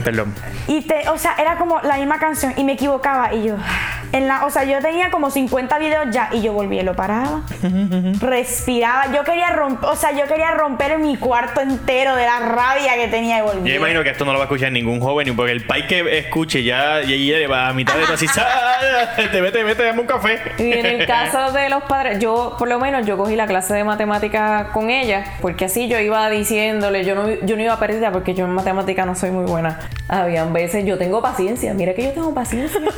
Perdón. 0.04 0.34
Y 0.66 0.82
te, 0.82 1.08
o 1.08 1.16
sea, 1.16 1.34
era 1.38 1.56
como 1.56 1.80
la 1.80 1.96
misma 1.96 2.18
canción 2.18 2.52
y 2.56 2.64
me 2.64 2.72
equivocaba 2.72 3.32
y 3.32 3.44
yo, 3.44 3.54
"Ah, 3.58 4.02
En 4.12 4.26
la, 4.26 4.46
o 4.46 4.50
sea, 4.50 4.64
yo 4.64 4.78
tenía 4.80 5.10
como 5.10 5.30
50 5.30 5.78
videos 5.78 6.06
ya 6.10 6.30
y 6.32 6.40
yo 6.40 6.52
volví, 6.52 6.80
lo 6.82 6.94
paraba, 6.94 7.42
respiraba. 8.20 9.12
Yo 9.12 9.22
quería 9.24 9.50
romper, 9.50 9.88
o 9.90 9.96
sea, 9.96 10.12
yo 10.12 10.26
quería 10.26 10.52
romper 10.52 10.98
mi 10.98 11.16
cuarto 11.16 11.60
entero 11.60 12.14
de 12.16 12.24
la 12.24 12.38
rabia 12.40 12.94
que 12.96 13.08
tenía 13.08 13.38
y 13.38 13.42
volví. 13.42 13.68
Yo 13.68 13.76
imagino 13.76 14.02
que 14.02 14.10
esto 14.10 14.24
no 14.24 14.32
lo 14.32 14.38
va 14.38 14.44
a 14.44 14.46
escuchar 14.46 14.72
ningún 14.72 15.00
joven, 15.00 15.34
porque 15.36 15.52
el 15.52 15.64
país 15.66 15.84
que 15.86 16.18
escuche 16.18 16.62
ya, 16.64 17.00
ya, 17.02 17.16
ya 17.16 17.48
va 17.48 17.68
a 17.68 17.72
mitad 17.72 17.94
de 17.96 18.04
así, 18.04 18.26
"Ah, 18.38 19.06
te 19.30 19.40
vete, 19.40 19.62
vete, 19.64 19.82
dame 19.84 20.00
un 20.00 20.06
café. 20.06 20.38
Y 20.58 20.72
en 20.72 20.86
el 20.86 21.06
caso 21.06 21.52
de 21.52 21.68
los 21.68 21.82
padres, 21.84 22.18
yo 22.18 22.56
por 22.58 22.68
lo 22.68 22.78
menos 22.78 23.06
yo 23.06 23.16
cogí 23.16 23.36
la 23.36 23.46
clase 23.46 23.74
de 23.74 23.84
matemática 23.84 24.70
con 24.72 24.90
ella, 24.90 25.24
porque 25.40 25.66
así 25.66 25.88
yo 25.88 25.98
iba 25.98 26.28
diciéndole, 26.30 27.04
yo 27.04 27.14
no, 27.14 27.28
yo 27.28 27.56
no 27.56 27.62
iba 27.62 27.78
perdida 27.78 28.10
porque 28.12 28.34
yo 28.34 28.44
en 28.44 28.52
matemática 28.52 29.04
no 29.04 29.14
soy 29.14 29.30
muy 29.30 29.44
buena. 29.44 29.80
Habían 30.08 30.52
veces, 30.52 30.84
yo 30.86 30.96
tengo 30.98 31.20
paciencia, 31.20 31.74
mira 31.74 31.94
que 31.94 32.04
yo 32.04 32.10
tengo 32.12 32.32
paciencia. 32.34 32.80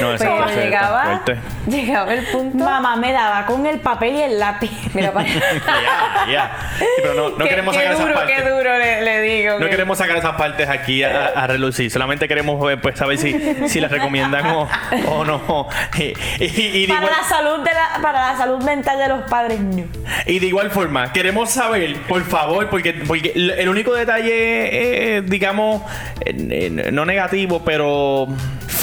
No, 0.00 0.14
esa 0.14 0.24
Pero 0.24 0.46
llegaba, 0.48 1.02
fuerte. 1.04 1.36
llegaba 1.66 2.14
el 2.14 2.24
punto. 2.26 2.64
Mamá 2.64 2.96
me 2.96 3.12
daba 3.12 3.46
con 3.46 3.66
el 3.66 3.78
papel 3.80 4.14
y 4.14 4.22
el 4.22 4.38
lápiz. 4.38 4.70
Mira, 4.94 5.12
pa- 5.12 5.24
Ya, 5.24 6.26
ya. 6.32 6.56
Sí, 6.78 6.84
pero 7.02 7.14
no, 7.14 7.30
no 7.30 7.44
qué, 7.44 7.50
queremos 7.50 7.76
qué 7.76 7.82
sacar 7.82 7.96
duro, 7.96 8.10
esas 8.10 8.20
partes. 8.22 8.42
qué 8.42 8.50
duro 8.50 8.78
le, 8.78 9.02
le 9.02 9.20
digo. 9.22 9.52
No 9.58 9.64
que- 9.66 9.70
queremos 9.70 9.98
sacar 9.98 10.16
esas 10.16 10.34
partes 10.36 10.68
aquí 10.68 11.02
a, 11.04 11.26
a 11.28 11.46
relucir. 11.46 11.90
Solamente 11.90 12.26
queremos 12.28 12.58
pues, 12.80 12.98
saber 12.98 13.18
si, 13.18 13.68
si 13.68 13.80
las 13.80 13.90
recomiendan 13.90 14.46
o, 14.46 14.68
o 15.08 15.24
no. 15.24 15.68
Y, 15.98 16.02
y- 16.02 16.14
y 16.44 16.86
de 16.86 16.92
para 16.94 17.06
igual, 17.06 17.16
la 17.20 17.28
salud 17.28 17.58
de 17.64 17.70
la, 17.72 18.02
para 18.02 18.32
la 18.32 18.36
salud 18.38 18.62
mental 18.64 18.98
de 18.98 19.08
los 19.08 19.22
padres, 19.30 19.60
no. 19.60 19.84
y 20.26 20.38
de 20.38 20.46
igual 20.46 20.70
forma, 20.70 21.12
queremos 21.12 21.50
saber, 21.50 21.96
por 22.08 22.22
favor, 22.24 22.68
porque, 22.70 22.92
porque 23.06 23.32
el 23.34 23.68
único 23.68 23.94
detalle, 23.94 25.16
eh, 25.18 25.22
digamos, 25.22 25.82
eh, 26.24 26.34
eh, 26.50 26.90
no 26.92 27.04
negativo, 27.04 27.62
pero 27.64 28.26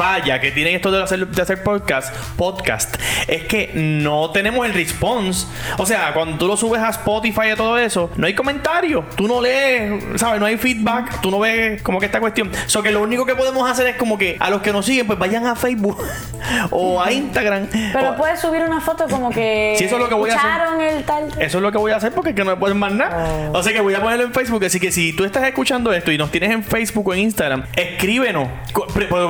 falla 0.01 0.39
que 0.41 0.51
tienen 0.51 0.75
esto 0.75 0.89
de 0.91 1.03
hacer, 1.03 1.27
de 1.27 1.41
hacer 1.43 1.61
podcast, 1.61 2.11
podcast, 2.35 2.95
es 3.27 3.43
que 3.43 3.69
no 3.75 4.31
tenemos 4.31 4.65
el 4.65 4.73
response. 4.73 5.45
O 5.77 5.85
sea, 5.85 6.11
cuando 6.13 6.37
tú 6.39 6.47
lo 6.47 6.57
subes 6.57 6.81
a 6.81 6.89
Spotify 6.89 7.51
y 7.53 7.55
todo 7.55 7.77
eso, 7.77 8.09
no 8.15 8.25
hay 8.25 8.33
comentarios. 8.33 9.05
Tú 9.15 9.27
no 9.27 9.39
lees, 9.39 10.03
¿sabes? 10.15 10.39
No 10.39 10.47
hay 10.47 10.57
feedback. 10.57 11.21
Tú 11.21 11.29
no 11.29 11.39
ves 11.39 11.83
como 11.83 11.99
que 11.99 12.07
esta 12.07 12.19
cuestión. 12.19 12.49
So 12.65 12.81
que 12.81 12.89
lo 12.91 13.01
único 13.01 13.27
que 13.27 13.35
podemos 13.35 13.69
hacer 13.69 13.85
es 13.87 13.95
como 13.95 14.17
que 14.17 14.37
a 14.39 14.49
los 14.49 14.63
que 14.63 14.71
nos 14.73 14.87
siguen, 14.87 15.05
pues 15.05 15.19
vayan 15.19 15.45
a 15.45 15.55
Facebook 15.55 15.97
o 16.71 16.99
a 16.99 17.11
Instagram. 17.11 17.67
Pero 17.93 18.11
o- 18.11 18.17
puedes 18.17 18.39
subir 18.39 18.63
una 18.63 18.81
foto 18.81 19.07
como 19.07 19.29
que 19.29 19.75
Sí, 19.77 19.83
eso 19.83 19.97
es 19.97 20.01
lo 20.01 20.09
que 20.09 20.15
voy 20.15 20.31
a 20.31 20.35
hacer. 20.35 20.81
el 20.97 21.03
tal. 21.03 21.27
eso 21.39 21.57
es 21.59 21.61
lo 21.61 21.71
que 21.71 21.77
voy 21.77 21.91
a 21.91 21.97
hacer 21.97 22.11
porque 22.11 22.31
es 22.31 22.35
que 22.35 22.43
no 22.43 22.49
me 22.51 22.57
pueden 22.57 22.79
más 22.79 22.91
nada. 22.91 23.51
O 23.53 23.61
sea 23.61 23.71
que 23.71 23.81
voy 23.81 23.93
a 23.93 24.01
ponerlo 24.01 24.25
en 24.25 24.33
Facebook. 24.33 24.63
Así 24.65 24.79
que 24.79 24.91
si 24.91 25.13
tú 25.13 25.25
estás 25.25 25.43
escuchando 25.43 25.93
esto 25.93 26.11
y 26.11 26.17
nos 26.17 26.31
tienes 26.31 26.49
en 26.49 26.63
Facebook 26.63 27.07
o 27.09 27.13
en 27.13 27.19
Instagram, 27.19 27.65
escríbenos. 27.75 28.47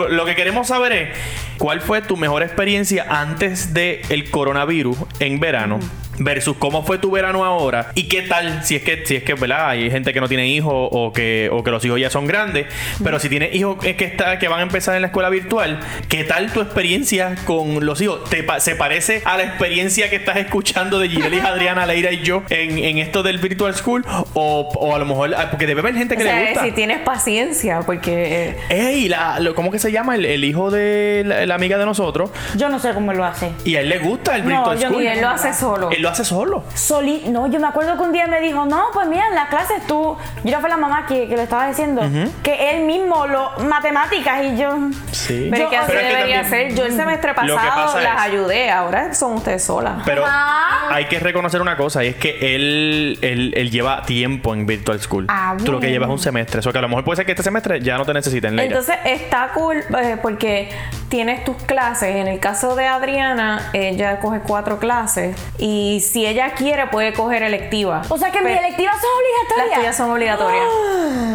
Lo 0.10 0.26
que 0.26 0.36
queremos 0.36 0.61
saber 0.64 0.92
es 0.92 1.10
cuál 1.58 1.82
fue 1.82 2.02
tu 2.02 2.18
mejor 2.18 2.44
experiencia 2.44 3.06
antes 3.10 3.74
del 3.74 4.02
el 4.10 4.30
coronavirus 4.30 4.98
en 5.20 5.40
verano. 5.40 5.80
Versus 6.20 6.56
cómo 6.58 6.84
fue 6.84 6.98
tu 7.00 7.10
verano 7.12 7.44
ahora 7.46 7.92
y 7.96 8.04
qué 8.04 8.22
tal 8.22 8.64
si 8.64 8.76
es 8.76 8.84
que 8.84 9.06
si 9.06 9.16
es 9.16 9.24
que 9.24 9.34
verdad 9.34 9.70
hay 9.70 9.90
gente 9.90 10.14
que 10.14 10.20
no 10.22 10.28
tiene 10.28 10.48
hijos 10.48 10.72
o 10.92 11.12
que 11.14 11.50
o 11.52 11.64
que 11.64 11.72
los 11.72 11.84
hijos 11.86 12.00
ya 12.00 12.10
son 12.10 12.28
grandes 12.28 12.68
pero 13.04 13.18
si 13.18 13.28
tienes 13.30 13.56
hijos 13.56 13.78
que 13.80 13.96
está 14.06 14.38
que 14.38 14.48
van 14.48 14.60
a 14.60 14.64
empezar 14.64 14.96
en 14.96 15.02
la 15.02 15.08
escuela 15.08 15.30
virtual 15.30 15.80
qué 16.10 16.24
tal 16.24 16.52
tu 16.52 16.62
experiencia 16.62 17.36
con 17.46 17.86
los 17.86 18.02
hijos 18.02 18.30
¿Te 18.30 18.46
se 18.60 18.76
parece 18.76 19.22
a 19.26 19.38
la 19.38 19.44
experiencia 19.44 20.10
que 20.10 20.18
estás 20.18 20.38
escuchando 20.38 21.00
de 21.00 21.10
Girelis, 21.10 21.44
Adriana, 21.46 21.86
Leira 21.86 22.12
y 22.12 22.22
yo 22.22 22.44
en, 22.50 22.78
en 22.78 22.98
esto 23.00 23.24
del 23.24 23.38
virtual 23.40 23.74
school 23.74 24.06
o, 24.34 24.70
o 24.76 24.96
a 24.96 25.00
lo 25.00 25.06
mejor 25.06 25.34
ah, 25.36 25.48
porque 25.50 25.66
debe 25.66 25.80
haber 25.82 25.96
gente 25.96 26.16
O 26.16 26.18
que 26.18 26.24
le 26.26 26.30
sea, 26.30 26.42
gusta 26.46 26.66
si 26.66 26.72
tienes 26.72 27.00
paciencia, 27.00 27.80
porque 27.86 28.50
eh, 28.50 28.58
Ey, 28.70 29.08
la, 29.10 29.40
lo- 29.40 29.56
¿cómo 29.56 29.72
que 29.72 29.80
se 29.80 29.92
llama? 29.92 30.16
El, 30.16 30.26
el 30.26 30.44
hijo 30.44 30.70
de 30.72 31.24
la, 31.26 31.46
la 31.46 31.56
amiga 31.56 31.78
de 31.78 31.86
nosotros 31.86 32.32
Yo 32.58 32.70
no 32.70 32.80
sé 32.80 32.94
cómo 32.94 33.14
lo 33.14 33.24
hace. 33.26 33.52
y 33.66 33.76
a 33.78 33.82
él 33.82 33.90
le 33.90 34.00
gusta 34.00 34.36
el 34.36 34.44
No, 34.44 34.50
virtual 34.50 34.78
yo 34.80 34.88
school 34.90 35.04
y 35.04 35.08
él 35.08 35.22
lo 35.22 35.30
hace 35.30 35.54
solo. 35.54 35.90
él 35.92 36.01
lo 36.02 36.10
hace 36.10 36.26
solo 36.26 36.64
Soli 36.74 37.24
no, 37.30 37.48
yo 37.48 37.60
me 37.60 37.68
acuerdo 37.68 37.96
que 37.98 38.04
un 38.04 38.12
día 38.12 38.28
me 38.28 38.42
dijo, 38.42 38.66
no, 38.66 38.86
pues 38.94 39.08
mira, 39.08 39.28
en 39.28 39.36
las 39.36 39.50
clases 39.50 39.86
tú, 39.88 40.18
yo 40.44 40.52
no 40.52 40.60
fue 40.60 40.70
la 40.70 40.78
mamá 40.78 41.06
que, 41.06 41.28
que 41.28 41.36
lo 41.36 41.42
estaba 41.42 41.68
diciendo, 41.68 42.02
que 42.44 42.72
él 42.72 42.84
mismo 42.86 43.28
lo, 43.28 43.52
matemáticas 43.68 44.44
y 44.44 44.58
yo, 44.58 44.76
sí 45.12 45.48
Pero 45.52 45.70
que 45.70 45.78
así 45.78 45.92
Pero 45.94 46.00
debería 46.08 46.42
también- 46.42 46.70
ser. 46.70 46.76
Yo 46.76 46.86
el 46.86 46.94
semestre 46.96 47.34
pasado 47.34 47.56
pasa 47.58 48.02
las 48.02 48.16
es- 48.16 48.22
ayudé, 48.34 48.70
ahora 48.72 49.14
son 49.14 49.34
ustedes 49.34 49.64
solas. 49.64 50.02
Pero 50.06 50.24
Ah. 50.26 50.88
hay 50.92 51.06
que 51.06 51.20
reconocer 51.20 51.62
una 51.62 51.78
cosa, 51.78 52.04
y 52.04 52.08
es 52.10 52.16
que 52.16 52.56
él, 52.56 53.20
él, 53.22 53.54
él 53.56 53.72
lleva 53.72 54.04
tiempo 54.04 54.54
en 54.54 54.66
Virtual 54.66 55.00
School. 55.00 55.26
Ah, 55.30 55.56
Tú 55.64 55.72
lo 55.72 55.80
que 55.80 55.90
llevas 55.92 56.08
es 56.10 56.14
un 56.14 56.20
semestre. 56.20 56.60
Eso 56.60 56.72
que 56.72 56.78
a 56.78 56.82
lo 56.82 56.90
mejor 56.90 57.04
puede 57.04 57.18
ser 57.18 57.26
que 57.26 57.32
este 57.34 57.44
semestre 57.44 57.82
ya 57.82 57.98
no 57.98 58.06
te 58.06 58.14
necesiten. 58.14 58.56
Leira. 58.56 58.78
Entonces 58.78 58.96
está 59.06 59.50
cool 59.54 59.78
eh, 60.02 60.18
porque 60.22 60.70
tienes 61.10 61.44
tus 61.44 61.56
clases. 61.64 62.16
En 62.16 62.28
el 62.28 62.40
caso 62.40 62.76
de 62.76 62.88
Adriana, 62.88 63.70
ella 63.74 64.20
coge 64.20 64.40
cuatro 64.40 64.80
clases 64.80 65.36
y 65.58 65.91
si 66.00 66.26
ella 66.26 66.52
quiere 66.54 66.88
puede 66.88 67.14
coger 67.14 67.44
electiva. 67.44 68.02
o 68.10 68.18
sea 68.18 68.32
que 68.32 68.42
mis 68.42 68.58
electivas 68.58 68.96
son 68.96 69.10
Las 69.10 69.20
obligatorias. 69.20 69.80
tuyas 69.80 69.98
son 69.98 70.12
obligatorias. 70.12 70.66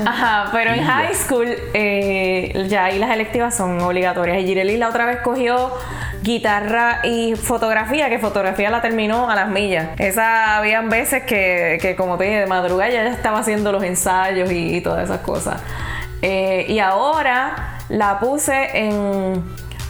Ajá, 0.07 0.49
pero 0.53 0.73
en 0.73 0.85
high 0.85 1.15
school 1.15 1.47
eh, 1.75 2.65
ya 2.69 2.85
ahí 2.87 2.99
las 2.99 3.11
electivas 3.11 3.55
son 3.57 3.81
obligatorias. 3.81 4.39
Y 4.39 4.47
Gireli 4.47 4.77
la 4.77 4.89
otra 4.89 5.05
vez 5.07 5.19
cogió 5.23 5.73
guitarra 6.23 7.01
y 7.05 7.35
fotografía, 7.37 8.09
que 8.09 8.19
fotografía 8.19 8.71
la 8.71 8.81
terminó 8.81 9.29
a 9.31 9.35
las 9.37 9.49
millas. 9.49 9.89
Esa 9.99 10.57
habían 10.57 10.89
veces 10.89 11.23
que, 11.25 11.79
que 11.81 11.95
como 11.95 12.17
te 12.19 12.25
dije, 12.25 12.41
de 12.41 12.47
madrugada 12.47 12.91
ya 12.91 13.07
estaba 13.07 13.41
haciendo 13.41 13.71
los 13.73 13.83
ensayos 13.85 14.51
y, 14.51 14.77
y 14.77 14.81
todas 14.81 15.05
esas 15.05 15.21
cosas. 15.21 15.61
Eh, 16.23 16.67
y 16.69 16.79
ahora 16.79 17.79
la 17.89 18.19
puse 18.19 18.71
en 18.75 19.45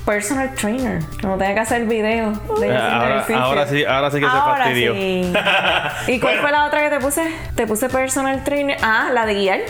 personal 0.06 0.54
trainer. 0.54 1.00
No 1.22 1.36
tenga 1.36 1.54
que 1.54 1.60
hacer 1.60 1.84
videos 1.84 2.38
de 2.60 2.66
haciendo 2.74 2.94
ahora, 2.94 3.08
ejercicio. 3.16 3.42
ahora 3.42 3.66
sí, 3.66 3.84
ahora 3.84 4.10
sí 4.10 4.20
que 4.20 4.24
se 4.24 4.30
Ahora 4.30 4.56
fastidió. 4.64 4.94
sí. 4.94 5.32
¿Y 6.12 6.20
cuál 6.20 6.34
Bueno. 6.34 6.42
fue 6.42 6.52
la 6.52 6.64
otra 6.66 6.80
que 6.82 6.90
te 6.90 7.00
puse? 7.00 7.22
Te 7.54 7.66
puse 7.66 7.88
personal 7.90 8.42
trainer. 8.44 8.78
Ah, 8.82 9.10
la 9.12 9.26
de 9.26 9.34
guiar. 9.34 9.60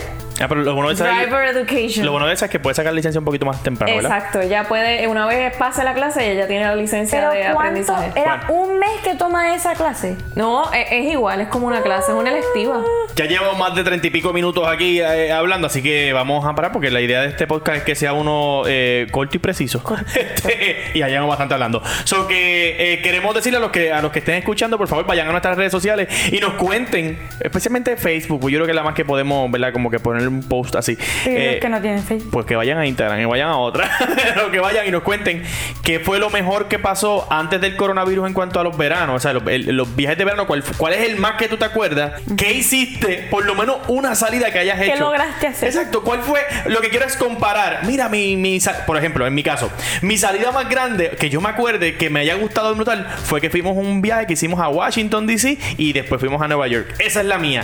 Ah, 0.41 0.49
pero 0.49 0.63
lo 0.63 0.75
bueno 0.75 0.89
de 0.89 0.95
esa, 0.95 1.05
Driver 1.09 1.49
education. 1.57 2.05
lo 2.05 2.13
bueno 2.13 2.27
de 2.27 2.35
esa 2.35 2.47
es 2.47 2.51
que 2.51 2.59
puedes 2.59 2.77
sacar 2.77 2.93
licencia 2.93 3.19
un 3.19 3.25
poquito 3.25 3.47
más 3.47 3.63
temprano, 3.63 3.95
¿verdad? 3.95 4.17
Exacto, 4.17 4.41
ella 4.41 4.65
puede, 4.65 5.07
una 5.09 5.27
vez 5.27 5.57
pase 5.57 5.83
la 5.85 5.95
clase, 5.95 6.33
ella 6.33 6.47
tiene 6.47 6.65
la 6.65 6.75
licencia 6.77 7.19
Pero 7.19 7.31
de 7.33 7.41
¿cuánto? 7.53 7.61
aprendizaje. 7.61 8.13
Era 8.21 8.45
un 8.49 8.79
mes 8.79 8.91
que 9.03 9.15
toma 9.15 9.55
esa 9.55 9.75
clase. 9.75 10.17
No, 10.35 10.73
es, 10.73 10.87
es 10.91 11.13
igual, 11.13 11.41
es 11.41 11.49
como 11.49 11.67
una 11.67 11.83
clase, 11.83 12.13
es 12.13 12.19
una 12.19 12.31
electiva. 12.31 12.83
Ya 13.15 13.25
llevamos 13.25 13.59
más 13.59 13.75
de 13.75 13.83
treinta 13.85 14.07
y 14.07 14.11
pico 14.11 14.33
minutos 14.33 14.67
aquí 14.69 15.01
eh, 15.01 15.33
hablando, 15.33 15.67
así 15.69 15.83
que 15.83 16.13
vamos 16.13 16.45
a 16.45 16.55
parar 16.55 16.73
porque 16.73 16.91
la 16.91 17.01
idea 17.01 17.23
de 17.23 17.29
este 17.29 17.47
podcast 17.47 17.79
es 17.79 17.85
que 17.85 17.95
sea 17.95 18.13
uno 18.13 18.63
eh, 18.67 19.07
corto 19.11 19.37
y 19.37 19.41
preciso. 19.41 19.83
Este, 20.17 20.91
y 20.95 20.99
ya 21.01 21.09
llevamos 21.09 21.31
bastante 21.31 21.55
hablando. 21.55 21.83
So 22.05 22.27
que 22.27 22.93
eh, 22.95 23.03
queremos 23.03 23.35
decirle 23.35 23.59
a 23.59 23.61
los 23.61 23.71
que 23.71 23.93
a 23.93 24.01
los 24.03 24.13
que 24.13 24.19
estén 24.21 24.35
escuchando, 24.37 24.77
por 24.79 24.89
favor, 24.89 25.07
vayan 25.07 25.29
a 25.29 25.31
nuestras 25.31 25.57
redes 25.57 25.73
sociales 25.73 26.09
y 26.33 26.39
nos 26.41 26.55
cuenten, 26.55 27.19
especialmente 27.41 27.97
Facebook, 27.97 28.41
pues 28.41 28.53
yo 28.53 28.59
creo 28.59 28.67
que 28.67 28.73
es 28.73 28.77
la 28.77 28.83
más 28.83 28.95
que 28.95 29.05
podemos, 29.05 29.51
¿verdad? 29.51 29.73
Como 29.73 29.91
que 29.91 29.99
poner 29.99 30.26
un 30.29 30.43
post 30.43 30.77
así. 30.77 30.93
Y 31.25 31.29
Eh, 31.29 31.51
los 31.53 31.61
que 31.61 31.69
no 31.69 31.81
tienen 31.81 32.03
Facebook. 32.03 32.31
pues 32.31 32.47
que 32.47 32.57
vayan 32.57 32.79
a 32.79 32.87
Instagram 32.87 33.21
y 33.21 33.25
vayan 33.25 33.49
a 33.49 33.57
otra. 33.57 33.91
Pero 34.35 34.51
que 34.51 34.61
vayan 34.61 34.87
y 34.87 34.91
nos 34.91 35.03
cuenten 35.03 35.43
qué 35.83 36.01
fue 36.01 36.19
lo 36.19 36.31
mejor 36.31 36.69
que 36.69 36.79
pasó 36.79 37.27
antes 37.31 37.61
del 37.61 37.77
coronavirus 37.77 38.27
en 38.27 38.33
cuanto 38.35 38.61
a 38.61 38.65
los 38.65 38.77
veranos. 38.77 39.17
O 39.17 39.21
sea, 39.21 39.33
los, 39.33 39.43
el- 39.47 39.75
los 39.77 39.95
viajes 39.97 40.19
de 40.19 40.25
verano, 40.25 40.47
¿cuál, 40.47 40.63
cuál 40.77 40.93
es 40.95 41.09
el 41.09 41.17
más 41.17 41.33
que 41.33 41.49
tú 41.49 41.57
te 41.57 41.65
acuerdas? 41.65 42.21
¿Qué 42.37 42.53
hiciste? 42.53 43.27
Por 43.31 43.45
lo 43.45 43.55
menos 43.55 43.77
una 43.89 44.15
salida 44.15 44.51
que 44.53 44.59
hayas 44.59 44.79
¿Qué 44.81 44.87
hecho. 44.95 45.05
lograste 45.05 45.47
hacer? 45.49 45.69
Exacto. 45.69 46.03
¿Cuál 46.03 46.21
fue 46.23 46.41
lo 46.67 46.81
que 46.81 46.89
quieres 46.91 47.17
comparar? 47.17 47.81
Mira, 47.85 48.09
mi, 48.09 48.37
mi 48.37 48.59
por 48.87 48.97
ejemplo, 48.97 49.27
en 49.27 49.35
mi 49.35 49.43
caso, 49.43 49.71
mi 50.03 50.17
salida 50.17 50.51
más 50.53 50.69
grande 50.69 51.11
que 51.19 51.31
yo 51.31 51.41
me 51.41 51.49
acuerde 51.49 51.97
que 51.97 52.11
me 52.11 52.21
haya 52.21 52.35
gustado 52.35 52.75
brutal 52.75 53.07
fue 53.25 53.41
que 53.41 53.51
fuimos 53.51 53.77
un 53.77 54.03
viaje 54.03 54.27
que 54.27 54.33
hicimos 54.35 54.61
a 54.61 54.69
Washington 54.69 55.27
DC 55.27 55.59
y 55.77 55.93
después 55.93 56.21
fuimos 56.21 56.41
a 56.43 56.49
Nueva 56.49 56.67
York. 56.69 56.95
Esa 56.99 57.21
es 57.21 57.27
la 57.27 57.39
mía. 57.39 57.63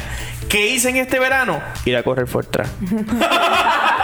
¿Qué 0.52 0.68
hice 0.68 0.90
en 0.90 0.96
este 0.96 1.18
verano? 1.18 1.62
Ir 1.86 1.96
a 1.96 2.02
correr 2.02 2.26
Fortran. 2.26 2.66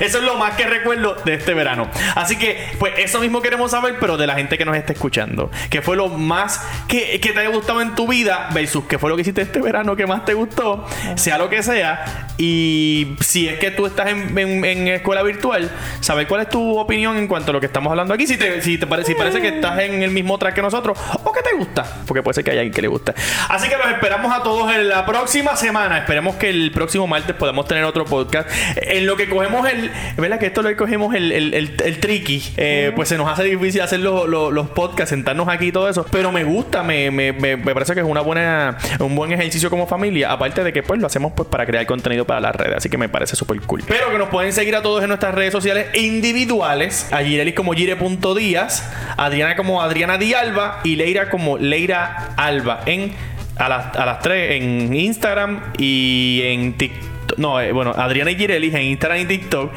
Eso 0.00 0.18
es 0.18 0.24
lo 0.24 0.36
más 0.36 0.54
que 0.54 0.64
recuerdo 0.66 1.14
de 1.24 1.34
este 1.34 1.54
verano. 1.54 1.88
Así 2.14 2.36
que, 2.36 2.68
pues 2.78 2.94
eso 2.98 3.20
mismo 3.20 3.40
queremos 3.42 3.70
saber, 3.70 3.96
pero 4.00 4.16
de 4.16 4.26
la 4.26 4.34
gente 4.34 4.58
que 4.58 4.64
nos 4.64 4.76
está 4.76 4.92
escuchando. 4.92 5.50
¿Qué 5.70 5.82
fue 5.82 5.96
lo 5.96 6.08
más 6.08 6.60
que, 6.88 7.18
te 7.22 7.38
haya 7.38 7.48
gustado 7.50 7.80
en 7.80 7.94
tu 7.94 8.06
vida 8.08 8.48
versus 8.52 8.84
qué 8.84 8.98
fue 8.98 9.10
lo 9.10 9.16
que 9.16 9.22
hiciste 9.22 9.42
este 9.42 9.60
verano 9.60 9.96
que 9.96 10.06
más 10.06 10.24
te 10.24 10.34
gustó? 10.34 10.86
Sea 11.16 11.38
lo 11.38 11.48
que 11.48 11.62
sea. 11.62 12.28
Y 12.38 13.16
si 13.20 13.48
es 13.48 13.58
que 13.58 13.70
tú 13.70 13.86
estás 13.86 14.08
en, 14.08 14.36
en- 14.38 14.88
escuela 14.88 15.22
virtual, 15.22 15.70
saber 16.00 16.26
cuál 16.26 16.42
es 16.42 16.48
tu 16.48 16.78
opinión 16.78 17.16
en 17.16 17.26
cuanto 17.26 17.50
a 17.50 17.52
lo 17.54 17.60
que 17.60 17.66
estamos 17.66 17.90
hablando 17.90 18.14
aquí. 18.14 18.26
Si 18.26 18.36
te, 18.36 18.60
si 18.62 18.78
te 18.78 18.86
parece, 18.86 19.12
si 19.12 19.14
parece 19.18 19.40
que 19.40 19.48
estás 19.48 19.78
en 19.80 20.02
el 20.02 20.10
mismo 20.10 20.38
track 20.38 20.54
que 20.54 20.62
nosotros 20.62 20.98
o 21.24 21.32
que 21.32 21.42
te 21.42 21.52
gusta. 21.54 21.84
Porque 22.06 22.22
puede 22.22 22.34
ser 22.34 22.44
que 22.44 22.50
haya 22.52 22.60
alguien 22.60 22.74
que 22.74 22.82
le 22.82 22.88
guste. 22.88 23.14
Así 23.48 23.68
que 23.68 23.76
los 23.76 23.86
esperamos 23.88 24.32
a 24.32 24.42
todos 24.42 24.72
en 24.74 24.88
la 24.88 25.04
próxima 25.06 25.56
semana. 25.56 25.98
Esperemos 25.98 26.36
que 26.36 26.50
el 26.50 26.72
próximo 26.72 27.06
martes 27.06 27.34
podamos 27.36 27.66
tener 27.66 27.84
otro 27.84 28.04
podcast. 28.04 28.48
En 28.76 29.06
lo 29.06 29.16
que 29.16 29.28
cogemos 29.28 29.68
el 29.68 29.81
el. 29.82 29.90
¿Verdad 30.16 30.38
que 30.38 30.46
esto 30.46 30.62
lo 30.62 30.74
cogemos 30.76 31.14
el, 31.14 31.32
el, 31.32 31.54
el, 31.54 31.76
el 31.84 31.98
tricky? 32.00 32.42
Eh, 32.56 32.92
Pues 32.94 33.08
se 33.08 33.16
nos 33.18 33.28
hace 33.30 33.44
difícil 33.44 33.80
hacer 33.80 34.00
los, 34.00 34.28
los, 34.28 34.52
los 34.52 34.68
podcasts, 34.70 35.10
sentarnos 35.10 35.48
aquí 35.48 35.66
y 35.66 35.72
todo 35.72 35.88
eso. 35.88 36.06
Pero 36.10 36.32
me 36.32 36.44
gusta, 36.44 36.82
me, 36.82 37.10
me, 37.10 37.32
me, 37.32 37.56
me 37.56 37.74
parece 37.74 37.94
que 37.94 38.00
es 38.00 38.06
una 38.06 38.20
buena, 38.20 38.78
un 39.00 39.14
buen 39.14 39.32
ejercicio 39.32 39.70
como 39.70 39.86
familia. 39.86 40.32
Aparte 40.32 40.64
de 40.64 40.72
que 40.72 40.82
pues 40.82 41.00
lo 41.00 41.06
hacemos 41.06 41.32
pues 41.36 41.48
para 41.48 41.66
crear 41.66 41.84
contenido 41.86 42.24
para 42.26 42.40
las 42.40 42.54
redes. 42.56 42.76
Así 42.78 42.88
que 42.88 42.98
me 42.98 43.08
parece 43.08 43.36
súper 43.36 43.60
cool. 43.62 43.82
Pero 43.86 44.10
que 44.10 44.18
nos 44.18 44.28
pueden 44.28 44.52
seguir 44.52 44.76
a 44.76 44.82
todos 44.82 45.02
en 45.02 45.08
nuestras 45.08 45.34
redes 45.34 45.52
sociales 45.52 45.86
individuales. 45.94 47.08
A 47.12 47.18
Girelis 47.22 47.54
como 47.54 47.72
Gire.díaz, 47.72 48.90
Adriana 49.16 49.56
como 49.56 49.82
Adriana 49.82 50.18
Dialba 50.18 50.80
y 50.84 50.96
Leira 50.96 51.30
como 51.30 51.58
Leira 51.58 52.34
Alba 52.36 52.80
en 52.86 53.12
a 53.58 53.68
las, 53.68 53.96
a 53.96 54.06
las 54.06 54.20
tres 54.20 54.52
en 54.52 54.94
Instagram 54.94 55.60
y 55.78 56.40
en 56.44 56.72
TikTok. 56.72 57.11
No, 57.36 57.60
eh, 57.60 57.72
bueno, 57.72 57.92
Adriana 57.96 58.30
y 58.30 58.36
Girelis 58.36 58.74
en 58.74 58.82
Instagram 58.82 59.20
y 59.20 59.24
TikTok. 59.26 59.72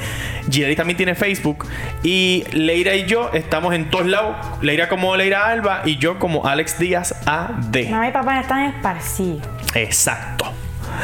Girelis 0.49 0.77
también 0.77 0.97
tiene 0.97 1.15
Facebook. 1.15 1.65
Y 2.03 2.43
Leira 2.51 2.95
y 2.95 3.05
yo 3.05 3.31
estamos 3.33 3.73
en 3.73 3.89
todos 3.89 4.05
lados. 4.05 4.35
Leira 4.61 4.89
como 4.89 5.15
Leira 5.15 5.47
Alba 5.47 5.81
y 5.85 5.97
yo 5.97 6.19
como 6.19 6.45
Alex 6.45 6.79
Díaz 6.79 7.15
AD. 7.25 7.89
Mamá 7.89 8.09
y 8.09 8.11
papá 8.11 8.39
están 8.39 8.65
esparcidos. 8.65 9.47
Exacto. 9.73 10.51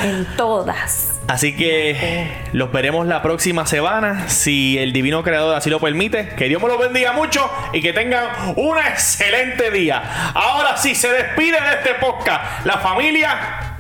En 0.04 0.26
todas. 0.38 1.20
Así 1.28 1.56
que 1.56 2.28
los 2.54 2.72
veremos 2.72 3.06
la 3.06 3.22
próxima 3.22 3.66
semana, 3.66 4.28
si 4.30 4.78
el 4.78 4.94
divino 4.94 5.24
creador 5.24 5.56
así 5.56 5.70
lo 5.70 5.80
permite. 5.80 6.30
Que 6.30 6.48
Dios 6.50 6.62
me 6.62 6.68
los 6.68 6.80
bendiga 6.80 7.14
mucho 7.14 7.50
y 7.74 7.82
que 7.82 7.94
tengan 7.94 8.26
un 8.56 8.78
excelente 8.78 9.70
día. 9.72 10.32
Ahora 10.34 10.78
sí, 10.78 10.96
se 10.96 11.10
despide 11.10 11.60
de 11.62 11.74
este 11.80 11.94
podcast 11.96 12.66
la 12.66 12.80
familia. 12.80 13.71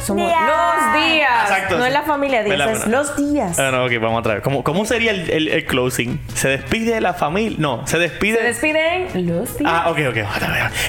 Somos 0.00 0.26
Días. 0.28 0.40
los 0.42 0.94
días. 1.04 1.42
Exacto, 1.50 1.76
no 1.76 1.82
sí. 1.82 1.88
es 1.88 1.92
la 1.94 2.02
familia 2.02 2.42
Díaz, 2.42 2.58
Verdad, 2.58 2.72
es 2.74 2.78
verdad. 2.86 2.98
los 2.98 3.16
días. 3.16 3.58
Ah, 3.58 3.70
no, 3.72 3.84
ok, 3.84 3.92
vamos 4.00 4.18
otra 4.20 4.34
vez. 4.34 4.42
¿Cómo, 4.42 4.64
cómo 4.64 4.84
sería 4.84 5.10
el, 5.12 5.30
el- 5.30 5.48
el 5.48 5.66
closing? 5.66 6.20
¿Se 6.34 6.48
despide 6.48 6.94
de 6.94 7.00
la 7.00 7.14
familia? 7.14 7.56
No, 7.60 7.86
se 7.86 7.98
despide. 7.98 8.38
Se 8.38 8.42
despiden 8.44 9.26
los 9.26 9.56
días. 9.58 9.70
Ah, 9.72 9.90
ok, 9.90 9.98
ok. 10.08 10.16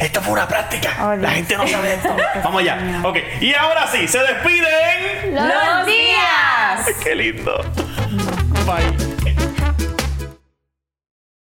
Esto 0.01 0.21
fue 0.21 0.33
una 0.33 0.47
práctica. 0.47 0.89
Oh, 1.03 1.15
la 1.15 1.29
gente 1.31 1.55
no 1.57 1.67
sabe 1.67 1.93
esto. 1.95 2.09
Vamos 2.43 2.61
allá. 2.61 2.77
Ok. 3.03 3.17
Y 3.41 3.53
ahora 3.53 3.87
sí, 3.87 4.07
se 4.07 4.19
despiden. 4.19 5.35
¡Los, 5.35 5.43
¡Los 5.43 5.85
días! 5.85 6.95
Qué 7.03 7.15
lindo. 7.15 7.63
Bye. 8.65 9.10